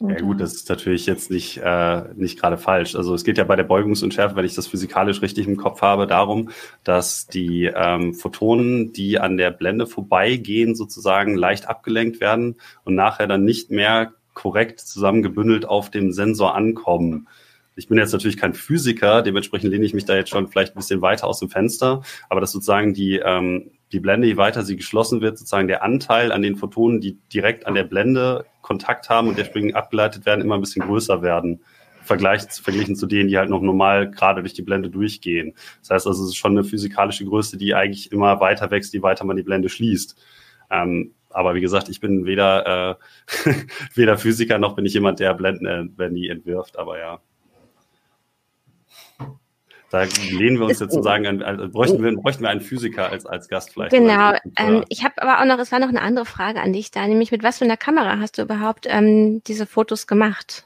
Ja 0.00 0.20
gut, 0.20 0.40
das 0.40 0.54
ist 0.54 0.68
natürlich 0.68 1.06
jetzt 1.06 1.30
nicht, 1.30 1.58
äh, 1.58 2.02
nicht 2.14 2.38
gerade 2.38 2.58
falsch. 2.58 2.96
Also 2.96 3.14
es 3.14 3.24
geht 3.24 3.38
ja 3.38 3.44
bei 3.44 3.54
der 3.54 3.62
Beugungsunschärfe, 3.62 4.34
wenn 4.34 4.44
ich 4.44 4.54
das 4.54 4.66
physikalisch 4.66 5.22
richtig 5.22 5.46
im 5.46 5.56
Kopf 5.56 5.82
habe, 5.82 6.06
darum, 6.06 6.50
dass 6.82 7.28
die 7.28 7.70
ähm, 7.74 8.12
Photonen, 8.12 8.92
die 8.92 9.20
an 9.20 9.36
der 9.36 9.52
Blende 9.52 9.86
vorbeigehen, 9.86 10.74
sozusagen 10.74 11.36
leicht 11.36 11.68
abgelenkt 11.68 12.20
werden 12.20 12.56
und 12.84 12.96
nachher 12.96 13.28
dann 13.28 13.44
nicht 13.44 13.70
mehr 13.70 14.12
korrekt 14.34 14.80
zusammengebündelt 14.80 15.64
auf 15.64 15.90
dem 15.90 16.12
Sensor 16.12 16.56
ankommen. 16.56 17.28
Ich 17.76 17.88
bin 17.88 17.98
jetzt 17.98 18.12
natürlich 18.12 18.36
kein 18.36 18.54
Physiker, 18.54 19.22
dementsprechend 19.22 19.70
lehne 19.70 19.84
ich 19.84 19.94
mich 19.94 20.04
da 20.04 20.16
jetzt 20.16 20.30
schon 20.30 20.48
vielleicht 20.48 20.74
ein 20.74 20.78
bisschen 20.78 21.02
weiter 21.02 21.26
aus 21.26 21.38
dem 21.38 21.50
Fenster, 21.50 22.02
aber 22.28 22.40
dass 22.40 22.52
sozusagen 22.52 22.94
die, 22.94 23.20
ähm, 23.24 23.70
die 23.94 24.00
Blende, 24.00 24.26
je 24.26 24.36
weiter 24.36 24.62
sie 24.62 24.76
geschlossen 24.76 25.20
wird, 25.20 25.38
sozusagen 25.38 25.68
der 25.68 25.82
Anteil 25.82 26.32
an 26.32 26.42
den 26.42 26.56
Photonen, 26.56 27.00
die 27.00 27.18
direkt 27.32 27.66
an 27.66 27.74
der 27.74 27.84
Blende 27.84 28.44
Kontakt 28.60 29.08
haben 29.08 29.28
und 29.28 29.38
der 29.38 29.44
Springen 29.44 29.74
abgeleitet 29.74 30.26
werden, 30.26 30.40
immer 30.40 30.56
ein 30.56 30.60
bisschen 30.60 30.84
größer 30.84 31.22
werden 31.22 31.60
Vergleich, 32.04 32.42
verglichen 32.42 32.96
zu 32.96 33.06
denen, 33.06 33.28
die 33.28 33.38
halt 33.38 33.48
noch 33.48 33.62
normal 33.62 34.10
gerade 34.10 34.42
durch 34.42 34.52
die 34.52 34.62
Blende 34.62 34.90
durchgehen. 34.90 35.54
Das 35.80 35.90
heißt 35.90 36.06
also, 36.06 36.24
es 36.24 36.30
ist 36.30 36.36
schon 36.36 36.52
eine 36.52 36.64
physikalische 36.64 37.24
Größe, 37.24 37.56
die 37.56 37.74
eigentlich 37.74 38.12
immer 38.12 38.40
weiter 38.40 38.70
wächst, 38.70 38.92
je 38.92 39.02
weiter 39.02 39.24
man 39.24 39.36
die 39.36 39.42
Blende 39.42 39.70
schließt. 39.70 40.20
Ähm, 40.70 41.14
aber 41.30 41.54
wie 41.54 41.62
gesagt, 41.62 41.88
ich 41.88 42.00
bin 42.00 42.26
weder, 42.26 42.98
äh, 43.46 43.54
weder 43.94 44.18
Physiker 44.18 44.58
noch 44.58 44.76
bin 44.76 44.84
ich 44.84 44.92
jemand, 44.92 45.18
der 45.18 45.32
Blenden, 45.32 45.66
äh, 45.66 45.84
wenn 45.96 46.14
die 46.14 46.28
entwirft, 46.28 46.78
aber 46.78 46.98
ja. 46.98 47.20
Da 49.90 50.04
lehnen 50.30 50.58
wir 50.58 50.66
uns 50.66 50.80
jetzt 50.80 50.92
sozusagen 50.92 51.26
an, 51.26 51.70
bräuchten 51.70 52.02
wir, 52.02 52.14
bräuchten 52.16 52.42
wir 52.42 52.50
einen 52.50 52.60
Physiker 52.60 53.10
als, 53.10 53.26
als 53.26 53.48
Gast 53.48 53.72
vielleicht. 53.72 53.92
Genau. 53.92 54.32
Ähm, 54.56 54.84
ich 54.88 55.04
habe 55.04 55.22
aber 55.22 55.40
auch 55.40 55.44
noch, 55.44 55.62
es 55.62 55.70
war 55.70 55.78
noch 55.78 55.88
eine 55.88 56.02
andere 56.02 56.24
Frage 56.26 56.60
an 56.60 56.72
dich 56.72 56.90
da, 56.90 57.06
nämlich 57.06 57.30
mit 57.30 57.42
was 57.42 57.58
für 57.58 57.64
einer 57.64 57.76
Kamera 57.76 58.18
hast 58.18 58.38
du 58.38 58.42
überhaupt 58.42 58.86
ähm, 58.88 59.42
diese 59.44 59.66
Fotos 59.66 60.06
gemacht? 60.06 60.64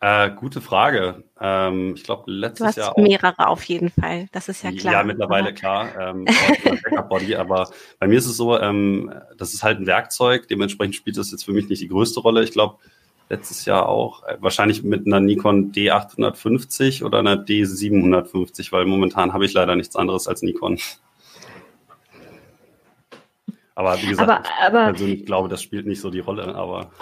Äh, 0.00 0.32
gute 0.32 0.60
Frage. 0.60 1.24
Ähm, 1.40 1.94
ich 1.96 2.04
glaube, 2.04 2.30
letztes 2.30 2.58
du 2.58 2.64
hast 2.66 2.76
Jahr. 2.76 2.92
Auch, 2.92 3.02
mehrere 3.02 3.48
auf 3.48 3.64
jeden 3.64 3.88
Fall, 3.88 4.26
das 4.32 4.50
ist 4.50 4.62
ja 4.62 4.70
klar. 4.70 4.92
Ja, 4.92 5.02
mittlerweile 5.02 5.46
aber. 5.46 5.52
klar. 5.52 5.88
Ähm, 5.98 6.26
Body, 7.08 7.36
aber 7.36 7.70
bei 7.98 8.06
mir 8.06 8.18
ist 8.18 8.26
es 8.26 8.36
so, 8.36 8.60
ähm, 8.60 9.10
das 9.38 9.54
ist 9.54 9.62
halt 9.62 9.78
ein 9.80 9.86
Werkzeug, 9.86 10.46
dementsprechend 10.48 10.94
spielt 10.94 11.16
das 11.16 11.30
jetzt 11.30 11.46
für 11.46 11.52
mich 11.52 11.70
nicht 11.70 11.80
die 11.80 11.88
größte 11.88 12.20
Rolle. 12.20 12.44
Ich 12.44 12.52
glaube, 12.52 12.76
letztes 13.28 13.64
Jahr 13.64 13.88
auch, 13.88 14.22
äh, 14.24 14.36
wahrscheinlich 14.40 14.82
mit 14.82 15.06
einer 15.06 15.20
Nikon 15.20 15.72
D850 15.72 17.04
oder 17.04 17.18
einer 17.18 17.36
D750, 17.36 18.72
weil 18.72 18.84
momentan 18.84 19.32
habe 19.32 19.44
ich 19.44 19.52
leider 19.52 19.76
nichts 19.76 19.96
anderes 19.96 20.28
als 20.28 20.42
Nikon. 20.42 20.78
Aber 23.74 24.00
wie 24.00 24.06
gesagt, 24.06 24.30
aber, 24.30 24.44
aber, 24.64 24.90
ich 24.90 24.96
persönlich 24.96 25.26
glaube, 25.26 25.48
das 25.48 25.62
spielt 25.62 25.86
nicht 25.86 26.00
so 26.00 26.10
die 26.10 26.20
Rolle, 26.20 26.54
aber. 26.54 26.92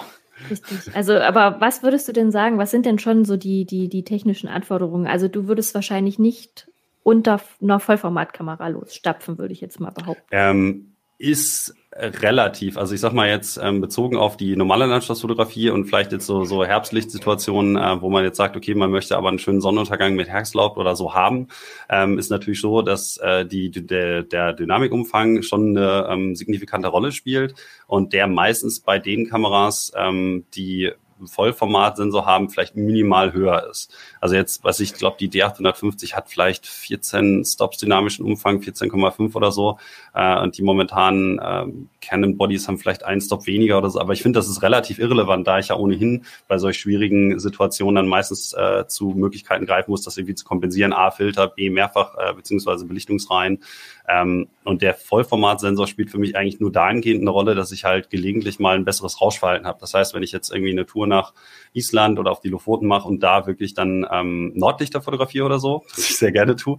Richtig. 0.50 0.94
Also, 0.94 1.14
aber 1.18 1.60
was 1.60 1.82
würdest 1.82 2.08
du 2.08 2.12
denn 2.12 2.30
sagen? 2.30 2.58
Was 2.58 2.70
sind 2.70 2.86
denn 2.86 2.98
schon 2.98 3.24
so 3.24 3.36
die, 3.36 3.66
die, 3.66 3.88
die 3.88 4.04
technischen 4.04 4.48
Anforderungen? 4.48 5.06
Also, 5.06 5.28
du 5.28 5.46
würdest 5.48 5.74
wahrscheinlich 5.74 6.18
nicht 6.18 6.68
unter 7.02 7.40
einer 7.60 7.78
Vollformatkamera 7.78 8.68
losstapfen, 8.68 9.38
würde 9.38 9.52
ich 9.52 9.60
jetzt 9.60 9.80
mal 9.80 9.90
behaupten. 9.90 10.24
Ähm, 10.30 10.92
ist 11.18 11.74
relativ. 11.95 12.78
Also 12.78 12.95
ich 12.95 13.01
sag 13.01 13.12
mal 13.12 13.28
jetzt 13.28 13.59
ähm, 13.62 13.80
bezogen 13.80 14.16
auf 14.16 14.36
die 14.36 14.57
normale 14.57 14.86
Landschaftsfotografie 14.86 15.68
und 15.68 15.84
vielleicht 15.84 16.12
jetzt 16.12 16.26
so, 16.26 16.45
so 16.45 16.64
Herbstlichtsituationen, 16.64 17.76
äh, 17.76 18.01
wo 18.01 18.09
man 18.09 18.24
jetzt 18.24 18.38
sagt, 18.38 18.57
okay, 18.57 18.74
man 18.74 18.90
möchte 18.90 19.16
aber 19.16 19.28
einen 19.28 19.38
schönen 19.38 19.61
Sonnenuntergang 19.61 20.14
mit 20.14 20.28
Herbstlaub 20.28 20.78
oder 20.78 20.97
so 20.97 21.14
haben, 21.14 21.49
ähm, 21.90 22.18
ist 22.18 22.30
natürlich 22.30 22.61
so, 22.61 22.80
dass 22.80 23.18
äh, 23.18 23.45
die, 23.45 23.70
der, 23.70 24.22
der 24.22 24.55
Dynamikumfang 24.55 25.43
schon 25.43 25.76
eine 25.76 26.09
ähm, 26.09 26.34
signifikante 26.34 26.88
Rolle 26.88 27.12
spielt 27.12 27.55
und 27.86 28.14
der 28.14 28.26
meistens 28.26 28.80
bei 28.80 28.99
den 28.99 29.28
Kameras, 29.28 29.93
ähm, 29.95 30.47
die 30.55 30.93
Vollformatsensor 31.26 32.26
haben, 32.26 32.50
vielleicht 32.50 32.76
minimal 32.76 33.32
höher 33.32 33.68
ist. 33.70 33.94
Also 34.20 34.34
jetzt, 34.34 34.64
was 34.64 34.80
ich 34.80 34.94
glaube, 34.94 35.16
die 35.18 35.30
D850 35.30 36.14
hat 36.14 36.30
vielleicht 36.30 36.66
14 36.66 37.44
Stops 37.44 37.78
dynamischen 37.78 38.24
Umfang, 38.24 38.58
14,5 38.58 39.34
oder 39.34 39.52
so. 39.52 39.78
Äh, 40.14 40.40
und 40.40 40.58
die 40.58 40.62
momentanen 40.62 41.38
äh, 41.38 41.66
Canon 42.00 42.36
Bodies 42.36 42.68
haben 42.68 42.78
vielleicht 42.78 43.04
einen 43.04 43.20
Stop 43.20 43.46
weniger 43.46 43.78
oder 43.78 43.90
so. 43.90 44.00
Aber 44.00 44.12
ich 44.12 44.22
finde, 44.22 44.38
das 44.38 44.48
ist 44.48 44.62
relativ 44.62 44.98
irrelevant, 44.98 45.46
da 45.46 45.58
ich 45.58 45.68
ja 45.68 45.76
ohnehin 45.76 46.24
bei 46.48 46.58
solch 46.58 46.78
schwierigen 46.78 47.38
Situationen 47.38 47.94
dann 47.94 48.08
meistens 48.08 48.52
äh, 48.52 48.86
zu 48.86 49.14
Möglichkeiten 49.16 49.66
greifen 49.66 49.90
muss, 49.90 50.02
das 50.02 50.16
irgendwie 50.16 50.34
zu 50.34 50.44
kompensieren. 50.44 50.92
A, 50.92 51.10
Filter, 51.10 51.48
B, 51.48 51.70
mehrfach 51.70 52.16
äh, 52.18 52.34
beziehungsweise 52.34 52.86
Belichtungsreihen. 52.86 53.60
Ähm, 54.08 54.48
und 54.64 54.82
der 54.82 54.94
Vollformatsensor 54.94 55.86
spielt 55.86 56.10
für 56.10 56.18
mich 56.18 56.36
eigentlich 56.36 56.60
nur 56.60 56.72
dahingehend 56.72 57.22
eine 57.22 57.30
Rolle, 57.30 57.54
dass 57.54 57.72
ich 57.72 57.84
halt 57.84 58.10
gelegentlich 58.10 58.58
mal 58.58 58.76
ein 58.76 58.84
besseres 58.84 59.20
Rauschverhalten 59.20 59.66
habe. 59.66 59.78
Das 59.80 59.94
heißt, 59.94 60.14
wenn 60.14 60.22
ich 60.22 60.32
jetzt 60.32 60.52
irgendwie 60.52 60.72
eine 60.72 60.86
Tour 60.86 61.06
nach 61.12 61.32
Island 61.74 62.18
oder 62.18 62.30
auf 62.30 62.40
die 62.40 62.48
Lofoten 62.48 62.86
mache 62.86 63.08
und 63.08 63.20
da 63.20 63.46
wirklich 63.46 63.74
dann 63.74 64.06
ähm, 64.10 64.52
Nordlichter 64.54 65.00
fotografiere 65.00 65.46
oder 65.46 65.58
so, 65.58 65.84
was 65.90 66.10
ich 66.10 66.16
sehr 66.16 66.32
gerne 66.32 66.56
tue, 66.56 66.78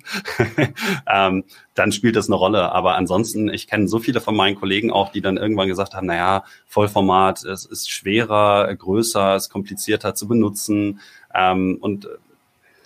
ähm, 1.07 1.45
dann 1.73 1.91
spielt 1.91 2.15
das 2.15 2.27
eine 2.27 2.35
Rolle. 2.35 2.71
Aber 2.71 2.95
ansonsten, 2.95 3.49
ich 3.51 3.67
kenne 3.67 3.87
so 3.87 3.99
viele 3.99 4.21
von 4.21 4.35
meinen 4.35 4.55
Kollegen 4.55 4.91
auch, 4.91 5.11
die 5.11 5.21
dann 5.21 5.37
irgendwann 5.37 5.67
gesagt 5.67 5.95
haben, 5.95 6.07
naja, 6.07 6.43
Vollformat, 6.67 7.43
es 7.43 7.65
ist 7.65 7.89
schwerer, 7.89 8.73
größer, 8.75 9.35
es 9.35 9.45
ist 9.45 9.49
komplizierter 9.49 10.15
zu 10.15 10.27
benutzen. 10.27 10.99
Ähm, 11.33 11.77
und 11.81 12.07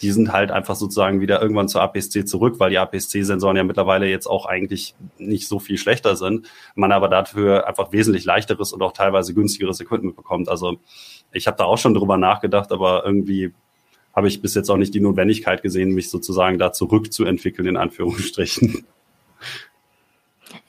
die 0.02 0.12
sind 0.12 0.32
halt 0.32 0.52
einfach 0.52 0.76
sozusagen 0.76 1.22
wieder 1.22 1.42
irgendwann 1.42 1.68
zur 1.68 1.82
APS-C 1.82 2.26
zurück, 2.26 2.60
weil 2.60 2.70
die 2.70 2.78
APS-C-Sensoren 2.78 3.58
ja 3.58 3.64
mittlerweile 3.64 4.08
jetzt 4.08 4.28
auch 4.28 4.46
eigentlich 4.46 4.96
nicht 5.18 5.48
so 5.48 5.60
viel 5.60 5.78
schlechter 5.78 6.16
sind, 6.16 6.48
man 6.76 6.92
aber 6.92 7.10
dafür 7.10 7.68
einfach 7.68 7.92
wesentlich 7.92 8.26
leichteres 8.26 8.74
und 8.74 8.82
auch 8.82 8.94
teilweise 8.94 9.34
günstigeres 9.34 9.80
Equipment 9.80 10.16
bekommt. 10.16 10.50
Also 10.50 10.80
ich 11.32 11.48
habe 11.48 11.58
da 11.58 11.66
auch 11.66 11.78
schon 11.78 11.94
drüber 11.94 12.18
nachgedacht, 12.18 12.72
aber 12.72 13.06
irgendwie 13.06 13.54
habe 14.16 14.28
ich 14.28 14.42
bis 14.42 14.56
jetzt 14.56 14.70
auch 14.70 14.78
nicht 14.78 14.94
die 14.94 15.00
Notwendigkeit 15.00 15.62
gesehen, 15.62 15.94
mich 15.94 16.10
sozusagen 16.10 16.58
da 16.58 16.72
zurückzuentwickeln, 16.72 17.68
in 17.68 17.78
Anführungsstrichen. 17.78 18.86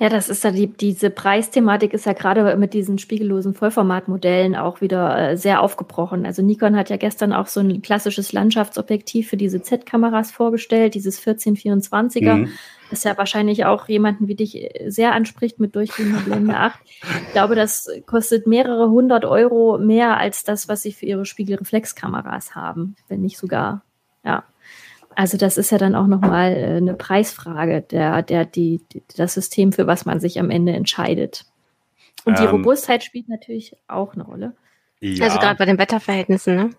Ja, 0.00 0.08
das 0.08 0.28
ist 0.28 0.44
ja 0.44 0.52
die, 0.52 0.68
diese 0.68 1.10
Preisthematik 1.10 1.92
ist 1.92 2.06
ja 2.06 2.12
gerade 2.12 2.56
mit 2.56 2.72
diesen 2.72 2.98
spiegellosen 2.98 3.52
Vollformatmodellen 3.52 4.54
auch 4.54 4.80
wieder 4.80 5.30
äh, 5.30 5.36
sehr 5.36 5.60
aufgebrochen. 5.60 6.24
Also 6.24 6.40
Nikon 6.40 6.76
hat 6.76 6.88
ja 6.88 6.96
gestern 6.96 7.32
auch 7.32 7.48
so 7.48 7.58
ein 7.58 7.82
klassisches 7.82 8.32
Landschaftsobjektiv 8.32 9.28
für 9.28 9.36
diese 9.36 9.60
Z-Kameras 9.60 10.30
vorgestellt, 10.30 10.94
dieses 10.94 11.20
1424er, 11.26 12.34
mhm. 12.34 12.52
das 12.90 13.02
ja 13.02 13.18
wahrscheinlich 13.18 13.64
auch 13.64 13.88
jemanden 13.88 14.28
wie 14.28 14.36
dich 14.36 14.62
äh, 14.62 14.88
sehr 14.88 15.14
anspricht 15.14 15.58
mit 15.58 15.74
durchgehender 15.74 16.20
Blende 16.20 16.56
8. 16.56 16.78
Ich 17.26 17.32
glaube, 17.32 17.56
das 17.56 17.90
kostet 18.06 18.46
mehrere 18.46 18.90
hundert 18.90 19.24
Euro 19.24 19.78
mehr 19.78 20.16
als 20.16 20.44
das, 20.44 20.68
was 20.68 20.82
sie 20.82 20.92
für 20.92 21.06
ihre 21.06 21.26
Spiegelreflexkameras 21.26 22.54
haben, 22.54 22.94
wenn 23.08 23.20
nicht 23.20 23.36
sogar. 23.36 23.82
Ja. 24.24 24.44
Also 25.18 25.36
das 25.36 25.58
ist 25.58 25.72
ja 25.72 25.78
dann 25.78 25.96
auch 25.96 26.06
nochmal 26.06 26.52
äh, 26.52 26.76
eine 26.76 26.94
Preisfrage, 26.94 27.80
der, 27.82 28.22
der, 28.22 28.44
die, 28.44 28.80
das 29.16 29.34
System, 29.34 29.72
für 29.72 29.88
was 29.88 30.04
man 30.04 30.20
sich 30.20 30.38
am 30.38 30.48
Ende 30.48 30.72
entscheidet. 30.74 31.44
Und 32.24 32.38
die 32.38 32.44
ähm, 32.44 32.50
Robustheit 32.50 33.02
spielt 33.02 33.28
natürlich 33.28 33.76
auch 33.88 34.14
eine 34.14 34.22
Rolle. 34.22 34.54
Ja. 35.00 35.24
Also 35.24 35.40
gerade 35.40 35.58
bei 35.58 35.64
den 35.64 35.76
Wetterverhältnissen, 35.76 36.54
ne? 36.54 36.70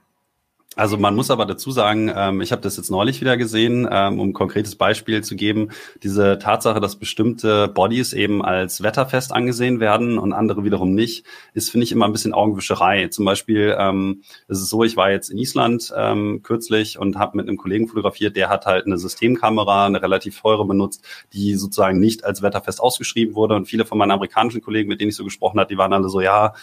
Also 0.75 0.97
man 0.97 1.15
muss 1.15 1.31
aber 1.31 1.47
dazu 1.47 1.71
sagen, 1.71 2.11
ähm, 2.15 2.41
ich 2.41 2.51
habe 2.51 2.61
das 2.61 2.77
jetzt 2.77 2.91
neulich 2.91 3.21
wieder 3.21 3.37
gesehen, 3.37 3.87
ähm, 3.91 4.19
um 4.19 4.29
ein 4.29 4.33
konkretes 4.33 4.75
Beispiel 4.75 5.23
zu 5.23 5.35
geben, 5.35 5.69
diese 6.03 6.37
Tatsache, 6.37 6.79
dass 6.79 6.95
bestimmte 6.95 7.67
Bodies 7.67 8.13
eben 8.13 8.45
als 8.45 8.83
wetterfest 8.83 9.33
angesehen 9.33 9.79
werden 9.79 10.19
und 10.19 10.31
andere 10.31 10.63
wiederum 10.63 10.93
nicht, 10.93 11.25
ist, 11.55 11.71
finde 11.71 11.85
ich, 11.85 11.91
immer 11.91 12.05
ein 12.05 12.11
bisschen 12.11 12.35
Augenwischerei. 12.35 13.07
Zum 13.07 13.25
Beispiel 13.25 13.75
ähm, 13.79 14.21
ist 14.47 14.61
es 14.61 14.69
so, 14.69 14.83
ich 14.83 14.95
war 14.95 15.09
jetzt 15.09 15.31
in 15.31 15.39
Island 15.39 15.91
ähm, 15.97 16.43
kürzlich 16.43 16.99
und 16.99 17.17
habe 17.17 17.35
mit 17.35 17.47
einem 17.47 17.57
Kollegen 17.57 17.87
fotografiert, 17.87 18.35
der 18.35 18.49
hat 18.49 18.67
halt 18.67 18.85
eine 18.85 18.99
Systemkamera, 18.99 19.87
eine 19.87 20.03
relativ 20.03 20.39
teure 20.39 20.65
benutzt, 20.65 21.03
die 21.33 21.55
sozusagen 21.55 21.99
nicht 21.99 22.23
als 22.23 22.43
wetterfest 22.43 22.79
ausgeschrieben 22.79 23.33
wurde. 23.33 23.55
Und 23.55 23.65
viele 23.65 23.85
von 23.85 23.97
meinen 23.97 24.11
amerikanischen 24.11 24.61
Kollegen, 24.61 24.87
mit 24.87 25.01
denen 25.01 25.09
ich 25.09 25.15
so 25.15 25.23
gesprochen 25.23 25.59
habe, 25.59 25.67
die 25.67 25.79
waren 25.79 25.93
alle 25.93 26.09
so, 26.09 26.21
ja, 26.21 26.53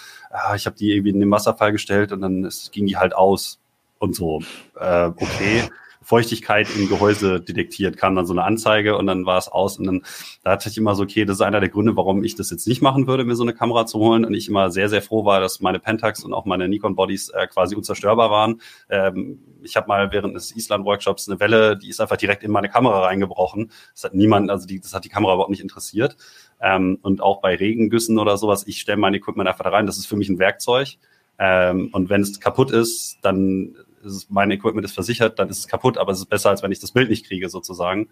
ich 0.55 0.65
habe 0.67 0.77
die 0.77 0.93
irgendwie 0.93 1.11
in 1.11 1.19
den 1.21 1.31
Wasserfall 1.31 1.73
gestellt 1.73 2.13
und 2.13 2.21
dann 2.21 2.49
ging 2.71 2.87
die 2.87 2.97
halt 2.97 3.15
aus 3.15 3.59
und 3.99 4.15
so, 4.15 4.43
äh, 4.79 5.07
okay. 5.07 5.63
Feuchtigkeit 6.07 6.69
im 6.77 6.89
Gehäuse 6.89 7.41
detektiert, 7.41 7.97
kam 7.97 8.15
dann 8.15 8.27
so 8.27 8.33
eine 8.33 8.45
Anzeige 8.45 8.97
und 8.97 9.09
dann 9.09 9.27
war 9.27 9.39
es 9.39 9.49
aus 9.49 9.77
und 9.77 9.87
dann 9.87 10.03
da 10.45 10.53
hatte 10.53 10.69
ich 10.69 10.79
immer 10.79 10.95
so, 10.95 11.03
okay, 11.03 11.25
das 11.25 11.39
ist 11.39 11.41
einer 11.41 11.59
der 11.59 11.69
Gründe, 11.69 11.97
warum 11.97 12.23
ich 12.23 12.37
das 12.37 12.49
jetzt 12.53 12.69
nicht 12.69 12.81
machen 12.81 13.09
würde, 13.09 13.25
mir 13.25 13.35
so 13.35 13.43
eine 13.43 13.55
Kamera 13.55 13.87
zu 13.87 13.99
holen 13.99 14.25
und 14.25 14.33
ich 14.33 14.49
immer 14.49 14.71
sehr, 14.71 14.89
sehr 14.89 15.03
froh 15.03 15.25
war, 15.25 15.41
dass 15.41 15.61
meine 15.61 15.81
Pentax 15.81 16.23
und 16.23 16.33
auch 16.33 16.45
meine 16.45 16.69
Nikon 16.69 16.95
Bodies 16.95 17.31
äh, 17.31 17.49
quasi 17.49 17.75
unzerstörbar 17.75 18.31
waren. 18.31 18.61
Ähm, 18.89 19.41
ich 19.65 19.75
habe 19.77 19.89
mal 19.89 20.13
während 20.13 20.37
des 20.37 20.55
Island-Workshops 20.55 21.29
eine 21.29 21.41
Welle, 21.41 21.77
die 21.77 21.89
ist 21.89 22.01
einfach 22.01 22.17
direkt 22.17 22.45
in 22.45 22.53
meine 22.53 22.69
Kamera 22.69 23.05
reingebrochen. 23.05 23.73
Das 23.93 24.05
hat 24.05 24.15
niemand, 24.15 24.49
also 24.49 24.65
die, 24.69 24.79
das 24.79 24.95
hat 24.95 25.05
die 25.05 25.09
Kamera 25.09 25.35
überhaupt 25.35 25.51
nicht 25.51 25.63
interessiert. 25.63 26.17
Ähm, 26.61 27.01
und 27.03 27.21
auch 27.21 27.41
bei 27.41 27.57
Regengüssen 27.57 28.21
oder 28.21 28.37
sowas, 28.37 28.65
ich 28.69 28.81
stelle 28.81 28.99
mein 28.99 29.15
Equipment 29.15 29.49
einfach 29.49 29.65
da 29.65 29.71
rein, 29.71 29.87
das 29.87 29.99
ist 29.99 30.07
für 30.07 30.17
mich 30.17 30.29
ein 30.29 30.39
Werkzeug. 30.39 30.99
Ähm, 31.41 31.91
und 31.93 32.11
wenn 32.11 32.21
es 32.21 32.39
kaputt 32.39 32.71
ist, 32.71 33.19
dann 33.23 33.75
ist 34.15 34.31
mein 34.31 34.51
Equipment 34.51 34.85
ist 34.85 34.95
versichert, 34.95 35.39
dann 35.39 35.49
ist 35.49 35.59
es 35.59 35.69
kaputt, 35.69 35.99
aber 35.99 36.13
es 36.13 36.19
ist 36.19 36.27
besser, 36.27 36.51
als 36.51 36.63
wenn 36.63 36.73
ich 36.73 36.81
das 36.81 36.93
Bild 36.93 37.11
nicht 37.11 37.27
kriege, 37.27 37.49
sozusagen. 37.49 38.09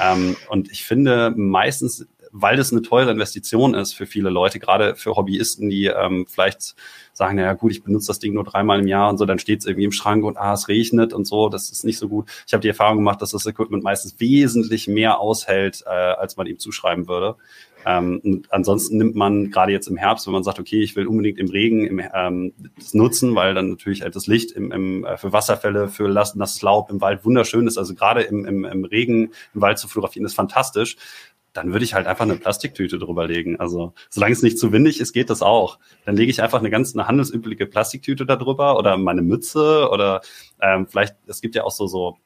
Ähm, 0.00 0.36
und 0.48 0.70
ich 0.70 0.84
finde 0.84 1.32
meistens, 1.36 2.06
weil 2.36 2.56
das 2.56 2.72
eine 2.72 2.82
teure 2.82 3.12
Investition 3.12 3.74
ist 3.74 3.92
für 3.92 4.06
viele 4.06 4.28
Leute, 4.28 4.58
gerade 4.58 4.96
für 4.96 5.14
Hobbyisten, 5.14 5.70
die 5.70 5.86
ähm, 5.86 6.26
vielleicht 6.28 6.74
sagen, 7.12 7.36
naja 7.36 7.52
gut, 7.52 7.70
ich 7.70 7.84
benutze 7.84 8.08
das 8.08 8.18
Ding 8.18 8.34
nur 8.34 8.42
dreimal 8.42 8.80
im 8.80 8.88
Jahr 8.88 9.08
und 9.08 9.18
so, 9.18 9.24
dann 9.24 9.38
steht 9.38 9.60
es 9.60 9.66
irgendwie 9.66 9.84
im 9.84 9.92
Schrank 9.92 10.24
und 10.24 10.36
ah, 10.36 10.52
es 10.52 10.66
regnet 10.66 11.12
und 11.12 11.26
so, 11.26 11.48
das 11.48 11.70
ist 11.70 11.84
nicht 11.84 11.98
so 11.98 12.08
gut. 12.08 12.28
Ich 12.46 12.52
habe 12.52 12.60
die 12.60 12.68
Erfahrung 12.68 12.96
gemacht, 12.96 13.22
dass 13.22 13.30
das 13.30 13.46
Equipment 13.46 13.84
meistens 13.84 14.18
wesentlich 14.18 14.88
mehr 14.88 15.20
aushält, 15.20 15.84
äh, 15.86 15.90
als 15.90 16.36
man 16.36 16.48
ihm 16.48 16.58
zuschreiben 16.58 17.06
würde. 17.06 17.36
Ähm, 17.86 18.42
ansonsten 18.50 18.96
nimmt 18.96 19.14
man 19.14 19.50
gerade 19.50 19.72
jetzt 19.72 19.88
im 19.88 19.96
Herbst, 19.96 20.26
wenn 20.26 20.32
man 20.32 20.42
sagt, 20.42 20.58
okay, 20.58 20.82
ich 20.82 20.96
will 20.96 21.06
unbedingt 21.06 21.38
im 21.38 21.48
Regen 21.48 21.86
im, 21.86 22.00
ähm, 22.14 22.52
das 22.78 22.94
nutzen, 22.94 23.34
weil 23.34 23.54
dann 23.54 23.70
natürlich 23.70 24.02
halt 24.02 24.16
das 24.16 24.26
Licht 24.26 24.52
im, 24.52 24.72
im, 24.72 25.04
äh, 25.04 25.16
für 25.16 25.32
Wasserfälle, 25.32 25.88
für 25.88 26.08
nasses 26.08 26.62
Laub 26.62 26.90
im 26.90 27.00
Wald 27.00 27.24
wunderschön 27.24 27.66
ist. 27.66 27.78
Also 27.78 27.94
gerade 27.94 28.22
im, 28.22 28.44
im, 28.44 28.64
im 28.64 28.84
Regen 28.84 29.32
im 29.54 29.60
Wald 29.60 29.78
zu 29.78 29.88
fotografieren 29.88 30.26
ist 30.26 30.34
fantastisch 30.34 30.96
dann 31.54 31.72
würde 31.72 31.84
ich 31.84 31.94
halt 31.94 32.06
einfach 32.06 32.24
eine 32.24 32.36
Plastiktüte 32.36 32.98
drüber 32.98 33.26
legen. 33.26 33.60
Also 33.60 33.94
solange 34.10 34.32
es 34.32 34.42
nicht 34.42 34.58
zu 34.58 34.72
windig 34.72 35.00
ist, 35.00 35.12
geht 35.12 35.30
das 35.30 35.40
auch. 35.40 35.78
Dann 36.04 36.16
lege 36.16 36.30
ich 36.30 36.42
einfach 36.42 36.58
eine 36.58 36.68
ganz 36.68 36.94
eine 36.94 37.06
handelsübliche 37.06 37.66
Plastiktüte 37.66 38.26
da 38.26 38.36
drüber 38.36 38.76
oder 38.76 38.96
meine 38.96 39.22
Mütze 39.22 39.88
oder 39.90 40.20
ähm, 40.60 40.88
vielleicht, 40.88 41.14
es 41.26 41.40
gibt 41.40 41.54
ja 41.54 41.62
auch 41.62 41.70
so, 41.70 41.86
so 41.86 42.18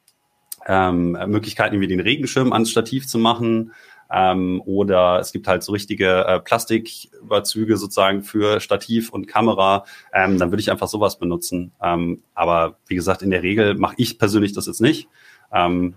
ähm, 0.65 1.11
Möglichkeiten, 1.27 1.79
wie 1.79 1.87
den 1.87 1.99
Regenschirm 1.99 2.51
ans 2.51 2.71
Stativ 2.71 3.07
zu 3.07 3.19
machen. 3.19 3.71
Ähm, 4.11 4.61
oder 4.65 5.19
es 5.19 5.31
gibt 5.31 5.47
halt 5.47 5.63
so 5.63 5.71
richtige 5.71 6.25
äh, 6.25 6.39
Plastiküberzüge 6.39 7.77
sozusagen 7.77 8.23
für 8.23 8.59
Stativ 8.59 9.11
und 9.11 9.27
Kamera. 9.27 9.85
Ähm, 10.13 10.37
dann 10.37 10.51
würde 10.51 10.61
ich 10.61 10.71
einfach 10.71 10.87
sowas 10.87 11.19
benutzen. 11.19 11.71
Ähm, 11.81 12.23
aber 12.33 12.77
wie 12.87 12.95
gesagt, 12.95 13.21
in 13.21 13.29
der 13.29 13.43
Regel 13.43 13.75
mache 13.75 13.95
ich 13.97 14.17
persönlich 14.17 14.53
das 14.53 14.65
jetzt 14.65 14.81
nicht. 14.81 15.07
Ähm, 15.53 15.95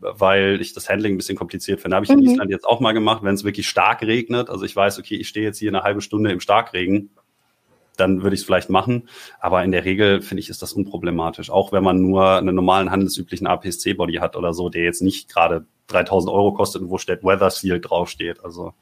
weil 0.00 0.60
ich 0.60 0.72
das 0.72 0.88
Handling 0.88 1.14
ein 1.14 1.16
bisschen 1.18 1.36
kompliziert 1.36 1.80
finde. 1.80 1.96
Habe 1.96 2.04
ich 2.04 2.10
in 2.10 2.20
mhm. 2.20 2.26
Island 2.26 2.50
jetzt 2.50 2.66
auch 2.66 2.80
mal 2.80 2.92
gemacht, 2.92 3.22
wenn 3.22 3.34
es 3.34 3.44
wirklich 3.44 3.68
stark 3.68 4.02
regnet. 4.02 4.48
Also 4.48 4.64
ich 4.64 4.74
weiß, 4.74 4.98
okay, 4.98 5.16
ich 5.16 5.28
stehe 5.28 5.44
jetzt 5.44 5.58
hier 5.58 5.70
eine 5.70 5.82
halbe 5.82 6.00
Stunde 6.00 6.32
im 6.32 6.40
Starkregen, 6.40 7.10
dann 8.00 8.22
würde 8.22 8.34
ich 8.34 8.40
es 8.40 8.46
vielleicht 8.46 8.70
machen. 8.70 9.08
Aber 9.38 9.62
in 9.62 9.72
der 9.72 9.84
Regel 9.84 10.22
finde 10.22 10.40
ich, 10.40 10.48
ist 10.48 10.62
das 10.62 10.72
unproblematisch. 10.72 11.50
Auch 11.50 11.72
wenn 11.72 11.84
man 11.84 12.00
nur 12.00 12.36
einen 12.36 12.54
normalen 12.54 12.90
handelsüblichen 12.90 13.46
APS-C-Body 13.46 14.14
hat 14.14 14.36
oder 14.36 14.52
so, 14.54 14.68
der 14.68 14.82
jetzt 14.82 15.02
nicht 15.02 15.32
gerade 15.32 15.66
3000 15.88 16.32
Euro 16.32 16.52
kostet 16.52 16.82
und 16.82 16.90
wo 16.90 16.98
steht 16.98 17.22
Weather 17.22 17.50
Seal 17.50 17.80
draufsteht. 17.80 18.42
Also 18.44 18.72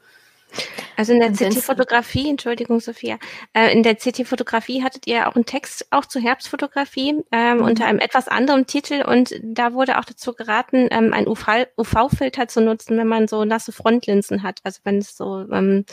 also 0.95 1.13
in 1.13 1.19
der 1.19 1.31
CT-Fotografie, 1.31 2.29
Entschuldigung, 2.29 2.79
Sophia, 2.79 3.19
äh, 3.53 3.71
in 3.71 3.83
der 3.83 3.95
CT-Fotografie 3.95 4.83
hattet 4.83 5.07
ihr 5.07 5.29
auch 5.29 5.35
einen 5.35 5.45
Text 5.45 5.87
auch 5.91 6.05
zur 6.05 6.21
Herbstfotografie 6.21 7.23
ähm, 7.31 7.57
mhm. 7.57 7.63
unter 7.63 7.85
einem 7.85 7.99
etwas 7.99 8.27
anderen 8.27 8.65
Titel 8.65 9.03
und 9.07 9.33
da 9.41 9.73
wurde 9.73 9.97
auch 9.97 10.05
dazu 10.05 10.33
geraten, 10.33 10.89
ähm, 10.91 11.13
ein 11.13 11.27
UV-Filter 11.27 12.47
zu 12.47 12.61
nutzen, 12.61 12.97
wenn 12.97 13.07
man 13.07 13.27
so 13.27 13.45
nasse 13.45 13.71
Frontlinsen 13.71 14.43
hat. 14.43 14.59
Also 14.63 14.81
wenn 14.83 14.97
es 14.97 15.15
so, 15.15 15.45
ähm, 15.51 15.85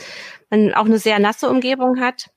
man 0.50 0.74
auch 0.74 0.86
eine 0.86 0.98
sehr 0.98 1.18
nasse 1.18 1.48
Umgebung 1.48 2.00
hat. 2.00 2.30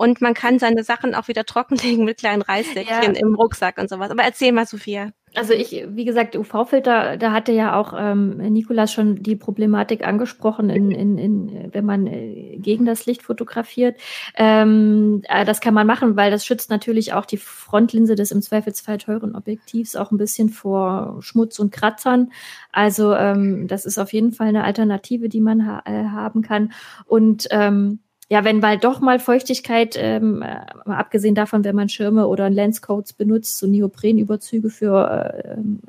Und 0.00 0.20
man 0.20 0.32
kann 0.32 0.60
seine 0.60 0.84
Sachen 0.84 1.16
auch 1.16 1.26
wieder 1.26 1.44
trockenlegen 1.44 2.04
mit 2.04 2.18
kleinen 2.18 2.42
Reissäckchen 2.42 3.14
ja. 3.14 3.20
im 3.20 3.34
Rucksack 3.34 3.78
und 3.78 3.90
sowas. 3.90 4.12
Aber 4.12 4.22
erzähl 4.22 4.52
mal, 4.52 4.64
Sophia. 4.64 5.10
Also 5.34 5.54
ich, 5.54 5.84
wie 5.88 6.04
gesagt, 6.04 6.36
UV-Filter, 6.36 7.16
da 7.16 7.32
hatte 7.32 7.50
ja 7.50 7.74
auch 7.74 7.92
ähm, 7.98 8.36
Nikolas 8.36 8.92
schon 8.92 9.24
die 9.24 9.34
Problematik 9.34 10.06
angesprochen, 10.06 10.70
in, 10.70 10.92
in, 10.92 11.18
in, 11.18 11.74
wenn 11.74 11.84
man 11.84 12.06
äh, 12.06 12.58
gegen 12.58 12.86
das 12.86 13.06
Licht 13.06 13.24
fotografiert. 13.24 13.98
Ähm, 14.36 15.22
äh, 15.28 15.44
das 15.44 15.60
kann 15.60 15.74
man 15.74 15.88
machen, 15.88 16.14
weil 16.14 16.30
das 16.30 16.46
schützt 16.46 16.70
natürlich 16.70 17.12
auch 17.12 17.26
die 17.26 17.36
Frontlinse 17.36 18.14
des 18.14 18.30
im 18.30 18.40
Zweifelsfall 18.40 18.98
teuren 18.98 19.34
Objektivs 19.34 19.96
auch 19.96 20.12
ein 20.12 20.16
bisschen 20.18 20.48
vor 20.48 21.16
Schmutz 21.22 21.58
und 21.58 21.72
Kratzern. 21.72 22.30
Also 22.70 23.14
ähm, 23.14 23.66
das 23.66 23.84
ist 23.84 23.98
auf 23.98 24.12
jeden 24.12 24.30
Fall 24.30 24.46
eine 24.46 24.62
Alternative, 24.62 25.28
die 25.28 25.40
man 25.40 25.66
ha 25.66 25.82
äh, 25.86 26.04
haben 26.04 26.42
kann. 26.42 26.72
Und 27.04 27.48
ähm, 27.50 27.98
ja, 28.30 28.44
wenn 28.44 28.60
bald 28.60 28.84
doch 28.84 29.00
mal 29.00 29.18
Feuchtigkeit, 29.18 29.96
ähm, 29.98 30.42
äh, 30.42 30.60
abgesehen 30.84 31.34
davon, 31.34 31.64
wenn 31.64 31.74
man 31.74 31.88
Schirme 31.88 32.26
oder 32.26 32.50
Lenscoats 32.50 33.14
benutzt, 33.14 33.58
so 33.58 33.66
Neoprenüberzüge 33.66 34.68
für 34.68 35.42
äh, 35.44 35.54
ähm, 35.54 35.80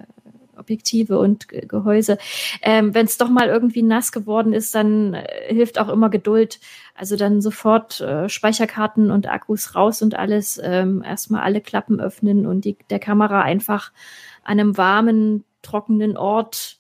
Objektive 0.58 1.18
und 1.18 1.48
Gehäuse. 1.48 2.18
Ähm, 2.62 2.94
wenn 2.94 3.06
es 3.06 3.18
doch 3.18 3.30
mal 3.30 3.48
irgendwie 3.48 3.82
nass 3.82 4.12
geworden 4.12 4.54
ist, 4.54 4.76
dann 4.76 5.16
äh, 5.16 5.54
hilft 5.54 5.80
auch 5.80 5.90
immer 5.90 6.10
Geduld. 6.10 6.60
Also 6.96 7.16
dann 7.16 7.42
sofort 7.42 8.02
äh, 8.02 8.30
Speicherkarten 8.30 9.12
und 9.12 9.28
Akkus 9.28 9.76
raus 9.76 10.02
und 10.02 10.16
alles. 10.16 10.60
Ähm, 10.64 11.04
erstmal 11.04 11.42
alle 11.42 11.62
Klappen 11.62 12.00
öffnen 12.00 12.46
und 12.46 12.66
die, 12.66 12.78
der 12.90 13.00
Kamera 13.00 13.42
einfach 13.42 13.92
an 14.44 14.60
einem 14.60 14.78
warmen, 14.78 15.44
trockenen 15.62 16.18
Ort 16.18 16.79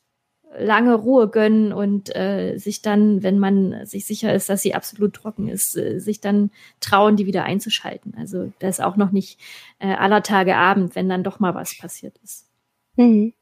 lange 0.58 0.96
Ruhe 0.96 1.30
gönnen 1.30 1.74
und 1.74 2.16
äh, 2.16 2.58
sich 2.58 2.82
dann, 2.82 3.22
wenn 3.24 3.40
man 3.40 3.86
sich 3.86 4.06
sicher 4.06 4.34
ist, 4.34 4.50
dass 4.50 4.62
sie 4.62 4.74
absolut 4.74 5.14
trocken 5.14 5.48
ist, 5.48 5.78
äh, 5.78 6.00
sich 6.00 6.22
dann 6.22 6.52
trauen, 6.80 7.16
die 7.16 7.26
wieder 7.26 7.44
einzuschalten. 7.44 8.16
Also 8.18 8.52
das 8.60 8.80
ist 8.80 8.86
auch 8.86 8.96
noch 8.96 9.12
nicht 9.12 9.40
äh, 9.80 9.94
aller 9.94 10.24
Tage 10.24 10.56
Abend, 10.56 10.96
wenn 10.96 11.10
dann 11.10 11.24
doch 11.24 11.40
mal 11.40 11.56
was 11.56 11.78
passiert 11.78 12.18
ist. 12.24 12.48
Mhm. 12.96 13.34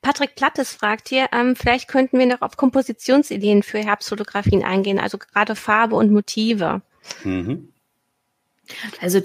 Patrick 0.00 0.34
Plattes 0.34 0.72
fragt 0.72 1.08
hier, 1.08 1.28
ähm, 1.32 1.54
vielleicht 1.54 1.88
könnten 1.88 2.18
wir 2.18 2.26
noch 2.26 2.40
auf 2.40 2.56
Kompositionsideen 2.56 3.62
für 3.62 3.78
Herbstfotografien 3.78 4.64
eingehen, 4.64 4.98
also 4.98 5.18
gerade 5.18 5.54
Farbe 5.54 5.96
und 5.96 6.10
Motive. 6.10 6.82
Mhm. 7.24 7.72
Also 9.00 9.20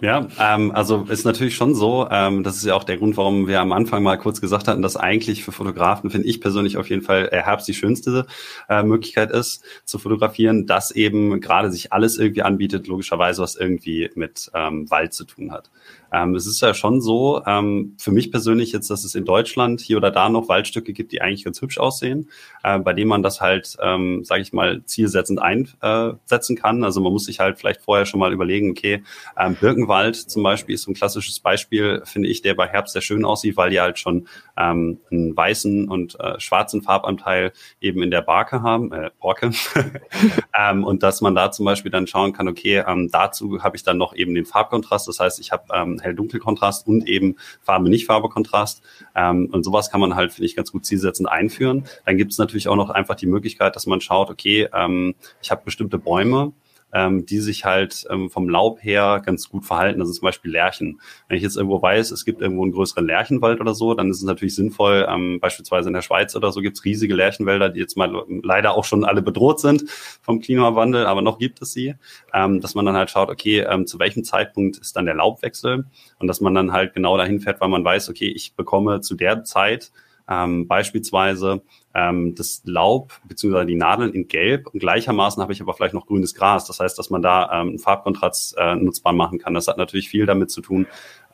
ja, 0.00 0.26
ähm, 0.40 0.72
also 0.72 1.06
ist 1.08 1.24
natürlich 1.24 1.54
schon 1.54 1.74
so. 1.74 2.08
Ähm, 2.10 2.42
das 2.42 2.56
ist 2.56 2.64
ja 2.64 2.74
auch 2.74 2.84
der 2.84 2.96
Grund, 2.96 3.16
warum 3.16 3.46
wir 3.46 3.60
am 3.60 3.72
Anfang 3.72 4.02
mal 4.02 4.16
kurz 4.16 4.40
gesagt 4.40 4.68
hatten, 4.68 4.82
dass 4.82 4.96
eigentlich 4.96 5.44
für 5.44 5.52
Fotografen, 5.52 6.10
finde 6.10 6.26
ich 6.26 6.40
persönlich 6.40 6.76
auf 6.76 6.90
jeden 6.90 7.02
Fall, 7.02 7.28
äh, 7.32 7.42
Herbst 7.42 7.68
die 7.68 7.74
schönste 7.74 8.26
äh, 8.68 8.82
Möglichkeit 8.82 9.30
ist 9.30 9.64
zu 9.84 9.98
fotografieren, 9.98 10.66
dass 10.66 10.90
eben 10.90 11.40
gerade 11.40 11.70
sich 11.70 11.92
alles 11.92 12.18
irgendwie 12.18 12.42
anbietet, 12.42 12.86
logischerweise, 12.86 13.42
was 13.42 13.56
irgendwie 13.56 14.10
mit 14.14 14.50
ähm, 14.54 14.90
Wald 14.90 15.14
zu 15.14 15.24
tun 15.24 15.52
hat. 15.52 15.70
Ähm, 16.16 16.34
es 16.34 16.46
ist 16.46 16.62
ja 16.62 16.72
schon 16.72 17.02
so, 17.02 17.42
ähm, 17.46 17.94
für 17.98 18.10
mich 18.10 18.30
persönlich 18.30 18.72
jetzt, 18.72 18.88
dass 18.88 19.04
es 19.04 19.14
in 19.14 19.26
Deutschland 19.26 19.82
hier 19.82 19.98
oder 19.98 20.10
da 20.10 20.30
noch 20.30 20.48
Waldstücke 20.48 20.94
gibt, 20.94 21.12
die 21.12 21.20
eigentlich 21.20 21.44
ganz 21.44 21.60
hübsch 21.60 21.78
aussehen, 21.78 22.30
äh, 22.64 22.78
bei 22.78 22.94
denen 22.94 23.08
man 23.08 23.22
das 23.22 23.42
halt, 23.42 23.76
ähm, 23.82 24.24
sage 24.24 24.40
ich 24.40 24.54
mal, 24.54 24.82
zielsetzend 24.84 25.42
einsetzen 25.42 26.56
kann. 26.56 26.84
Also 26.84 27.02
man 27.02 27.12
muss 27.12 27.26
sich 27.26 27.38
halt 27.38 27.58
vielleicht 27.58 27.82
vorher 27.82 28.06
schon 28.06 28.18
mal 28.18 28.32
überlegen, 28.32 28.70
okay, 28.70 29.02
ähm, 29.38 29.56
Birkenwald 29.56 30.16
zum 30.16 30.42
Beispiel 30.42 30.74
ist 30.74 30.84
so 30.84 30.90
ein 30.90 30.94
klassisches 30.94 31.40
Beispiel, 31.40 32.00
finde 32.06 32.28
ich, 32.28 32.40
der 32.40 32.54
bei 32.54 32.66
Herbst 32.66 32.94
sehr 32.94 33.02
schön 33.02 33.26
aussieht, 33.26 33.58
weil 33.58 33.68
die 33.68 33.80
halt 33.80 33.98
schon 33.98 34.26
ähm, 34.56 35.00
einen 35.10 35.36
weißen 35.36 35.86
und 35.88 36.18
äh, 36.18 36.40
schwarzen 36.40 36.80
Farbanteil 36.80 37.52
eben 37.82 38.02
in 38.02 38.10
der 38.10 38.22
Barke 38.22 38.62
haben, 38.62 38.90
äh, 38.92 39.10
Borke. 39.20 39.50
ähm, 40.58 40.82
und 40.82 41.02
dass 41.02 41.20
man 41.20 41.34
da 41.34 41.50
zum 41.50 41.66
Beispiel 41.66 41.90
dann 41.90 42.06
schauen 42.06 42.32
kann, 42.32 42.48
okay, 42.48 42.82
ähm, 42.86 43.10
dazu 43.12 43.62
habe 43.62 43.76
ich 43.76 43.82
dann 43.82 43.98
noch 43.98 44.14
eben 44.14 44.34
den 44.34 44.46
Farbkontrast. 44.46 45.08
Das 45.08 45.20
heißt, 45.20 45.40
ich 45.40 45.52
habe 45.52 45.64
ähm, 45.74 46.00
Hell-Dunkel-Kontrast 46.06 46.86
und 46.86 47.08
eben 47.08 47.36
Farbe-Nicht-Farbe-Kontrast. 47.62 48.82
Ähm, 49.14 49.48
und 49.52 49.64
sowas 49.64 49.90
kann 49.90 50.00
man 50.00 50.16
halt, 50.16 50.32
finde 50.32 50.46
ich, 50.46 50.56
ganz 50.56 50.72
gut 50.72 50.86
zielsetzend 50.86 51.28
einführen. 51.28 51.84
Dann 52.04 52.16
gibt 52.16 52.32
es 52.32 52.38
natürlich 52.38 52.68
auch 52.68 52.76
noch 52.76 52.90
einfach 52.90 53.14
die 53.14 53.26
Möglichkeit, 53.26 53.76
dass 53.76 53.86
man 53.86 54.00
schaut, 54.00 54.30
okay, 54.30 54.68
ähm, 54.72 55.14
ich 55.42 55.50
habe 55.50 55.62
bestimmte 55.64 55.98
Bäume, 55.98 56.52
ähm, 56.92 57.26
die 57.26 57.38
sich 57.38 57.64
halt 57.64 58.06
ähm, 58.10 58.30
vom 58.30 58.48
Laub 58.48 58.82
her 58.82 59.22
ganz 59.24 59.48
gut 59.48 59.64
verhalten. 59.64 60.00
Das 60.00 60.08
ist 60.08 60.16
zum 60.16 60.26
Beispiel 60.26 60.50
Lärchen. 60.50 61.00
Wenn 61.28 61.36
ich 61.36 61.42
jetzt 61.42 61.56
irgendwo 61.56 61.80
weiß, 61.82 62.10
es 62.10 62.24
gibt 62.24 62.40
irgendwo 62.40 62.62
einen 62.62 62.72
größeren 62.72 63.06
Lärchenwald 63.06 63.60
oder 63.60 63.74
so, 63.74 63.94
dann 63.94 64.10
ist 64.10 64.18
es 64.18 64.22
natürlich 64.22 64.54
sinnvoll, 64.54 65.06
ähm, 65.08 65.38
beispielsweise 65.40 65.88
in 65.88 65.94
der 65.94 66.02
Schweiz 66.02 66.34
oder 66.36 66.52
so 66.52 66.60
gibt 66.60 66.76
es 66.78 66.84
riesige 66.84 67.14
Lärchenwälder, 67.14 67.68
die 67.68 67.80
jetzt 67.80 67.96
mal 67.96 68.24
leider 68.42 68.74
auch 68.74 68.84
schon 68.84 69.04
alle 69.04 69.22
bedroht 69.22 69.60
sind 69.60 69.84
vom 70.22 70.40
Klimawandel, 70.40 71.06
aber 71.06 71.22
noch 71.22 71.38
gibt 71.38 71.60
es 71.62 71.72
sie, 71.72 71.94
ähm, 72.32 72.60
dass 72.60 72.74
man 72.74 72.86
dann 72.86 72.96
halt 72.96 73.10
schaut, 73.10 73.28
okay, 73.28 73.60
ähm, 73.60 73.86
zu 73.86 73.98
welchem 73.98 74.24
Zeitpunkt 74.24 74.78
ist 74.78 74.96
dann 74.96 75.06
der 75.06 75.14
Laubwechsel 75.14 75.86
und 76.18 76.26
dass 76.26 76.40
man 76.40 76.54
dann 76.54 76.72
halt 76.72 76.94
genau 76.94 77.16
dahin 77.16 77.40
fährt, 77.40 77.60
weil 77.60 77.68
man 77.68 77.84
weiß, 77.84 78.08
okay, 78.08 78.28
ich 78.28 78.54
bekomme 78.54 79.00
zu 79.00 79.14
der 79.14 79.44
Zeit 79.44 79.92
ähm, 80.28 80.66
beispielsweise 80.66 81.62
ähm, 81.94 82.34
das 82.34 82.62
Laub 82.64 83.12
bzw. 83.24 83.64
die 83.64 83.76
Nadeln 83.76 84.12
in 84.12 84.28
Gelb 84.28 84.66
und 84.66 84.80
gleichermaßen 84.80 85.42
habe 85.42 85.52
ich 85.52 85.60
aber 85.60 85.74
vielleicht 85.74 85.94
noch 85.94 86.06
grünes 86.06 86.34
Gras. 86.34 86.66
Das 86.66 86.80
heißt, 86.80 86.98
dass 86.98 87.10
man 87.10 87.22
da 87.22 87.44
ähm, 87.52 87.68
einen 87.68 87.78
Farbkontrast 87.78 88.56
äh, 88.58 88.74
nutzbar 88.76 89.12
machen 89.12 89.38
kann. 89.38 89.54
Das 89.54 89.68
hat 89.68 89.78
natürlich 89.78 90.08
viel 90.08 90.26
damit 90.26 90.50
zu 90.50 90.60
tun, 90.60 90.86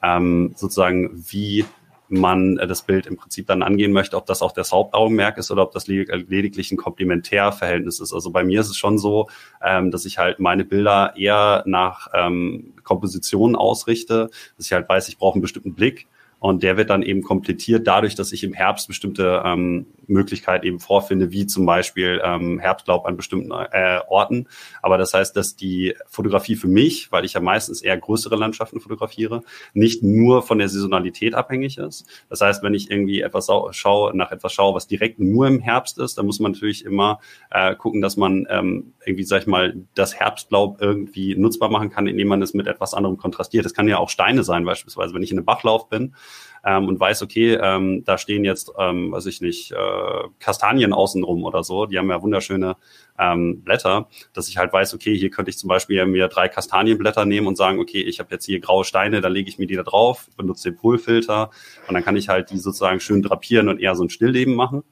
ähm, 0.03 0.53
sozusagen 0.57 1.11
wie 1.31 1.65
man 2.13 2.59
äh, 2.59 2.67
das 2.67 2.83
Bild 2.83 3.07
im 3.07 3.17
Prinzip 3.17 3.47
dann 3.47 3.63
angehen 3.63 3.93
möchte, 3.93 4.17
ob 4.17 4.27
das 4.27 4.43
auch 4.43 4.53
das 4.53 4.73
Hauptaugenmerk 4.73 5.39
ist 5.39 5.51
oder 5.51 5.63
ob 5.63 5.73
das 5.73 5.87
lediglich 5.87 6.71
ein 6.71 6.77
Komplementärverhältnis 6.77 8.01
ist. 8.01 8.13
Also 8.13 8.31
bei 8.31 8.45
mir 8.45 8.61
ist 8.61 8.69
es 8.69 8.77
schon 8.77 8.99
so, 8.99 9.29
ähm, 9.63 9.91
dass 9.91 10.05
ich 10.05 10.19
halt 10.19 10.39
meine 10.39 10.65
Bilder 10.65 11.15
eher 11.17 11.63
nach 11.67 12.09
ähm, 12.15 12.75
Kompositionen 12.85 13.57
ausrichte, 13.57 14.31
dass 14.57 14.67
ich 14.67 14.73
halt 14.73 14.89
weiß, 14.89 15.09
ich 15.09 15.19
brauche 15.19 15.35
einen 15.35 15.43
bestimmten 15.43 15.75
Blick 15.75 16.07
und 16.43 16.65
der 16.65 16.77
wird 16.77 16.91
dann 16.91 17.05
eben 17.05 17.23
komplettiert 17.23 17.87
dadurch, 17.87 18.17
dass 18.17 18.33
ich 18.33 18.43
im 18.43 18.53
Herbst 18.53 18.89
bestimmte 18.89 19.43
ähm, 19.45 19.87
Möglichkeiten 20.09 20.67
eben 20.67 20.81
vorfinde, 20.81 21.31
wie 21.31 21.47
zum 21.47 21.67
Beispiel 21.67 22.21
ähm, 22.25 22.59
Herbstlaub 22.59 23.07
an 23.07 23.17
bestimmten 23.17 23.53
äh, 23.53 24.01
Orten. 24.09 24.49
Aber 24.83 24.99
das 24.99 25.15
heißt, 25.15 25.37
dass 25.37 25.55
die 25.55 25.95
Fotografie 26.09 26.57
für 26.57 26.67
mich, 26.67 27.13
weil 27.13 27.25
ich 27.25 27.35
ja 27.35 27.41
meistens 27.41 27.81
eher 27.81 27.97
größere 27.97 28.35
Landschaften 28.35 28.81
fotografiere, 28.81 29.43
nicht 29.73 30.03
nur 30.03 30.43
von 30.43 30.59
der 30.59 30.69
Saisonalität 30.69 31.35
abhängig 31.35 31.79
ist. 31.79 32.07
Das 32.29 32.41
heißt, 32.41 32.65
wenn 32.65 32.75
ich 32.75 32.91
irgendwie 32.91 33.21
etwas 33.21 33.49
schaue, 33.71 34.17
nach 34.17 34.33
etwas 34.33 34.53
schaue, 34.53 34.75
was 34.75 34.89
direkt 34.89 35.21
nur 35.21 35.47
im 35.47 35.61
Herbst 35.61 36.01
ist, 36.01 36.19
dann 36.19 36.27
muss 36.27 36.41
man 36.41 36.51
natürlich 36.51 36.85
immer 36.85 37.21
äh, 37.53 37.77
gucken, 37.77 38.03
dass 38.03 38.17
man 38.17 38.49
ähm, 38.51 38.95
irgendwie, 39.07 39.23
sag 39.23 39.43
ich 39.43 39.47
mal, 39.47 39.77
das 39.95 40.19
Herbstlaub 40.19 40.81
irgendwie 40.81 41.37
nutzbar 41.37 41.71
machen 41.71 41.91
kann, 41.91 42.09
indem 42.09 42.27
man 42.27 42.43
es 42.43 42.53
mit 42.53 42.67
etwas 42.67 42.95
anderem 42.95 43.17
kontrastiert. 43.17 43.65
Das 43.65 43.75
kann 43.75 43.87
ja 43.87 43.99
auch 43.99 44.09
Steine 44.09 44.43
sein, 44.43 44.65
beispielsweise, 44.65 45.15
wenn 45.15 45.23
ich 45.23 45.31
in 45.31 45.39
einem 45.39 45.47
Bachlauf 45.47 45.89
bin 45.89 46.17
ähm, 46.65 46.89
und 46.89 47.01
weiß, 47.01 47.23
okay, 47.23 47.55
ähm, 47.55 48.05
da 48.05 48.19
stehen 48.19 48.45
jetzt, 48.45 48.73
ähm, 48.79 49.13
weiß 49.13 49.27
ich 49.27 49.41
nicht, 49.41 49.73
äh, 49.73 50.29
Kastanien 50.39 50.93
außenrum 50.93 51.45
oder 51.45 51.65
so, 51.65 51.87
die 51.87 51.99
haben 51.99 52.11
ja 52.11 52.23
wunderschöne 52.23 52.77
ähm, 53.19 53.63
Blätter, 53.63 54.09
dass 54.33 54.49
ich 54.49 54.59
halt 54.59 54.73
weiß, 54.73 54.95
okay, 54.95 55.17
hier 55.17 55.31
könnte 55.31 55.51
ich 55.51 55.59
zum 55.59 55.69
Beispiel 55.69 56.05
mir 56.07 56.29
drei 56.29 56.49
Kastanienblätter 56.49 57.25
nehmen 57.25 57.47
und 57.47 57.57
sagen, 57.57 57.81
okay, 57.81 58.01
ich 58.03 58.21
habe 58.21 58.31
jetzt 58.33 58.47
hier 58.47 58.61
graue 58.61 58.85
Steine, 58.85 59.21
da 59.21 59.29
lege 59.29 59.49
ich 59.49 59.59
mir 59.59 59.67
die 59.67 59.77
da 59.77 59.83
drauf, 59.83 60.29
benutze 60.37 60.71
den 60.71 60.79
Polfilter 60.79 61.51
und 61.89 61.95
dann 61.95 62.05
kann 62.05 62.17
ich 62.17 62.29
halt 62.29 62.51
die 62.51 62.59
sozusagen 62.59 63.01
schön 63.01 63.23
drapieren 63.23 63.69
und 63.69 63.81
eher 63.81 63.95
so 63.95 64.05
ein 64.05 64.11
Stillleben 64.11 64.55
machen. 64.55 64.83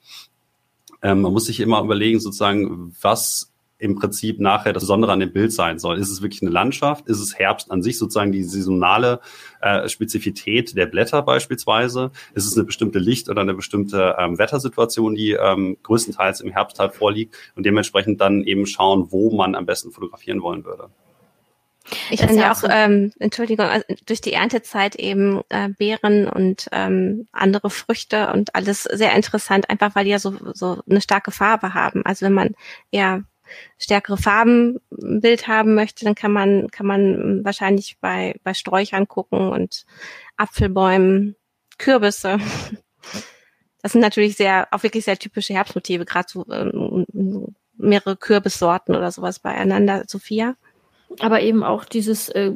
ähm, 1.02 1.22
man 1.22 1.32
muss 1.32 1.46
sich 1.46 1.60
immer 1.60 1.82
überlegen, 1.82 2.20
sozusagen, 2.20 2.94
was 3.00 3.49
im 3.80 3.94
Prinzip 3.96 4.38
nachher 4.38 4.72
das 4.72 4.82
Besondere 4.82 5.12
an 5.12 5.20
dem 5.20 5.32
Bild 5.32 5.52
sein 5.52 5.78
soll. 5.78 5.98
Ist 5.98 6.10
es 6.10 6.22
wirklich 6.22 6.42
eine 6.42 6.50
Landschaft? 6.50 7.08
Ist 7.08 7.18
es 7.18 7.38
Herbst 7.38 7.70
an 7.70 7.82
sich 7.82 7.98
sozusagen 7.98 8.30
die 8.30 8.44
saisonale 8.44 9.20
äh, 9.60 9.88
Spezifität 9.88 10.76
der 10.76 10.86
Blätter 10.86 11.22
beispielsweise? 11.22 12.10
Ist 12.34 12.46
es 12.46 12.56
eine 12.56 12.64
bestimmte 12.64 12.98
Licht- 12.98 13.28
oder 13.28 13.40
eine 13.40 13.54
bestimmte 13.54 14.16
ähm, 14.18 14.38
Wettersituation, 14.38 15.14
die 15.14 15.32
ähm, 15.32 15.78
größtenteils 15.82 16.42
im 16.42 16.52
Herbst 16.52 16.78
halt 16.78 16.94
vorliegt 16.94 17.34
und 17.56 17.64
dementsprechend 17.64 18.20
dann 18.20 18.44
eben 18.44 18.66
schauen, 18.66 19.06
wo 19.10 19.34
man 19.34 19.54
am 19.54 19.66
besten 19.66 19.90
fotografieren 19.90 20.42
wollen 20.42 20.64
würde? 20.64 20.90
Ich 22.10 22.20
finde 22.20 22.36
ja 22.36 22.52
auch, 22.52 22.62
ähm, 22.68 23.12
Entschuldigung, 23.18 23.66
also 23.66 23.84
durch 24.06 24.20
die 24.20 24.34
Erntezeit 24.34 24.94
eben 24.96 25.40
äh, 25.48 25.70
Beeren 25.70 26.28
und 26.28 26.68
ähm, 26.72 27.26
andere 27.32 27.70
Früchte 27.70 28.32
und 28.32 28.54
alles 28.54 28.84
sehr 28.84 29.14
interessant, 29.14 29.70
einfach 29.70 29.94
weil 29.94 30.04
die 30.04 30.10
ja 30.10 30.18
so, 30.18 30.34
so 30.52 30.82
eine 30.88 31.00
starke 31.00 31.30
Farbe 31.30 31.74
haben. 31.74 32.04
Also 32.04 32.26
wenn 32.26 32.34
man 32.34 32.54
eher 32.90 33.24
stärkere 33.78 34.16
Farbenbild 34.16 35.48
haben 35.48 35.74
möchte, 35.74 36.04
dann 36.04 36.14
kann 36.14 36.32
man, 36.32 36.70
kann 36.70 36.86
man 36.86 37.44
wahrscheinlich 37.44 37.98
bei, 38.00 38.34
bei 38.42 38.54
Sträuchern 38.54 39.08
gucken 39.08 39.50
und 39.50 39.84
Apfelbäumen, 40.36 41.36
Kürbisse. 41.78 42.38
Das 43.82 43.92
sind 43.92 44.02
natürlich 44.02 44.36
sehr, 44.36 44.68
auch 44.72 44.82
wirklich 44.82 45.06
sehr 45.06 45.18
typische 45.18 45.54
Herbstmotive, 45.54 46.04
gerade 46.04 46.28
so 46.28 46.46
ähm, 46.50 47.54
mehrere 47.76 48.16
Kürbissorten 48.16 48.94
oder 48.94 49.10
sowas 49.10 49.38
beieinander, 49.38 50.04
Sophia 50.06 50.56
aber 51.18 51.42
eben 51.42 51.64
auch 51.64 51.84
dieses, 51.84 52.28
äh, 52.28 52.52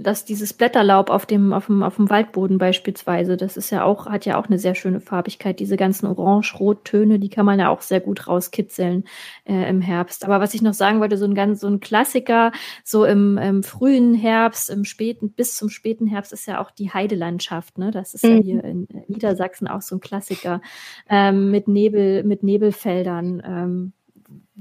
dass 0.00 0.24
dieses 0.24 0.54
Blätterlaub 0.54 1.10
auf 1.10 1.26
dem, 1.26 1.52
auf 1.52 1.66
dem, 1.66 1.82
auf 1.82 1.96
dem 1.96 2.08
Waldboden 2.08 2.56
beispielsweise, 2.56 3.36
das 3.36 3.56
ist 3.56 3.70
ja 3.70 3.84
auch, 3.84 4.06
hat 4.06 4.24
ja 4.24 4.40
auch 4.40 4.46
eine 4.46 4.58
sehr 4.58 4.74
schöne 4.74 5.00
Farbigkeit. 5.00 5.60
Diese 5.60 5.76
ganzen 5.76 6.06
Orange-Rot-Töne, 6.06 7.18
die 7.18 7.28
kann 7.28 7.44
man 7.44 7.60
ja 7.60 7.68
auch 7.68 7.82
sehr 7.82 8.00
gut 8.00 8.26
rauskitzeln 8.26 9.04
äh, 9.44 9.68
im 9.68 9.82
Herbst. 9.82 10.24
Aber 10.24 10.40
was 10.40 10.54
ich 10.54 10.62
noch 10.62 10.72
sagen 10.72 11.00
wollte, 11.00 11.18
so 11.18 11.26
ein 11.26 11.34
ganz, 11.34 11.60
so 11.60 11.66
ein 11.66 11.80
Klassiker, 11.80 12.52
so 12.84 13.04
im, 13.04 13.36
im 13.36 13.62
frühen 13.62 14.14
Herbst, 14.14 14.70
im 14.70 14.84
späten, 14.84 15.32
bis 15.32 15.56
zum 15.56 15.68
späten 15.68 16.06
Herbst 16.06 16.32
ist 16.32 16.46
ja 16.46 16.60
auch 16.60 16.70
die 16.70 16.90
Heidelandschaft, 16.90 17.76
ne? 17.76 17.90
Das 17.90 18.14
ist 18.14 18.24
mhm. 18.24 18.30
ja 18.30 18.42
hier 18.42 18.64
in 18.64 18.88
Niedersachsen 19.08 19.68
auch 19.68 19.82
so 19.82 19.96
ein 19.96 20.00
Klassiker, 20.00 20.62
ähm, 21.08 21.50
mit 21.50 21.68
Nebel, 21.68 22.24
mit 22.24 22.42
Nebelfeldern. 22.42 23.42
Ähm, 23.44 23.92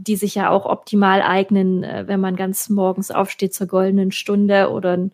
die 0.07 0.15
sich 0.15 0.35
ja 0.35 0.49
auch 0.49 0.65
optimal 0.65 1.21
eignen, 1.21 1.83
äh, 1.83 2.05
wenn 2.07 2.19
man 2.19 2.35
ganz 2.35 2.69
morgens 2.69 3.11
aufsteht 3.11 3.53
zur 3.53 3.67
goldenen 3.67 4.11
Stunde 4.11 4.69
oder 4.69 5.09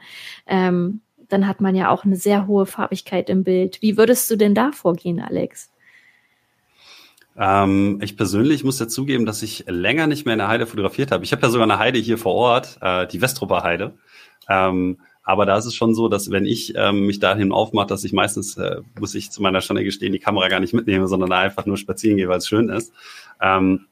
ähm, 0.48 1.02
dann 1.30 1.48
hat 1.48 1.62
man 1.62 1.76
ja 1.76 1.90
auch 1.90 2.06
eine 2.06 2.16
sehr 2.16 2.48
hohe 2.48 2.66
Farbigkeit 2.66 3.30
im 3.30 3.44
Bild. 3.44 3.82
Wie 3.82 3.98
würdest 3.98 4.30
du 4.30 4.36
denn 4.36 4.54
da 4.54 4.72
vorgehen, 4.72 5.20
Alex? 5.20 5.72
Ähm, 7.38 8.00
ich 8.02 8.16
persönlich 8.16 8.64
muss 8.64 8.80
ja 8.80 8.88
zugeben, 8.88 9.26
dass 9.26 9.42
ich 9.42 9.66
länger 9.68 10.08
nicht 10.08 10.26
mehr 10.26 10.34
in 10.34 10.40
der 10.40 10.48
Heide 10.48 10.68
fotografiert 10.68 11.12
habe. 11.12 11.24
Ich 11.24 11.32
habe 11.32 11.42
ja 11.42 11.50
sogar 11.50 11.70
eine 11.70 11.80
Heide 11.80 12.00
hier 12.00 12.18
vor 12.18 12.34
Ort, 12.36 12.78
äh, 12.82 13.08
die 13.08 13.22
Westrupper 13.22 13.64
Heide. 13.64 13.94
Ähm, 14.48 15.00
aber 15.24 15.48
da 15.48 15.58
ist 15.58 15.66
es 15.66 15.74
schon 15.74 15.96
so, 15.96 16.08
dass 16.08 16.30
wenn 16.30 16.46
ich 16.46 16.74
ähm, 16.76 17.08
mich 17.08 17.20
dahin 17.20 17.52
aufmache, 17.52 17.88
dass 17.88 18.04
ich 18.04 18.14
meistens, 18.14 18.58
äh, 18.58 18.82
muss 19.00 19.16
ich 19.16 19.32
zu 19.32 19.42
meiner 19.42 19.60
Schande 19.60 19.84
gestehen, 19.84 20.14
die 20.14 20.20
Kamera 20.20 20.48
gar 20.50 20.60
nicht 20.60 20.74
mitnehme, 20.74 21.08
sondern 21.08 21.32
einfach 21.32 21.66
nur 21.66 21.78
spazieren 21.78 22.18
gehe, 22.18 22.30
weil 22.30 22.38
es 22.38 22.48
schön 22.48 22.70
ist. 22.70 22.94
Ähm, 23.42 23.88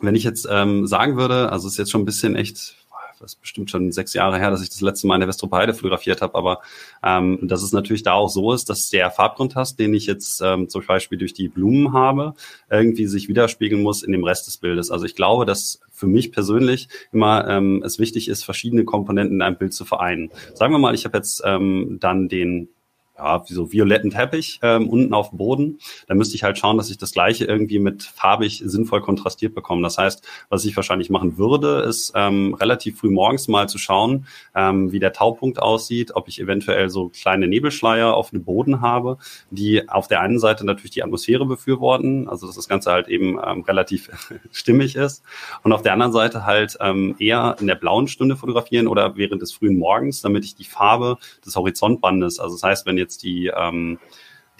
wenn 0.00 0.14
ich 0.14 0.24
jetzt 0.24 0.48
ähm, 0.50 0.86
sagen 0.86 1.16
würde, 1.16 1.50
also 1.52 1.66
es 1.66 1.74
ist 1.74 1.78
jetzt 1.78 1.90
schon 1.90 2.02
ein 2.02 2.06
bisschen 2.06 2.36
echt, 2.36 2.76
das 3.20 3.34
ist 3.34 3.40
bestimmt 3.40 3.70
schon 3.70 3.92
sechs 3.92 4.14
Jahre 4.14 4.38
her, 4.38 4.50
dass 4.50 4.62
ich 4.62 4.68
das 4.68 4.80
letzte 4.80 5.06
Mal 5.06 5.14
in 5.14 5.20
der 5.20 5.28
Westropaide 5.28 5.74
fotografiert 5.74 6.22
habe, 6.22 6.34
aber 6.34 6.60
ähm, 7.04 7.38
dass 7.42 7.62
es 7.62 7.72
natürlich 7.72 8.02
da 8.02 8.14
auch 8.14 8.28
so 8.28 8.52
ist, 8.52 8.68
dass 8.68 8.90
der 8.90 9.10
Farbkontrast, 9.10 9.78
den 9.78 9.94
ich 9.94 10.06
jetzt 10.06 10.40
ähm, 10.40 10.68
zum 10.68 10.84
Beispiel 10.84 11.18
durch 11.18 11.34
die 11.34 11.48
Blumen 11.48 11.92
habe, 11.92 12.34
irgendwie 12.68 13.06
sich 13.06 13.28
widerspiegeln 13.28 13.82
muss 13.82 14.02
in 14.02 14.12
dem 14.12 14.24
Rest 14.24 14.48
des 14.48 14.56
Bildes. 14.56 14.90
Also 14.90 15.04
ich 15.04 15.14
glaube, 15.14 15.46
dass 15.46 15.80
für 15.90 16.08
mich 16.08 16.32
persönlich 16.32 16.88
immer 17.12 17.46
ähm, 17.48 17.82
es 17.84 18.00
wichtig 18.00 18.28
ist, 18.28 18.44
verschiedene 18.44 18.84
Komponenten 18.84 19.36
in 19.36 19.42
einem 19.42 19.56
Bild 19.56 19.72
zu 19.72 19.84
vereinen. 19.84 20.30
Sagen 20.54 20.72
wir 20.72 20.78
mal, 20.78 20.94
ich 20.94 21.04
habe 21.04 21.16
jetzt 21.16 21.42
ähm, 21.44 21.98
dann 22.00 22.28
den 22.28 22.70
ja, 23.16 23.42
wie 23.48 23.52
so 23.52 23.72
violetten 23.72 24.10
Teppich 24.10 24.58
ähm, 24.62 24.88
unten 24.88 25.12
auf 25.12 25.30
dem 25.30 25.38
Boden. 25.38 25.78
Da 26.06 26.14
müsste 26.14 26.34
ich 26.34 26.42
halt 26.42 26.58
schauen, 26.58 26.78
dass 26.78 26.90
ich 26.90 26.98
das 26.98 27.12
Gleiche 27.12 27.44
irgendwie 27.44 27.78
mit 27.78 28.02
farbig 28.02 28.62
sinnvoll 28.64 29.02
kontrastiert 29.02 29.54
bekomme. 29.54 29.82
Das 29.82 29.98
heißt, 29.98 30.26
was 30.48 30.64
ich 30.64 30.74
wahrscheinlich 30.76 31.10
machen 31.10 31.36
würde, 31.36 31.80
ist 31.80 32.12
ähm, 32.14 32.54
relativ 32.54 32.98
früh 32.98 33.10
morgens 33.10 33.48
mal 33.48 33.68
zu 33.68 33.78
schauen, 33.78 34.26
ähm, 34.54 34.92
wie 34.92 34.98
der 34.98 35.12
Taupunkt 35.12 35.60
aussieht, 35.60 36.16
ob 36.16 36.28
ich 36.28 36.40
eventuell 36.40 36.88
so 36.88 37.10
kleine 37.10 37.48
Nebelschleier 37.48 38.14
auf 38.14 38.30
dem 38.30 38.44
Boden 38.44 38.80
habe, 38.80 39.18
die 39.50 39.88
auf 39.88 40.08
der 40.08 40.20
einen 40.20 40.38
Seite 40.38 40.64
natürlich 40.64 40.92
die 40.92 41.02
Atmosphäre 41.02 41.44
befürworten, 41.44 42.28
also 42.28 42.46
dass 42.46 42.56
das 42.56 42.68
Ganze 42.68 42.90
halt 42.92 43.08
eben 43.08 43.38
ähm, 43.44 43.62
relativ 43.62 44.10
stimmig 44.52 44.96
ist 44.96 45.22
und 45.62 45.72
auf 45.72 45.82
der 45.82 45.92
anderen 45.92 46.12
Seite 46.12 46.46
halt 46.46 46.78
ähm, 46.80 47.14
eher 47.18 47.56
in 47.60 47.66
der 47.66 47.74
blauen 47.74 48.08
Stunde 48.08 48.36
fotografieren 48.36 48.88
oder 48.88 49.16
während 49.16 49.42
des 49.42 49.52
frühen 49.52 49.78
Morgens, 49.78 50.22
damit 50.22 50.44
ich 50.44 50.54
die 50.54 50.64
Farbe 50.64 51.18
des 51.44 51.56
Horizontbandes, 51.56 52.38
also 52.38 52.54
das 52.54 52.62
heißt, 52.62 52.86
wenn 52.86 52.96
jetzt 53.02 53.22
die, 53.22 53.52
ähm, 53.54 53.98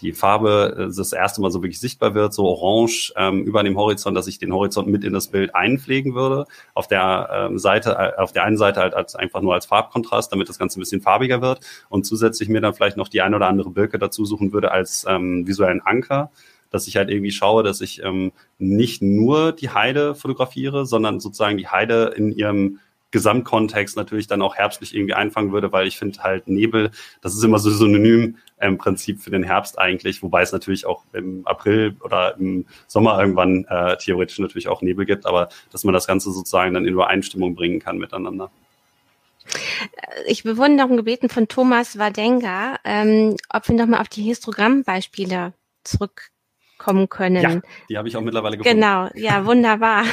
die 0.02 0.12
Farbe 0.12 0.74
äh, 0.76 0.96
das 0.96 1.12
erste 1.12 1.40
Mal 1.40 1.50
so 1.50 1.62
wirklich 1.62 1.80
sichtbar 1.80 2.14
wird, 2.14 2.34
so 2.34 2.44
orange 2.44 3.12
ähm, 3.16 3.44
über 3.44 3.62
dem 3.62 3.76
Horizont, 3.76 4.16
dass 4.16 4.26
ich 4.26 4.38
den 4.38 4.52
Horizont 4.52 4.88
mit 4.88 5.04
in 5.04 5.12
das 5.12 5.28
Bild 5.28 5.54
einpflegen 5.54 6.14
würde. 6.14 6.46
Auf 6.74 6.88
der 6.88 7.28
ähm, 7.32 7.58
Seite, 7.58 7.92
äh, 7.92 8.20
auf 8.20 8.32
der 8.32 8.44
einen 8.44 8.58
Seite 8.58 8.80
halt 8.80 8.94
als 8.94 9.14
einfach 9.14 9.40
nur 9.40 9.54
als 9.54 9.66
Farbkontrast, 9.66 10.32
damit 10.32 10.48
das 10.48 10.58
Ganze 10.58 10.78
ein 10.78 10.82
bisschen 10.82 11.00
farbiger 11.00 11.40
wird 11.40 11.60
und 11.88 12.04
zusätzlich 12.04 12.48
mir 12.48 12.60
dann 12.60 12.74
vielleicht 12.74 12.96
noch 12.96 13.08
die 13.08 13.22
ein 13.22 13.34
oder 13.34 13.46
andere 13.46 13.70
Birke 13.70 13.98
dazu 13.98 14.24
suchen 14.24 14.52
würde 14.52 14.72
als 14.72 15.06
ähm, 15.08 15.46
visuellen 15.46 15.80
Anker 15.80 16.30
dass 16.72 16.88
ich 16.88 16.96
halt 16.96 17.10
irgendwie 17.10 17.30
schaue, 17.30 17.62
dass 17.62 17.82
ich 17.82 18.02
ähm, 18.02 18.32
nicht 18.58 19.02
nur 19.02 19.52
die 19.52 19.68
Heide 19.68 20.14
fotografiere, 20.14 20.86
sondern 20.86 21.20
sozusagen 21.20 21.58
die 21.58 21.68
Heide 21.68 22.14
in 22.16 22.32
ihrem 22.32 22.78
Gesamtkontext 23.12 23.96
natürlich 23.96 24.26
dann 24.26 24.42
auch 24.42 24.56
herbstlich 24.56 24.94
irgendwie 24.94 25.14
einfangen 25.14 25.52
würde, 25.52 25.70
weil 25.70 25.86
ich 25.86 25.98
finde 25.98 26.22
halt 26.22 26.48
Nebel, 26.48 26.90
das 27.20 27.34
ist 27.34 27.44
immer 27.44 27.58
so 27.58 27.70
synonym 27.70 28.38
im 28.60 28.78
Prinzip 28.78 29.20
für 29.20 29.30
den 29.30 29.42
Herbst 29.42 29.78
eigentlich, 29.78 30.22
wobei 30.22 30.42
es 30.42 30.52
natürlich 30.52 30.86
auch 30.86 31.04
im 31.12 31.46
April 31.46 31.96
oder 32.02 32.36
im 32.38 32.66
Sommer 32.86 33.20
irgendwann 33.20 33.64
äh, 33.68 33.96
theoretisch 33.98 34.38
natürlich 34.38 34.68
auch 34.68 34.82
Nebel 34.82 35.06
gibt, 35.06 35.26
aber 35.26 35.48
dass 35.70 35.84
man 35.84 35.94
das 35.94 36.06
Ganze 36.06 36.32
sozusagen 36.32 36.74
dann 36.74 36.86
in 36.86 36.94
Übereinstimmung 36.94 37.54
bringen 37.54 37.80
kann 37.80 37.98
miteinander. 37.98 38.50
Ich 40.26 40.44
wurde 40.44 40.76
darum 40.76 40.96
gebeten 40.96 41.28
von 41.28 41.48
Thomas 41.48 41.98
Wadenga, 41.98 42.76
ähm, 42.84 43.36
ob 43.52 43.68
wir 43.68 43.74
nochmal 43.74 44.00
auf 44.00 44.08
die 44.08 44.22
Histogrammbeispiele 44.22 45.52
zurückkommen 45.82 47.08
können. 47.08 47.42
Ja, 47.42 47.60
die 47.88 47.98
habe 47.98 48.08
ich 48.08 48.16
auch 48.16 48.20
mittlerweile 48.20 48.56
gefunden. 48.56 48.80
Genau, 48.80 49.08
ja, 49.14 49.44
wunderbar. 49.44 50.04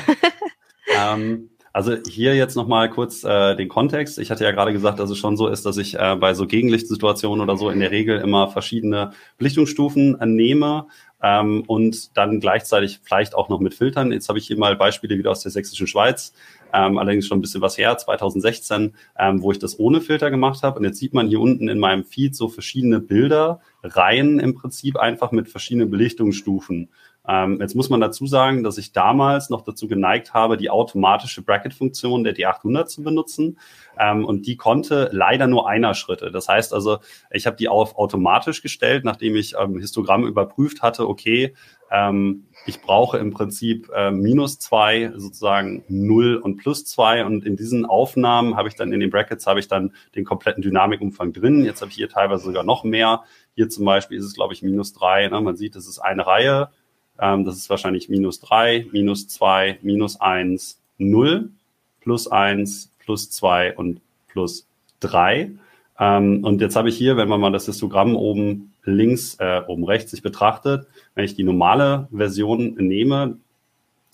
ähm, 0.98 1.52
also 1.74 1.96
hier 2.08 2.36
jetzt 2.36 2.56
nochmal 2.56 2.90
kurz 2.90 3.24
äh, 3.24 3.56
den 3.56 3.70
Kontext. 3.70 4.20
Ich 4.20 4.32
hatte 4.32 4.44
ja 4.44 4.52
gerade 4.52 4.74
gesagt, 4.74 5.00
dass 5.00 5.10
es 5.10 5.18
schon 5.18 5.38
so 5.38 5.48
ist, 5.48 5.66
dass 5.66 5.78
ich 5.78 5.98
äh, 5.98 6.16
bei 6.20 6.34
so 6.34 6.48
Gegenlichtsituationen 6.48 7.44
oder 7.44 7.58
so 7.58 7.70
in 7.70 7.80
der 7.80 7.92
Regel 7.92 8.20
immer 8.20 8.50
verschiedene 8.50 9.12
Belichtungsstufen 9.38 10.20
äh, 10.20 10.26
nehme 10.26 10.88
ähm, 11.22 11.64
und 11.68 12.18
dann 12.18 12.40
gleichzeitig 12.40 13.00
vielleicht 13.04 13.36
auch 13.36 13.50
noch 13.50 13.60
mit 13.60 13.74
Filtern. 13.74 14.12
Jetzt 14.12 14.30
habe 14.30 14.40
ich 14.40 14.48
hier 14.48 14.58
mal 14.58 14.76
Beispiele 14.76 15.18
wieder 15.18 15.32
aus 15.32 15.42
der 15.42 15.52
sächsischen 15.52 15.88
Schweiz, 15.88 16.34
ähm, 16.74 16.98
allerdings 16.98 17.28
schon 17.28 17.40
ein 17.40 17.42
bisschen 17.42 17.62
was 17.62 17.78
her, 17.78 17.98
2016, 17.98 18.96
ähm, 19.18 19.42
wo 19.42 19.52
ich 19.52 19.60
das 19.60 19.80
ohne 19.80 20.02
Filter 20.02 20.32
gemacht 20.32 20.64
habe. 20.64 20.80
Und 20.80 20.86
jetzt 20.86 21.00
sieht 21.00 21.14
man 21.14 21.28
hier 21.28 21.40
unten 21.40 21.68
in 21.68 21.80
meinem 21.80 22.04
Feed 22.04 22.36
so 22.36 22.48
verschiedene 22.48 23.00
Bilder, 23.00 23.60
Reihen 23.84 24.40
im 24.40 24.56
Prinzip 24.56 24.98
einfach 24.98 25.32
mit 25.32 25.50
verschiedenen 25.50 25.90
Belichtungsstufen. 25.90 26.90
Ähm, 27.30 27.60
jetzt 27.62 27.76
muss 27.76 27.92
man 27.92 28.02
dazu 28.02 28.26
sagen, 28.26 28.64
dass 28.64 28.80
ich 28.80 28.92
damals 28.92 29.52
noch 29.52 29.62
dazu 29.62 29.88
geneigt 29.88 30.34
habe, 30.34 30.58
die 30.58 30.72
automatische 30.72 31.44
Bracket-Funktion 31.44 32.24
der 32.24 32.36
D800 32.36 32.86
zu 32.88 33.04
benutzen. 33.04 33.60
Ähm, 34.00 34.26
und 34.26 34.48
die 34.48 34.58
konnte 34.58 35.10
leider 35.12 35.46
nur 35.46 35.70
einer 35.70 35.94
Schritte. 35.94 36.32
Das 36.32 36.48
heißt 36.48 36.74
also, 36.74 36.98
ich 37.30 37.46
habe 37.46 37.56
die 37.56 37.68
auf 37.68 37.96
automatisch 37.98 38.64
gestellt, 38.64 39.06
nachdem 39.06 39.36
ich 39.36 39.54
ähm, 39.60 39.78
Histogramm 39.78 40.26
überprüft 40.26 40.82
hatte, 40.82 41.08
okay, 41.08 41.54
ähm, 41.92 42.46
ich 42.66 42.82
brauche 42.82 43.20
im 43.20 43.32
Prinzip 43.32 43.90
äh, 43.96 44.10
minus 44.10 44.58
zwei, 44.58 45.12
sozusagen 45.16 45.84
null 45.88 46.36
und 46.36 46.58
plus 46.58 46.86
zwei. 46.86 47.26
Und 47.26 47.46
in 47.46 47.56
diesen 47.56 47.86
Aufnahmen 47.86 48.56
habe 48.56 48.70
ich 48.70 48.76
dann 48.76 48.92
in 48.92 49.00
den 49.00 49.12
Brackets 49.12 49.46
habe 49.46 49.60
ich 49.60 49.68
dann 49.68 49.94
den 50.16 50.26
kompletten 50.26 50.64
Dynamikumfang 50.64 51.32
drin. 51.32 51.64
Jetzt 51.64 51.82
habe 51.82 51.92
ich 51.92 51.98
hier 51.98 52.10
teilweise 52.10 52.44
sogar 52.44 52.64
noch 52.64 52.84
mehr. 52.84 53.24
Hier 53.54 53.70
zum 53.70 53.86
Beispiel 53.86 54.18
ist 54.18 54.26
es, 54.26 54.34
glaube 54.34 54.54
ich, 54.54 54.64
minus 54.64 54.94
drei. 54.94 55.28
Ne? 55.28 55.42
Man 55.42 55.56
sieht, 55.56 55.76
es 55.76 55.88
ist 55.88 56.00
eine 56.00 56.26
Reihe 56.26 56.70
ähm, 57.22 57.46
das 57.46 57.58
ist 57.58 57.70
wahrscheinlich 57.70 58.10
minus 58.10 58.40
drei, 58.40 58.86
minus 58.92 59.28
zwei, 59.28 59.80
minus 59.82 60.20
eins, 60.20 60.80
null, 60.98 61.50
plus 62.02 62.28
eins, 62.28 62.92
plus 63.00 63.30
zwei 63.30 63.76
und 63.76 64.02
plus 64.28 64.68
drei. 65.00 65.52
Ähm, 66.00 66.44
und 66.44 66.62
jetzt 66.62 66.76
habe 66.76 66.90
ich 66.90 66.98
hier, 66.98 67.18
wenn 67.18 67.30
man 67.30 67.42
mal 67.42 67.52
das 67.52 67.66
Histogramm 67.66 68.16
oben 68.16 68.74
links, 68.84 69.36
äh, 69.40 69.62
oben 69.68 69.84
rechts 69.84 70.12
sich 70.12 70.22
betrachtet, 70.22 70.88
wenn 71.16 71.26
ich 71.26 71.36
die 71.36 71.44
normale 71.44 72.08
Version 72.12 72.76
nehme, 72.76 73.38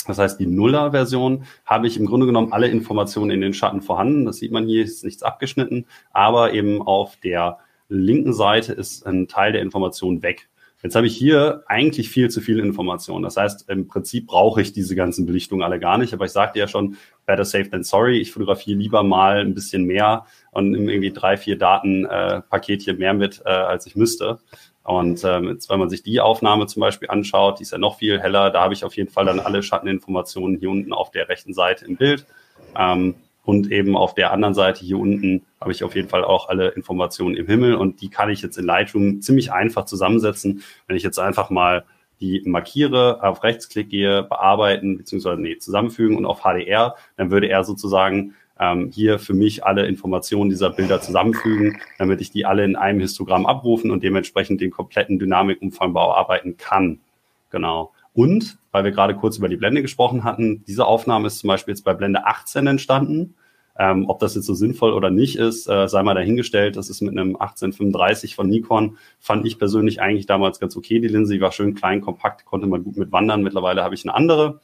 das 0.08 0.20
heißt, 0.20 0.40
die 0.40 0.46
Nuller-Version 0.46 1.46
habe 1.66 1.88
ich 1.88 1.98
im 1.98 2.06
Grunde 2.06 2.26
genommen 2.26 2.54
alle 2.54 2.68
Informationen 2.68 3.32
in 3.32 3.42
den 3.42 3.54
Schatten 3.54 3.82
vorhanden. 3.82 4.26
Das 4.26 4.38
sieht 4.38 4.52
man 4.52 4.68
hier, 4.68 4.84
ist 4.84 5.04
nichts 5.04 5.24
abgeschnitten, 5.24 5.86
aber 6.12 6.54
eben 6.54 6.82
auf 6.82 7.18
der 7.18 7.60
linken 7.90 8.34
Seite 8.34 8.74
ist 8.74 9.06
ein 9.06 9.28
Teil 9.28 9.52
der 9.52 9.62
Information 9.62 10.22
weg. 10.22 10.48
Jetzt 10.86 10.96
habe 10.96 11.08
ich 11.08 11.18
hier 11.18 11.64
eigentlich 11.66 12.12
viel 12.12 12.30
zu 12.30 12.42
viel 12.42 12.60
Information. 12.60 13.24
Das 13.24 13.38
heißt, 13.38 13.68
im 13.72 13.88
Prinzip 13.88 14.28
brauche 14.28 14.62
ich 14.62 14.72
diese 14.72 14.94
ganzen 14.94 15.26
Belichtungen 15.26 15.64
alle 15.64 15.80
gar 15.80 15.98
nicht. 15.98 16.14
Aber 16.14 16.26
ich 16.26 16.32
sagte 16.32 16.60
ja 16.60 16.68
schon, 16.68 16.96
better 17.26 17.44
safe 17.44 17.68
than 17.72 17.84
sorry. 17.84 18.20
Ich 18.20 18.32
fotografiere 18.32 18.78
lieber 18.78 19.02
mal 19.02 19.40
ein 19.40 19.56
bisschen 19.56 19.86
mehr 19.86 20.28
und 20.52 20.70
nehme 20.70 20.92
irgendwie 20.92 21.10
drei, 21.10 21.38
vier 21.38 21.58
Datenpaketchen 21.58 22.98
äh, 22.98 23.00
mehr 23.00 23.16
mit, 23.16 23.42
äh, 23.46 23.50
als 23.50 23.88
ich 23.88 23.96
müsste. 23.96 24.38
Und 24.84 25.24
ähm, 25.24 25.48
jetzt, 25.48 25.72
wenn 25.72 25.80
man 25.80 25.90
sich 25.90 26.04
die 26.04 26.22
Aufnahme 26.22 26.68
zum 26.68 26.82
Beispiel 26.82 27.10
anschaut, 27.10 27.58
die 27.58 27.64
ist 27.64 27.72
ja 27.72 27.80
noch 27.80 27.98
viel 27.98 28.22
heller. 28.22 28.52
Da 28.52 28.62
habe 28.62 28.76
ich 28.76 28.86
auf 28.86 28.96
jeden 28.96 29.10
Fall 29.10 29.26
dann 29.26 29.40
alle 29.40 29.64
Schatteninformationen 29.64 30.60
hier 30.60 30.70
unten 30.70 30.94
auf 30.94 31.10
der 31.10 31.28
rechten 31.30 31.56
Seite 31.56 31.86
im 31.86 31.96
Bild. 31.96 32.28
Ähm, 32.78 33.16
und 33.46 33.72
eben 33.72 33.96
auf 33.96 34.16
der 34.16 34.32
anderen 34.32 34.54
Seite 34.54 34.84
hier 34.84 34.98
unten 34.98 35.44
habe 35.62 35.72
ich 35.72 35.84
auf 35.84 35.96
jeden 35.96 36.10
Fall 36.10 36.24
auch 36.24 36.50
alle 36.50 36.70
Informationen 36.70 37.36
im 37.36 37.48
Himmel 37.48 37.76
und 37.76 38.02
die 38.02 38.10
kann 38.10 38.30
ich 38.30 38.42
jetzt 38.42 38.58
in 38.58 38.66
Lightroom 38.66 39.22
ziemlich 39.22 39.52
einfach 39.52 39.86
zusammensetzen. 39.86 40.64
Wenn 40.88 40.98
ich 40.98 41.04
jetzt 41.04 41.20
einfach 41.20 41.50
mal 41.50 41.86
die 42.20 42.42
markiere, 42.46 43.22
auf 43.24 43.44
Rechtsklick 43.44 43.90
gehe, 43.90 44.24
bearbeiten, 44.24 44.98
beziehungsweise 44.98 45.42
nee, 45.42 45.58
zusammenfügen 45.58 46.18
und 46.18 46.26
auf 46.26 46.42
HDR, 46.42 46.96
dann 47.18 47.30
würde 47.30 47.48
er 47.48 47.64
sozusagen 47.64 48.34
ähm, 48.60 48.90
hier 48.94 49.20
für 49.20 49.34
mich 49.34 49.66
alle 49.66 49.86
Informationen 49.86 50.50
dieser 50.50 50.70
Bilder 50.70 51.02
zusammenfügen, 51.02 51.78
damit 51.98 52.22
ich 52.22 52.32
die 52.32 52.46
alle 52.46 52.64
in 52.64 52.76
einem 52.76 53.00
Histogramm 53.00 53.46
abrufen 53.46 53.92
und 53.92 54.02
dementsprechend 54.02 54.62
den 54.62 54.72
kompletten 54.72 55.20
Dynamikumfang 55.20 55.94
bearbeiten 55.94 56.58
kann. 56.58 57.00
Genau. 57.52 57.92
Und, 58.16 58.58
weil 58.72 58.86
wir 58.86 58.92
gerade 58.92 59.14
kurz 59.14 59.38
über 59.38 59.50
die 59.50 59.58
Blende 59.58 59.82
gesprochen 59.82 60.24
hatten, 60.24 60.64
diese 60.66 60.86
Aufnahme 60.86 61.28
ist 61.28 61.40
zum 61.40 61.50
Beispiel 61.50 61.74
jetzt 61.74 61.84
bei 61.84 61.94
Blende 61.94 62.26
18 62.26 62.66
entstanden. 62.66 63.36
Ähm, 63.78 64.06
ob 64.08 64.20
das 64.20 64.36
jetzt 64.36 64.46
so 64.46 64.54
sinnvoll 64.54 64.94
oder 64.94 65.10
nicht 65.10 65.36
ist, 65.36 65.68
äh, 65.68 65.90
sei 65.90 66.02
mal 66.02 66.14
dahingestellt. 66.16 66.78
Das 66.78 66.90
ist 66.90 67.02
mit 67.02 67.12
einem 67.12 67.36
1835 67.36 68.34
von 68.34 68.48
Nikon, 68.48 68.98
fand 69.20 69.46
ich 69.46 69.60
persönlich 69.60 70.02
eigentlich 70.02 70.28
damals 70.28 70.62
ganz 70.62 70.78
okay. 70.78 71.00
Die 71.00 71.10
Linse, 71.10 71.34
die 71.34 71.42
war 71.42 71.52
schön 71.52 71.76
klein, 71.76 72.00
kompakt, 72.00 72.46
konnte 72.46 72.68
man 72.68 72.86
gut 72.86 72.96
mit 72.96 73.12
wandern. 73.12 73.44
Mittlerweile 73.44 73.84
habe 73.84 73.96
ich 73.96 74.06
eine 74.06 74.16
andere. 74.16 74.62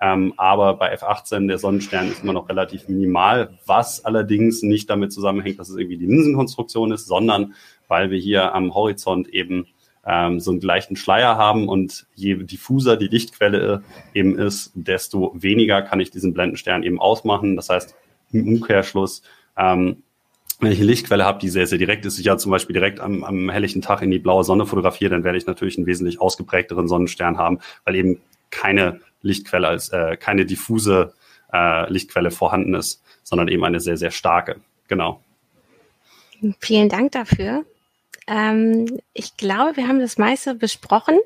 Ähm, 0.00 0.34
aber 0.36 0.74
bei 0.74 0.96
F18, 0.96 1.48
der 1.48 1.58
Sonnenstern 1.58 2.08
ist 2.08 2.22
immer 2.22 2.32
noch 2.32 2.48
relativ 2.48 2.88
minimal, 2.88 3.58
was 3.66 4.04
allerdings 4.04 4.62
nicht 4.62 4.88
damit 4.88 5.12
zusammenhängt, 5.12 5.58
dass 5.58 5.68
es 5.68 5.76
irgendwie 5.76 5.98
die 5.98 6.06
Linsenkonstruktion 6.06 6.92
ist, 6.92 7.06
sondern 7.06 7.54
weil 7.88 8.12
wir 8.12 8.18
hier 8.18 8.54
am 8.54 8.74
Horizont 8.74 9.26
eben 9.28 9.66
ähm, 10.04 10.40
so 10.40 10.50
einen 10.50 10.60
gleichen 10.60 10.96
Schleier 10.96 11.36
haben 11.36 11.68
und 11.68 12.06
je 12.14 12.34
diffuser 12.34 12.96
die 12.96 13.06
Lichtquelle 13.06 13.82
eben 14.14 14.38
ist, 14.38 14.72
desto 14.74 15.32
weniger 15.34 15.82
kann 15.82 16.00
ich 16.00 16.10
diesen 16.10 16.34
Blendenstern 16.34 16.82
eben 16.82 17.00
ausmachen. 17.00 17.56
Das 17.56 17.68
heißt, 17.68 17.94
im 18.32 18.48
Umkehrschluss, 18.48 19.22
ähm, 19.56 20.02
wenn 20.60 20.72
ich 20.72 20.78
eine 20.78 20.86
Lichtquelle 20.86 21.24
habe, 21.24 21.38
die 21.38 21.48
sehr, 21.48 21.66
sehr 21.66 21.78
direkt 21.78 22.04
ist, 22.06 22.18
ich 22.18 22.26
ja 22.26 22.36
zum 22.36 22.50
Beispiel 22.50 22.74
direkt 22.74 23.00
am, 23.00 23.24
am 23.24 23.50
helllichen 23.50 23.82
Tag 23.82 24.02
in 24.02 24.10
die 24.10 24.18
blaue 24.18 24.44
Sonne 24.44 24.66
fotografiere, 24.66 25.10
dann 25.10 25.24
werde 25.24 25.38
ich 25.38 25.46
natürlich 25.46 25.76
einen 25.76 25.86
wesentlich 25.86 26.20
ausgeprägteren 26.20 26.88
Sonnenstern 26.88 27.36
haben, 27.36 27.58
weil 27.84 27.96
eben 27.96 28.20
keine 28.50 29.00
Lichtquelle 29.22 29.68
als 29.68 29.88
äh, 29.90 30.16
keine 30.16 30.46
diffuse 30.46 31.14
äh, 31.52 31.90
Lichtquelle 31.90 32.30
vorhanden 32.30 32.74
ist, 32.74 33.02
sondern 33.22 33.48
eben 33.48 33.64
eine 33.64 33.80
sehr, 33.80 33.96
sehr 33.96 34.10
starke. 34.10 34.60
Genau. 34.88 35.20
Vielen 36.58 36.88
Dank 36.88 37.12
dafür. 37.12 37.64
Ähm, 38.26 39.00
ich 39.12 39.36
glaube, 39.36 39.76
wir 39.76 39.88
haben 39.88 40.00
das 40.00 40.18
meiste 40.18 40.54
besprochen. 40.54 41.18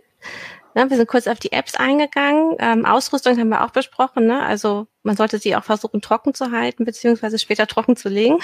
Ne, 0.74 0.90
wir 0.90 0.96
sind 0.96 1.08
kurz 1.08 1.26
auf 1.26 1.38
die 1.38 1.52
Apps 1.52 1.74
eingegangen. 1.74 2.56
Ähm, 2.58 2.84
Ausrüstung 2.84 3.38
haben 3.38 3.48
wir 3.48 3.64
auch 3.64 3.70
besprochen. 3.70 4.26
Ne? 4.26 4.42
Also 4.42 4.86
man 5.02 5.16
sollte 5.16 5.38
sie 5.38 5.56
auch 5.56 5.64
versuchen, 5.64 6.02
trocken 6.02 6.34
zu 6.34 6.50
halten, 6.50 6.84
beziehungsweise 6.84 7.38
später 7.38 7.66
trocken 7.66 7.96
zu 7.96 8.08
legen. 8.08 8.38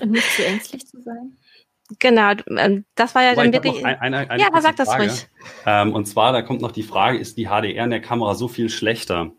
Und 0.00 0.10
nicht 0.10 0.28
zu 0.32 0.44
ängstlich 0.44 0.86
zu 0.86 1.00
sein. 1.02 1.36
Genau, 1.98 2.32
ähm, 2.56 2.84
das 2.94 3.14
war 3.14 3.22
ja 3.22 3.34
dann 3.34 3.52
wirklich. 3.52 3.84
Ein, 3.84 4.00
eine, 4.00 4.30
eine 4.30 4.42
ja, 4.42 4.48
aber 4.48 4.62
sag 4.62 4.76
das 4.76 4.88
Frage. 4.88 5.04
ruhig. 5.04 5.28
Ähm, 5.66 5.92
und 5.92 6.06
zwar, 6.06 6.32
da 6.32 6.42
kommt 6.42 6.62
noch 6.62 6.72
die 6.72 6.82
Frage, 6.82 7.18
ist 7.18 7.36
die 7.36 7.46
HDR 7.46 7.84
in 7.84 7.90
der 7.90 8.00
Kamera 8.00 8.34
so 8.34 8.48
viel 8.48 8.70
schlechter? 8.70 9.32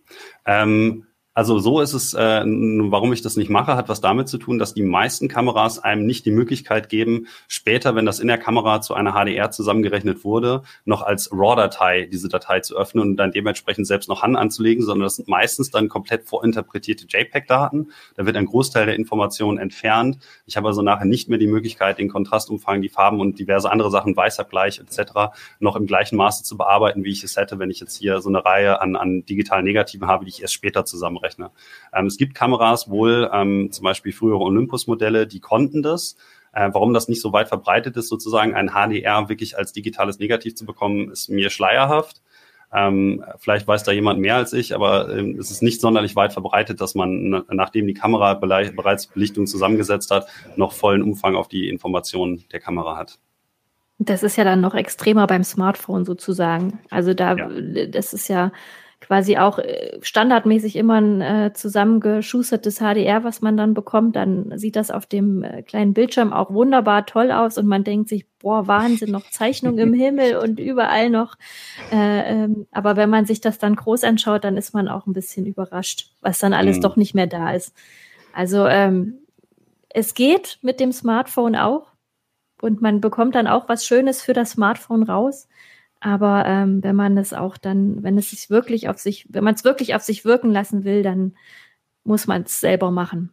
Ähm, 0.45 1.07
also 1.35 1.59
so 1.59 1.81
ist 1.81 1.91
es, 1.91 2.13
äh, 2.13 2.43
warum 2.45 3.11
ich 3.11 3.21
das 3.21 3.35
nicht 3.35 3.49
mache, 3.49 3.75
hat 3.75 3.89
was 3.89 3.99
damit 3.99 4.29
zu 4.29 4.37
tun, 4.37 4.57
dass 4.57 4.73
die 4.73 4.83
meisten 4.83 5.27
Kameras 5.27 5.79
einem 5.79 6.05
nicht 6.05 6.25
die 6.25 6.31
Möglichkeit 6.31 6.87
geben, 6.87 7.27
später, 7.49 7.93
wenn 7.93 8.05
das 8.05 8.21
in 8.21 8.29
der 8.29 8.37
Kamera 8.37 8.79
zu 8.79 8.93
einer 8.93 9.11
HDR 9.11 9.51
zusammengerechnet 9.51 10.23
wurde, 10.23 10.63
noch 10.85 11.01
als 11.01 11.29
RAW-Datei 11.33 12.07
diese 12.09 12.29
Datei 12.29 12.61
zu 12.61 12.77
öffnen 12.77 13.01
und 13.01 13.17
dann 13.17 13.33
dementsprechend 13.33 13.85
selbst 13.85 14.07
noch 14.07 14.23
Hand 14.23 14.37
anzulegen, 14.37 14.81
sondern 14.81 15.03
das 15.03 15.17
sind 15.17 15.27
meistens 15.27 15.71
dann 15.71 15.89
komplett 15.89 16.23
vorinterpretierte 16.23 17.05
JPEG-Daten. 17.05 17.91
Da 18.15 18.25
wird 18.25 18.37
ein 18.37 18.45
Großteil 18.45 18.85
der 18.85 18.95
Informationen 18.95 19.57
entfernt. 19.57 20.19
Ich 20.45 20.55
habe 20.55 20.69
also 20.69 20.83
nachher 20.83 21.03
nicht 21.03 21.27
mehr 21.27 21.37
die 21.37 21.47
Möglichkeit, 21.47 21.97
den 21.97 22.07
Kontrastumfang, 22.07 22.81
die 22.81 22.87
Farben 22.87 23.19
und 23.19 23.39
diverse 23.39 23.69
andere 23.69 23.91
Sachen, 23.91 24.15
Weißabgleich 24.15 24.79
etc. 24.79 25.35
noch 25.59 25.75
im 25.75 25.85
gleichen 25.85 26.15
Maße 26.15 26.45
zu 26.45 26.55
bearbeiten, 26.55 27.03
wie 27.03 27.11
ich 27.11 27.25
es 27.25 27.35
hätte, 27.35 27.59
wenn 27.59 27.71
ich 27.71 27.81
jetzt 27.81 27.97
hier 27.97 28.21
so 28.21 28.29
eine 28.29 28.45
Reihe 28.45 28.79
an, 28.79 28.95
an 28.95 29.25
digitalen 29.25 29.65
Negativen 29.65 30.07
habe, 30.07 30.23
die 30.23 30.29
ich 30.29 30.41
erst 30.41 30.53
später 30.53 30.85
zusammenrechne. 30.85 31.24
Rechner. 31.25 31.51
Ähm, 31.93 32.05
es 32.05 32.17
gibt 32.17 32.35
Kameras 32.35 32.89
wohl, 32.89 33.29
ähm, 33.33 33.71
zum 33.71 33.83
Beispiel 33.83 34.13
frühere 34.13 34.39
Olympus-Modelle, 34.39 35.27
die 35.27 35.39
konnten 35.39 35.81
das. 35.81 36.15
Äh, 36.53 36.69
warum 36.71 36.93
das 36.93 37.09
nicht 37.09 37.21
so 37.21 37.33
weit 37.33 37.49
verbreitet 37.49 37.97
ist, 37.97 38.07
sozusagen 38.07 38.55
ein 38.55 38.69
HDR 38.69 39.27
wirklich 39.27 39.57
als 39.57 39.73
digitales 39.73 40.19
Negativ 40.19 40.55
zu 40.55 40.65
bekommen, 40.65 41.11
ist 41.11 41.29
mir 41.29 41.49
schleierhaft. 41.49 42.21
Ähm, 42.73 43.23
vielleicht 43.39 43.67
weiß 43.67 43.83
da 43.83 43.91
jemand 43.91 44.19
mehr 44.19 44.35
als 44.35 44.53
ich, 44.53 44.73
aber 44.73 45.09
ähm, 45.15 45.37
es 45.39 45.51
ist 45.51 45.61
nicht 45.61 45.81
sonderlich 45.81 46.15
weit 46.15 46.33
verbreitet, 46.33 46.81
dass 46.81 46.95
man, 46.95 47.43
nachdem 47.49 47.87
die 47.87 47.93
Kamera 47.93 48.33
bereits 48.33 49.07
Belichtung 49.07 49.47
zusammengesetzt 49.47 50.11
hat, 50.11 50.27
noch 50.55 50.73
vollen 50.73 51.01
Umfang 51.01 51.35
auf 51.35 51.47
die 51.47 51.69
Informationen 51.69 52.43
der 52.51 52.59
Kamera 52.59 52.97
hat. 52.97 53.19
Das 53.97 54.23
ist 54.23 54.35
ja 54.35 54.43
dann 54.43 54.59
noch 54.59 54.75
extremer 54.75 55.25
beim 55.25 55.43
Smartphone 55.43 56.03
sozusagen. 56.03 56.79
Also 56.89 57.13
da, 57.13 57.35
ja. 57.35 57.49
das 57.87 58.13
ist 58.13 58.27
ja 58.27 58.51
quasi 59.05 59.37
auch 59.37 59.59
äh, 59.59 59.99
standardmäßig 60.01 60.75
immer 60.75 60.95
ein 60.95 61.21
äh, 61.21 61.53
zusammengeschustertes 61.53 62.79
HDR, 62.79 63.23
was 63.23 63.41
man 63.41 63.55
dann 63.55 63.73
bekommt, 63.73 64.15
dann 64.15 64.57
sieht 64.57 64.75
das 64.75 64.89
auf 64.89 65.05
dem 65.05 65.43
äh, 65.43 65.61
kleinen 65.61 65.93
Bildschirm 65.93 66.33
auch 66.33 66.51
wunderbar 66.51 67.05
toll 67.05 67.31
aus 67.31 67.57
und 67.59 67.67
man 67.67 67.83
denkt 67.83 68.09
sich, 68.09 68.25
boah, 68.39 68.67
Wahnsinn, 68.67 69.11
noch 69.11 69.29
Zeichnung 69.29 69.77
im 69.77 69.93
Himmel 69.93 70.37
und 70.43 70.59
überall 70.59 71.11
noch. 71.11 71.35
Äh, 71.91 72.43
ähm, 72.43 72.65
aber 72.71 72.95
wenn 72.95 73.09
man 73.09 73.25
sich 73.25 73.41
das 73.41 73.59
dann 73.59 73.75
groß 73.75 74.03
anschaut, 74.03 74.43
dann 74.43 74.57
ist 74.57 74.73
man 74.73 74.87
auch 74.87 75.05
ein 75.05 75.13
bisschen 75.13 75.45
überrascht, 75.45 76.11
was 76.21 76.39
dann 76.39 76.53
alles 76.53 76.77
mhm. 76.77 76.81
doch 76.81 76.95
nicht 76.95 77.13
mehr 77.13 77.27
da 77.27 77.51
ist. 77.51 77.75
Also 78.33 78.65
ähm, 78.67 79.19
es 79.89 80.15
geht 80.15 80.57
mit 80.63 80.79
dem 80.79 80.91
Smartphone 80.91 81.55
auch 81.55 81.87
und 82.59 82.81
man 82.81 83.01
bekommt 83.01 83.35
dann 83.35 83.47
auch 83.47 83.69
was 83.69 83.85
Schönes 83.85 84.23
für 84.23 84.33
das 84.33 84.51
Smartphone 84.51 85.03
raus. 85.03 85.47
Aber 86.05 86.45
ähm, 86.45 86.83
wenn 86.83 86.95
man 86.95 87.17
es 87.17 87.33
auch 87.33 87.57
dann, 87.57 88.03
wenn 88.03 88.15
es 88.15 88.29
sich 88.29 88.51
wirklich 88.51 88.89
auf 88.89 88.99
sich, 88.99 89.25
wenn 89.31 89.43
man 89.43 89.55
es 89.55 89.63
wirklich 89.63 89.95
auf 89.95 90.03
sich 90.03 90.23
wirken 90.23 90.51
lassen 90.51 90.83
will, 90.83 91.01
dann 91.01 91.33
muss 92.03 92.27
man 92.27 92.43
es 92.43 92.59
selber 92.59 92.91
machen. 92.91 93.31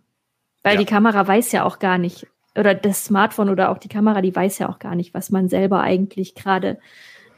Weil 0.63 0.77
ja. 0.77 0.81
die 0.81 0.87
Kamera 0.87 1.29
weiß 1.29 1.53
ja 1.53 1.65
auch 1.65 1.81
gar 1.81 1.99
nicht, 1.99 2.27
oder 2.57 2.75
das 2.75 3.05
Smartphone 3.05 3.51
oder 3.51 3.69
auch 3.69 3.77
die 3.77 3.91
Kamera, 3.91 4.23
die 4.23 4.35
weiß 4.35 4.59
ja 4.59 4.71
auch 4.71 4.79
gar 4.79 4.95
nicht, 4.95 5.13
was 5.13 5.29
man 5.29 5.51
selber 5.51 5.83
eigentlich 5.83 6.35
gerade 6.35 6.79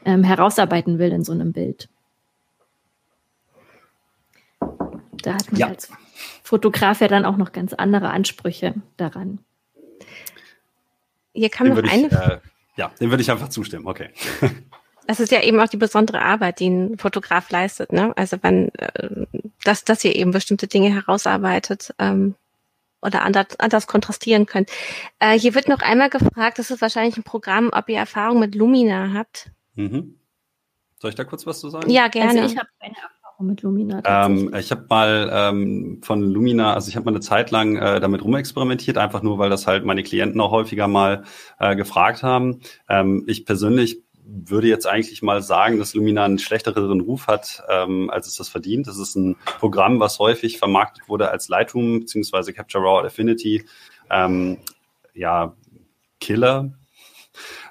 ähm, 0.05 0.23
herausarbeiten 0.23 0.99
will 0.99 1.11
in 1.11 1.25
so 1.25 1.33
einem 1.33 1.51
Bild. 1.51 1.89
Da 4.61 5.33
hat 5.33 5.51
man 5.51 5.59
ja. 5.59 5.67
als 5.67 5.91
Fotograf 6.43 7.01
ja 7.01 7.09
dann 7.09 7.25
auch 7.25 7.35
noch 7.35 7.51
ganz 7.51 7.73
andere 7.73 8.09
Ansprüche 8.09 8.73
daran. 8.95 9.39
Hier 11.33 11.49
kam 11.49 11.67
den 11.67 11.75
noch 11.75 11.91
eine. 11.91 12.07
Ich, 12.07 12.13
äh, 12.13 12.39
ja, 12.77 12.91
dem 13.01 13.09
würde 13.09 13.21
ich 13.21 13.29
einfach 13.29 13.49
zustimmen. 13.49 13.85
Okay. 13.85 14.11
Das 15.07 15.19
ist 15.19 15.31
ja 15.31 15.41
eben 15.41 15.59
auch 15.59 15.67
die 15.67 15.77
besondere 15.77 16.21
Arbeit, 16.21 16.59
die 16.59 16.69
ein 16.69 16.97
Fotograf 16.97 17.49
leistet. 17.51 17.91
Ne? 17.91 18.13
Also 18.15 18.37
wenn, 18.41 18.73
äh, 18.75 19.25
dass, 19.63 19.83
dass 19.83 20.03
ihr 20.03 20.15
eben 20.15 20.31
bestimmte 20.31 20.67
Dinge 20.67 20.93
herausarbeitet 20.93 21.93
ähm, 21.99 22.35
oder 23.01 23.23
anders, 23.23 23.59
anders 23.59 23.87
kontrastieren 23.87 24.45
könnt. 24.45 24.69
Äh, 25.19 25.37
hier 25.37 25.53
wird 25.53 25.67
noch 25.67 25.81
einmal 25.81 26.09
gefragt, 26.09 26.59
das 26.59 26.71
ist 26.71 26.81
wahrscheinlich 26.81 27.17
ein 27.17 27.23
Programm, 27.23 27.69
ob 27.71 27.87
ihr 27.89 27.97
Erfahrung 27.97 28.39
mit 28.39 28.55
Lumina 28.55 29.11
habt. 29.13 29.51
Mhm. 29.75 30.15
Soll 30.99 31.09
ich 31.09 31.15
da 31.15 31.23
kurz 31.23 31.45
was 31.45 31.59
zu 31.59 31.69
sagen? 31.69 31.89
Ja, 31.89 32.07
gerne. 32.07 32.41
Also 32.41 32.53
ich 32.53 32.57
habe 32.57 32.69
keine 32.81 32.95
Erfahrung 32.95 33.47
mit 33.47 33.61
Lumina. 33.61 34.01
Ähm, 34.05 34.53
ich 34.55 34.71
habe 34.71 34.85
mal 34.89 35.29
ähm, 35.31 35.99
von 36.01 36.21
Lumina, 36.21 36.73
also 36.73 36.89
ich 36.89 36.95
habe 36.95 37.05
mal 37.05 37.11
eine 37.11 37.19
Zeit 37.19 37.51
lang 37.51 37.75
äh, 37.75 37.99
damit 37.99 38.23
rumexperimentiert, 38.23 38.97
einfach 38.97 39.21
nur, 39.21 39.37
weil 39.37 39.49
das 39.49 39.67
halt 39.67 39.85
meine 39.85 40.03
Klienten 40.03 40.41
auch 40.41 40.51
häufiger 40.51 40.87
mal 40.87 41.25
äh, 41.59 41.75
gefragt 41.75 42.23
haben. 42.23 42.61
Ähm, 42.89 43.23
ich 43.27 43.45
persönlich 43.45 44.04
würde 44.27 44.67
jetzt 44.67 44.87
eigentlich 44.87 45.21
mal 45.21 45.41
sagen, 45.41 45.77
dass 45.77 45.93
Lumina 45.93 46.25
einen 46.25 46.39
schlechteren 46.39 47.01
Ruf 47.01 47.27
hat, 47.27 47.63
ähm, 47.69 48.09
als 48.09 48.27
es 48.27 48.35
das 48.35 48.49
verdient. 48.49 48.87
Das 48.87 48.97
ist 48.97 49.15
ein 49.15 49.35
Programm, 49.59 49.99
was 49.99 50.19
häufig 50.19 50.57
vermarktet 50.57 51.07
wurde 51.07 51.29
als 51.29 51.47
Lightroom 51.47 52.01
bzw. 52.01 52.51
Capture 52.51 52.83
Raw 52.83 53.05
Affinity. 53.05 53.65
Ähm, 54.09 54.57
ja, 55.13 55.53
Killer, 56.19 56.73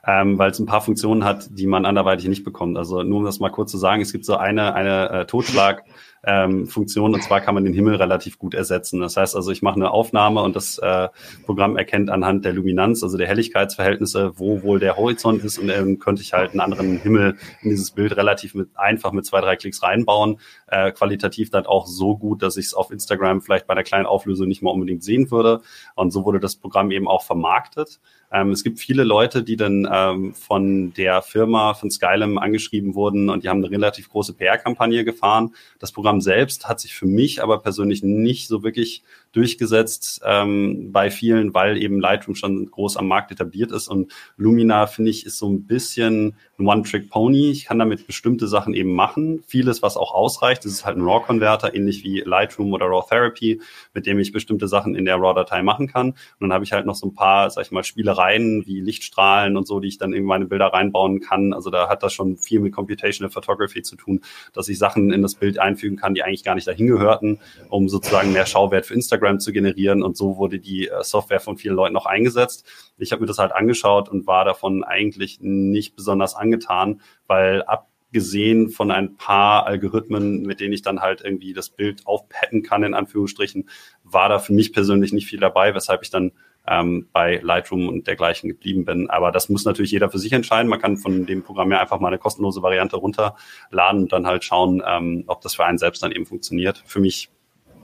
ähm, 0.06 0.38
weil 0.38 0.50
es 0.50 0.58
ein 0.58 0.66
paar 0.66 0.80
Funktionen 0.80 1.24
hat, 1.24 1.48
die 1.50 1.66
man 1.66 1.84
anderweitig 1.84 2.28
nicht 2.28 2.44
bekommt. 2.44 2.76
Also 2.78 3.02
nur 3.02 3.18
um 3.18 3.24
das 3.24 3.40
mal 3.40 3.50
kurz 3.50 3.70
zu 3.70 3.78
sagen, 3.78 4.02
es 4.02 4.12
gibt 4.12 4.24
so 4.24 4.36
eine, 4.36 4.74
eine 4.74 5.10
äh, 5.10 5.26
Totschlag 5.26 5.84
ähm, 6.26 6.66
Funktion 6.66 7.14
und 7.14 7.22
zwar 7.22 7.40
kann 7.40 7.54
man 7.54 7.64
den 7.64 7.74
Himmel 7.74 7.96
relativ 7.96 8.38
gut 8.38 8.54
ersetzen. 8.54 9.00
Das 9.00 9.16
heißt 9.16 9.36
also, 9.36 9.50
ich 9.50 9.62
mache 9.62 9.76
eine 9.76 9.90
Aufnahme 9.90 10.42
und 10.42 10.56
das 10.56 10.78
äh, 10.78 11.08
Programm 11.44 11.76
erkennt 11.76 12.10
anhand 12.10 12.44
der 12.44 12.52
Luminanz, 12.52 13.02
also 13.02 13.18
der 13.18 13.28
Helligkeitsverhältnisse, 13.28 14.32
wo 14.38 14.62
wohl 14.62 14.78
der 14.78 14.96
Horizont 14.96 15.44
ist 15.44 15.58
und 15.58 15.68
dann 15.68 15.98
könnte 15.98 16.22
ich 16.22 16.32
halt 16.32 16.50
einen 16.50 16.60
anderen 16.60 16.98
Himmel 16.98 17.36
in 17.62 17.70
dieses 17.70 17.90
Bild 17.90 18.16
relativ 18.16 18.54
mit 18.54 18.68
einfach 18.74 19.12
mit 19.12 19.26
zwei, 19.26 19.40
drei 19.40 19.56
Klicks 19.56 19.82
reinbauen. 19.82 20.38
Äh, 20.66 20.92
qualitativ 20.92 21.50
dann 21.50 21.66
auch 21.66 21.86
so 21.86 22.16
gut, 22.16 22.42
dass 22.42 22.56
ich 22.56 22.66
es 22.66 22.74
auf 22.74 22.90
Instagram 22.90 23.40
vielleicht 23.40 23.66
bei 23.66 23.72
einer 23.74 23.84
kleinen 23.84 24.06
Auflösung 24.06 24.48
nicht 24.48 24.62
mal 24.62 24.70
unbedingt 24.70 25.04
sehen 25.04 25.30
würde. 25.30 25.60
Und 25.94 26.12
so 26.12 26.24
wurde 26.24 26.40
das 26.40 26.56
Programm 26.56 26.90
eben 26.90 27.08
auch 27.08 27.22
vermarktet. 27.22 28.00
Ähm, 28.34 28.50
es 28.50 28.64
gibt 28.64 28.80
viele 28.80 29.04
Leute, 29.04 29.44
die 29.44 29.56
dann 29.56 29.88
ähm, 29.90 30.34
von 30.34 30.92
der 30.94 31.22
Firma 31.22 31.74
von 31.74 31.90
Skylum 31.90 32.36
angeschrieben 32.38 32.96
wurden 32.96 33.30
und 33.30 33.44
die 33.44 33.48
haben 33.48 33.58
eine 33.58 33.70
relativ 33.70 34.08
große 34.08 34.34
PR-Kampagne 34.34 35.04
gefahren. 35.04 35.54
Das 35.78 35.92
Programm 35.92 36.13
selbst 36.20 36.68
hat 36.68 36.80
sich 36.80 36.94
für 36.94 37.06
mich 37.06 37.42
aber 37.42 37.60
persönlich 37.60 38.02
nicht 38.02 38.48
so 38.48 38.62
wirklich 38.62 39.02
durchgesetzt 39.34 40.22
ähm, 40.24 40.92
bei 40.92 41.10
vielen, 41.10 41.54
weil 41.54 41.76
eben 41.76 42.00
Lightroom 42.00 42.34
schon 42.34 42.70
groß 42.70 42.96
am 42.96 43.08
Markt 43.08 43.32
etabliert 43.32 43.72
ist 43.72 43.88
und 43.88 44.12
Lumina, 44.36 44.86
finde 44.86 45.10
ich, 45.10 45.26
ist 45.26 45.38
so 45.38 45.48
ein 45.48 45.66
bisschen 45.66 46.36
ein 46.58 46.66
One-Trick-Pony. 46.66 47.50
Ich 47.50 47.64
kann 47.64 47.78
damit 47.78 48.06
bestimmte 48.06 48.46
Sachen 48.46 48.74
eben 48.74 48.94
machen. 48.94 49.42
Vieles, 49.46 49.82
was 49.82 49.96
auch 49.96 50.14
ausreicht, 50.14 50.64
das 50.64 50.72
ist 50.72 50.86
halt 50.86 50.96
ein 50.96 51.02
RAW-Converter, 51.02 51.74
ähnlich 51.74 52.04
wie 52.04 52.20
Lightroom 52.20 52.72
oder 52.72 52.86
RAW 52.86 53.06
Therapy, 53.08 53.60
mit 53.92 54.06
dem 54.06 54.18
ich 54.18 54.32
bestimmte 54.32 54.68
Sachen 54.68 54.94
in 54.94 55.04
der 55.04 55.16
RAW-Datei 55.16 55.62
machen 55.62 55.88
kann. 55.88 56.10
Und 56.10 56.16
dann 56.40 56.52
habe 56.52 56.64
ich 56.64 56.72
halt 56.72 56.86
noch 56.86 56.94
so 56.94 57.08
ein 57.08 57.14
paar, 57.14 57.50
sag 57.50 57.66
ich 57.66 57.72
mal, 57.72 57.82
Spielereien 57.82 58.66
wie 58.66 58.80
Lichtstrahlen 58.80 59.56
und 59.56 59.66
so, 59.66 59.80
die 59.80 59.88
ich 59.88 59.98
dann 59.98 60.12
in 60.12 60.24
meine 60.24 60.46
Bilder 60.46 60.66
reinbauen 60.66 61.20
kann. 61.20 61.52
Also 61.52 61.70
da 61.70 61.88
hat 61.88 62.02
das 62.02 62.12
schon 62.12 62.36
viel 62.36 62.60
mit 62.60 62.72
Computational 62.72 63.30
Photography 63.30 63.82
zu 63.82 63.96
tun, 63.96 64.20
dass 64.52 64.68
ich 64.68 64.78
Sachen 64.78 65.12
in 65.12 65.22
das 65.22 65.34
Bild 65.34 65.58
einfügen 65.58 65.96
kann, 65.96 66.14
die 66.14 66.22
eigentlich 66.22 66.44
gar 66.44 66.54
nicht 66.54 66.66
dahin 66.66 66.86
gehörten, 66.86 67.40
um 67.68 67.88
sozusagen 67.88 68.32
mehr 68.32 68.46
Schauwert 68.46 68.86
für 68.86 68.94
Instagram 68.94 69.23
zu 69.40 69.52
generieren. 69.52 70.02
Und 70.02 70.16
so 70.16 70.36
wurde 70.36 70.58
die 70.58 70.88
äh, 70.88 71.02
Software 71.02 71.40
von 71.40 71.56
vielen 71.56 71.76
Leuten 71.76 71.96
auch 71.96 72.06
eingesetzt. 72.06 72.64
Ich 72.98 73.12
habe 73.12 73.22
mir 73.22 73.26
das 73.26 73.38
halt 73.38 73.52
angeschaut 73.52 74.08
und 74.08 74.26
war 74.26 74.44
davon 74.44 74.84
eigentlich 74.84 75.40
nicht 75.40 75.96
besonders 75.96 76.34
angetan, 76.34 77.00
weil 77.26 77.62
ab 77.62 77.88
gesehen 78.14 78.70
von 78.70 78.90
ein 78.92 79.16
paar 79.16 79.66
Algorithmen, 79.66 80.42
mit 80.42 80.60
denen 80.60 80.72
ich 80.72 80.82
dann 80.82 81.00
halt 81.00 81.20
irgendwie 81.20 81.52
das 81.52 81.68
Bild 81.68 82.06
aufpetten 82.06 82.62
kann, 82.62 82.84
in 82.84 82.94
Anführungsstrichen, 82.94 83.68
war 84.04 84.28
da 84.28 84.38
für 84.38 84.54
mich 84.54 84.72
persönlich 84.72 85.12
nicht 85.12 85.26
viel 85.26 85.40
dabei, 85.40 85.74
weshalb 85.74 86.02
ich 86.02 86.10
dann 86.10 86.30
ähm, 86.66 87.08
bei 87.12 87.40
Lightroom 87.42 87.88
und 87.88 88.06
dergleichen 88.06 88.48
geblieben 88.48 88.84
bin. 88.84 89.10
Aber 89.10 89.32
das 89.32 89.48
muss 89.48 89.64
natürlich 89.64 89.90
jeder 89.90 90.10
für 90.10 90.18
sich 90.18 90.32
entscheiden. 90.32 90.68
Man 90.68 90.80
kann 90.80 90.96
von 90.96 91.26
dem 91.26 91.42
Programm 91.42 91.72
ja 91.72 91.80
einfach 91.80 92.00
mal 92.00 92.08
eine 92.08 92.18
kostenlose 92.18 92.62
Variante 92.62 92.96
runterladen 92.96 94.02
und 94.02 94.12
dann 94.12 94.26
halt 94.26 94.44
schauen, 94.44 94.82
ähm, 94.86 95.24
ob 95.26 95.40
das 95.42 95.56
für 95.56 95.64
einen 95.64 95.78
selbst 95.78 96.02
dann 96.02 96.12
eben 96.12 96.24
funktioniert. 96.24 96.82
Für 96.86 97.00
mich, 97.00 97.30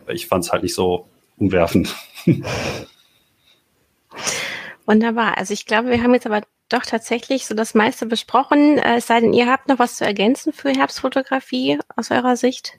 ich 0.09 0.29
fand 0.29 0.45
es 0.45 0.53
halt 0.53 0.63
nicht 0.63 0.75
so 0.75 1.09
umwerfend. 1.41 1.97
Wunderbar. 4.87 5.39
Also 5.39 5.53
ich 5.55 5.67
glaube, 5.67 5.91
wir 5.91 6.03
haben 6.03 6.15
jetzt 6.15 6.27
aber 6.27 6.43
doch 6.69 6.85
tatsächlich 6.85 7.47
so 7.47 7.55
das 7.55 7.75
meiste 7.75 8.07
besprochen. 8.07 8.79
Äh, 8.79 8.97
es 8.99 9.07
sei 9.07 9.21
denn, 9.21 9.33
ihr 9.33 9.47
habt 9.47 9.69
noch 9.69 9.79
was 9.79 9.97
zu 9.97 10.05
ergänzen 10.05 10.53
für 10.53 10.71
Herbstfotografie 10.71 11.79
aus 11.97 12.11
eurer 12.11 12.37
Sicht? 12.37 12.79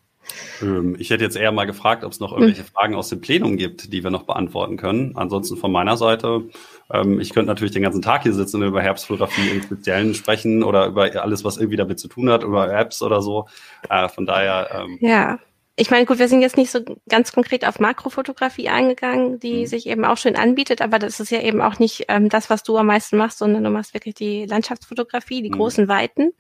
Ähm, 0.61 0.95
ich 0.99 1.09
hätte 1.09 1.23
jetzt 1.23 1.35
eher 1.35 1.51
mal 1.51 1.65
gefragt, 1.65 2.03
ob 2.03 2.11
es 2.11 2.19
noch 2.19 2.31
irgendwelche 2.31 2.63
hm. 2.63 2.69
Fragen 2.69 2.95
aus 2.95 3.09
dem 3.09 3.21
Plenum 3.21 3.57
gibt, 3.57 3.91
die 3.91 4.03
wir 4.03 4.11
noch 4.11 4.23
beantworten 4.23 4.77
können. 4.77 5.15
Ansonsten 5.15 5.57
von 5.57 5.71
meiner 5.71 5.97
Seite, 5.97 6.43
ähm, 6.91 7.19
ich 7.19 7.33
könnte 7.33 7.47
natürlich 7.47 7.73
den 7.73 7.83
ganzen 7.83 8.01
Tag 8.01 8.23
hier 8.23 8.33
sitzen 8.33 8.61
und 8.61 8.67
über 8.67 8.81
Herbstfotografie 8.81 9.49
im 9.49 9.63
Speziellen 9.63 10.13
sprechen 10.13 10.63
oder 10.63 10.85
über 10.87 11.21
alles, 11.21 11.43
was 11.43 11.57
irgendwie 11.57 11.77
damit 11.77 11.99
zu 11.99 12.07
tun 12.07 12.29
hat, 12.29 12.43
über 12.43 12.71
Apps 12.71 13.01
oder 13.01 13.21
so. 13.21 13.47
Äh, 13.89 14.07
von 14.09 14.25
daher. 14.25 14.69
Ähm, 14.73 14.97
ja 15.01 15.39
ich 15.81 15.89
meine, 15.89 16.05
gut, 16.05 16.19
wir 16.19 16.27
sind 16.27 16.43
jetzt 16.43 16.57
nicht 16.57 16.69
so 16.69 16.81
ganz 17.09 17.31
konkret 17.31 17.65
auf 17.65 17.79
Makrofotografie 17.79 18.69
eingegangen, 18.69 19.39
die 19.39 19.61
mhm. 19.61 19.65
sich 19.65 19.87
eben 19.87 20.05
auch 20.05 20.15
schön 20.15 20.35
anbietet, 20.35 20.79
aber 20.79 20.99
das 20.99 21.19
ist 21.19 21.31
ja 21.31 21.41
eben 21.41 21.59
auch 21.59 21.79
nicht 21.79 22.05
ähm, 22.07 22.29
das, 22.29 22.51
was 22.51 22.61
du 22.61 22.77
am 22.77 22.85
meisten 22.85 23.17
machst, 23.17 23.39
sondern 23.39 23.63
du 23.63 23.71
machst 23.71 23.95
wirklich 23.95 24.13
die 24.13 24.45
Landschaftsfotografie, 24.45 25.41
die 25.41 25.49
mhm. 25.49 25.55
großen 25.55 25.87
Weiten. 25.87 26.33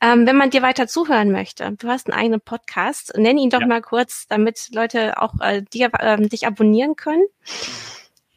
Ähm, 0.00 0.24
wenn 0.24 0.36
man 0.36 0.50
dir 0.50 0.62
weiter 0.62 0.86
zuhören 0.86 1.32
möchte, 1.32 1.72
du 1.80 1.88
hast 1.88 2.06
einen 2.06 2.16
eigenen 2.16 2.40
Podcast, 2.40 3.12
nenn 3.16 3.38
ihn 3.38 3.50
doch 3.50 3.60
ja. 3.60 3.66
mal 3.66 3.82
kurz, 3.82 4.26
damit 4.28 4.68
Leute 4.72 5.20
auch 5.20 5.34
äh, 5.40 5.62
dir, 5.62 5.90
äh, 5.98 6.22
dich 6.28 6.46
abonnieren 6.46 6.94
können. 6.94 7.24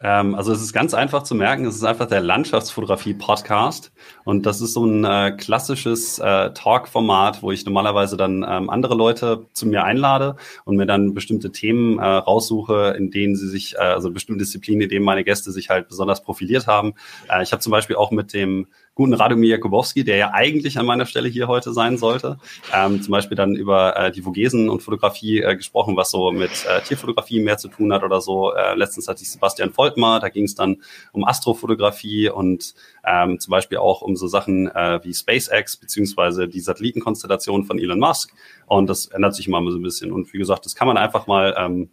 Ähm, 0.04 0.36
also 0.36 0.52
es 0.52 0.62
ist 0.62 0.74
ganz 0.74 0.94
einfach 0.94 1.24
zu 1.24 1.34
merken, 1.34 1.66
es 1.66 1.76
ist 1.76 1.84
einfach 1.84 2.08
der 2.08 2.20
Landschaftsfotografie-Podcast. 2.20 3.94
Und 4.26 4.46
das 4.46 4.60
ist 4.60 4.74
so 4.74 4.86
ein 4.86 5.06
äh, 5.06 5.32
klassisches 5.32 6.20
äh, 6.20 6.52
Talk-Format, 6.54 7.42
wo 7.42 7.52
ich 7.52 7.66
normalerweise 7.66 8.18
dann 8.18 8.46
ähm, 8.48 8.70
andere 8.70 8.96
Leute 8.96 9.46
zu 9.54 9.66
mir 9.66 9.86
einlade 9.86 10.36
und 10.66 10.76
mir 10.76 10.86
dann 10.86 11.14
bestimmte 11.14 11.52
Themen 11.54 12.00
äh, 12.00 12.04
raussuche, 12.04 12.96
in 12.98 13.12
denen 13.12 13.38
sie 13.38 13.48
sich, 13.48 13.76
äh, 13.76 13.80
also 13.80 14.12
bestimmte 14.12 14.44
Disziplinen, 14.44 14.82
in 14.82 14.90
denen 14.90 15.06
meine 15.06 15.24
Gäste 15.24 15.52
sich 15.52 15.70
halt 15.70 15.88
besonders 15.88 16.22
profiliert 16.22 16.68
haben. 16.68 16.96
Äh, 17.30 17.42
ich 17.42 17.54
habe 17.54 17.62
zum 17.62 17.72
Beispiel 17.72 17.96
auch 17.96 18.12
mit 18.12 18.34
dem 18.34 18.68
guten 18.96 19.14
Radomir 19.14 19.50
Jakubowski, 19.50 20.04
der 20.04 20.18
ja 20.18 20.32
eigentlich 20.34 20.78
an 20.78 20.86
meiner 20.86 21.06
Stelle 21.06 21.28
hier 21.28 21.48
heute 21.48 21.74
sein 21.74 21.98
sollte. 21.98 22.38
Ähm, 22.74 23.02
zum 23.02 23.12
Beispiel 23.12 23.36
dann 23.36 23.56
über 23.56 23.98
äh, 23.98 24.12
die 24.12 24.22
Vogesen 24.22 24.70
und 24.70 24.84
Fotografie 24.84 25.42
äh, 25.42 25.56
gesprochen, 25.56 25.98
was 25.98 26.12
so 26.12 26.32
mit 26.32 26.52
äh, 26.68 26.82
Tierfotografie 26.82 27.40
mehr 27.40 27.58
zu 27.58 27.70
tun 27.70 27.92
hat 27.92 28.04
oder 28.04 28.22
so. 28.22 28.54
Äh, 28.54 28.76
letztens 28.76 29.08
hatte 29.08 29.24
ich 29.24 29.32
Sebastian 29.32 29.72
Volkmar, 29.72 30.20
da 30.20 30.30
ging 30.30 30.44
es 30.46 30.54
dann 30.54 30.78
um 31.12 31.26
Astrofotografie 31.26 32.30
und 32.30 32.76
ähm, 33.04 33.40
zum 33.40 33.52
Beispiel 33.52 33.80
auch 33.80 34.02
um 34.02 34.16
so 34.16 34.28
Sachen 34.28 34.68
äh, 34.68 35.00
wie 35.04 35.14
SpaceX 35.14 35.78
beziehungsweise 35.78 36.48
die 36.48 36.60
Satellitenkonstellation 36.60 37.66
von 37.66 37.80
Elon 37.80 38.00
Musk. 38.00 38.32
Und 38.68 38.90
das 38.90 39.08
ändert 39.08 39.36
sich 39.36 39.48
immer 39.48 39.60
so 39.72 39.78
ein 39.78 39.84
bisschen. 39.84 40.12
Und 40.12 40.32
wie 40.34 40.38
gesagt, 40.38 40.66
das 40.66 40.76
kann 40.76 40.88
man 40.88 40.98
einfach 40.98 41.26
mal 41.26 41.56
ähm, 41.58 41.90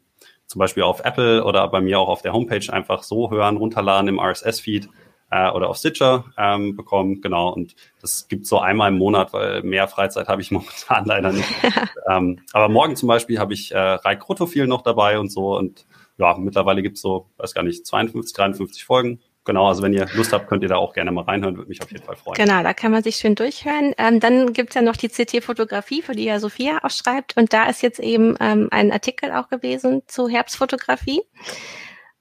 zum 0.47 0.59
Beispiel 0.59 0.83
auf 0.83 1.05
Apple 1.05 1.45
oder 1.45 1.67
bei 1.69 1.81
mir 1.81 1.99
auch 1.99 2.09
auf 2.09 2.23
der 2.23 2.33
Homepage 2.33 2.73
einfach 2.73 3.05
so 3.05 3.31
hören, 3.31 3.57
runterladen 3.57 4.09
im 4.09 4.19
RSS-Feed 4.19 4.89
äh, 5.31 5.51
oder 5.51 5.69
auf 5.69 5.77
Stitcher 5.77 6.25
ähm, 6.37 6.77
bekommen. 6.77 7.21
Genau, 7.21 7.51
und 7.51 7.75
das 8.01 8.29
gibt 8.29 8.47
so 8.47 8.59
einmal 8.59 8.91
im 8.91 8.99
Monat, 8.99 9.33
weil 9.33 9.63
mehr 9.63 9.89
Freizeit 9.89 10.29
habe 10.29 10.43
ich 10.43 10.51
momentan 10.51 11.05
leider 11.05 11.33
nicht. 11.33 11.49
ähm, 12.11 12.41
aber 12.53 12.69
morgen 12.69 12.97
zum 12.97 13.09
Beispiel 13.09 13.39
habe 13.39 13.55
ich 13.55 13.73
äh, 13.73 13.79
Reik 13.79 14.29
Rotofil 14.29 14.67
noch 14.67 14.83
dabei 14.83 15.19
und 15.19 15.31
so. 15.31 15.57
Und 15.57 15.87
ja, 16.19 16.37
mittlerweile 16.37 16.83
gibt's 16.83 17.01
so, 17.01 17.31
weiß 17.39 17.55
gar 17.55 17.63
nicht, 17.63 17.87
52, 17.87 18.35
53 18.35 18.85
Folgen. 18.85 19.21
Genau, 19.45 19.69
also 19.69 19.83
wenn 19.83 19.95
ihr 19.95 20.07
Lust 20.15 20.35
habt, 20.35 20.49
könnt 20.49 20.63
ihr 20.63 20.69
da 20.69 20.77
auch 20.77 20.93
gerne 20.93 21.11
mal 21.13 21.25
reinhören, 21.25 21.57
würde 21.57 21.71
mich 21.71 21.83
auf 21.83 21.91
jeden 21.91 22.05
Fall 22.05 22.15
freuen. 22.15 22.37
Genau, 22.37 22.63
da 22.63 22.75
kann 22.75 22.93
man 22.93 23.03
sich 23.03 23.17
schön 23.17 23.35
durchhören. 23.35 23.95
Ähm, 23.97 24.21
dann 24.21 24.53
gibt's 24.53 24.75
ja 24.75 24.83
noch 24.83 24.97
die 24.97 25.09
CT-Fotografie, 25.09 26.03
für 26.03 26.15
die 26.15 26.25
ja 26.25 26.39
Sophia 26.39 26.81
auch 26.83 26.91
schreibt. 26.91 27.39
Und 27.39 27.55
da 27.55 27.65
ist 27.65 27.83
jetzt 27.83 28.01
eben 28.01 28.37
ähm, 28.39 28.69
ein 28.71 28.93
Artikel 28.93 29.33
auch 29.33 29.49
gewesen 29.49 30.03
zu 30.07 30.29
Herbstfotografie. 30.29 31.23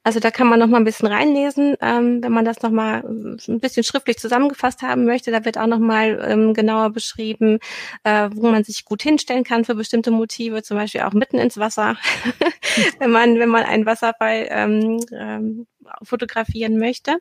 Also 0.03 0.19
da 0.19 0.31
kann 0.31 0.47
man 0.47 0.59
noch 0.59 0.67
mal 0.67 0.77
ein 0.77 0.85
bisschen 0.85 1.07
reinlesen, 1.07 1.75
ähm, 1.81 2.23
wenn 2.23 2.31
man 2.31 2.45
das 2.45 2.61
noch 2.61 2.71
mal 2.71 3.01
äh, 3.01 3.51
ein 3.51 3.59
bisschen 3.59 3.83
schriftlich 3.83 4.17
zusammengefasst 4.17 4.81
haben 4.81 5.05
möchte. 5.05 5.29
Da 5.31 5.43
wird 5.43 5.57
auch 5.57 5.67
noch 5.67 5.79
mal 5.79 6.25
ähm, 6.25 6.53
genauer 6.53 6.91
beschrieben, 6.91 7.59
äh, 8.03 8.29
wo 8.33 8.49
man 8.49 8.63
sich 8.63 8.85
gut 8.85 9.03
hinstellen 9.03 9.43
kann 9.43 9.65
für 9.65 9.75
bestimmte 9.75 10.11
Motive, 10.11 10.63
zum 10.63 10.77
Beispiel 10.77 11.01
auch 11.01 11.13
mitten 11.13 11.37
ins 11.37 11.57
Wasser, 11.57 11.97
wenn 12.99 13.11
man 13.11 13.39
wenn 13.39 13.49
man 13.49 13.63
einen 13.63 13.85
Wasserfall 13.85 14.47
ähm, 14.49 14.99
ähm, 15.11 15.67
fotografieren 16.03 16.77
möchte. 16.77 17.17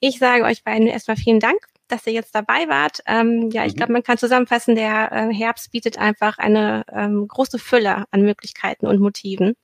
Ich 0.00 0.18
sage 0.18 0.44
euch 0.44 0.64
beiden 0.64 0.86
erstmal 0.86 1.16
vielen 1.16 1.40
Dank 1.40 1.58
dass 1.88 2.04
ihr 2.06 2.12
jetzt 2.12 2.34
dabei 2.34 2.66
wart. 2.68 3.00
Ähm, 3.06 3.50
ja, 3.52 3.64
ich 3.64 3.74
mhm. 3.74 3.76
glaube, 3.76 3.92
man 3.92 4.02
kann 4.02 4.18
zusammenfassen, 4.18 4.74
der 4.74 5.12
äh, 5.12 5.32
Herbst 5.32 5.70
bietet 5.70 5.98
einfach 5.98 6.38
eine 6.38 6.84
ähm, 6.92 7.28
große 7.28 7.60
Fülle 7.60 8.06
an 8.10 8.22
Möglichkeiten 8.22 8.86
und 8.88 8.98
Motiven. 8.98 9.54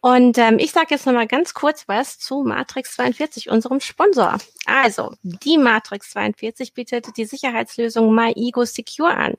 Und 0.00 0.38
ähm, 0.38 0.58
ich 0.60 0.70
sage 0.70 0.88
jetzt 0.90 1.06
nochmal 1.06 1.26
ganz 1.26 1.54
kurz 1.54 1.88
was 1.88 2.18
zu 2.18 2.44
Matrix 2.44 2.94
42, 2.94 3.50
unserem 3.50 3.80
Sponsor. 3.80 4.38
Also, 4.64 5.12
die 5.22 5.58
Matrix 5.58 6.10
42 6.10 6.72
bietet 6.72 7.16
die 7.16 7.24
Sicherheitslösung 7.24 8.14
MyEgo 8.14 8.64
Secure 8.64 9.16
an. 9.16 9.34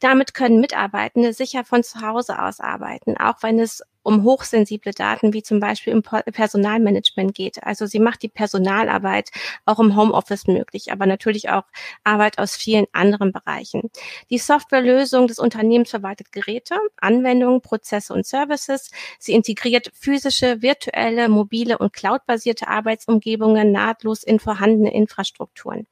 Damit 0.00 0.34
können 0.34 0.60
Mitarbeitende 0.60 1.32
sicher 1.32 1.64
von 1.64 1.84
zu 1.84 2.00
Hause 2.00 2.42
aus 2.42 2.58
arbeiten, 2.58 3.16
auch 3.18 3.36
wenn 3.42 3.60
es 3.60 3.82
um 4.02 4.24
hochsensible 4.24 4.92
Daten 4.92 5.32
wie 5.32 5.42
zum 5.42 5.60
Beispiel 5.60 5.92
im 5.92 6.02
Personalmanagement 6.02 7.34
geht. 7.34 7.62
Also 7.62 7.86
sie 7.86 8.00
macht 8.00 8.22
die 8.22 8.28
Personalarbeit 8.28 9.30
auch 9.66 9.78
im 9.78 9.96
Homeoffice 9.96 10.46
möglich, 10.46 10.92
aber 10.92 11.06
natürlich 11.06 11.50
auch 11.50 11.64
Arbeit 12.04 12.38
aus 12.38 12.56
vielen 12.56 12.86
anderen 12.92 13.32
Bereichen. 13.32 13.90
Die 14.30 14.38
Softwarelösung 14.38 15.26
des 15.26 15.38
Unternehmens 15.38 15.90
verwaltet 15.90 16.32
Geräte, 16.32 16.76
Anwendungen, 17.00 17.60
Prozesse 17.60 18.12
und 18.14 18.26
Services. 18.26 18.90
Sie 19.18 19.32
integriert 19.32 19.90
physische, 19.94 20.62
virtuelle, 20.62 21.28
mobile 21.28 21.78
und 21.78 21.92
cloudbasierte 21.92 22.68
Arbeitsumgebungen 22.68 23.72
nahtlos 23.72 24.22
in 24.22 24.38
vorhandene 24.40 24.92
Infrastrukturen. 24.92 25.86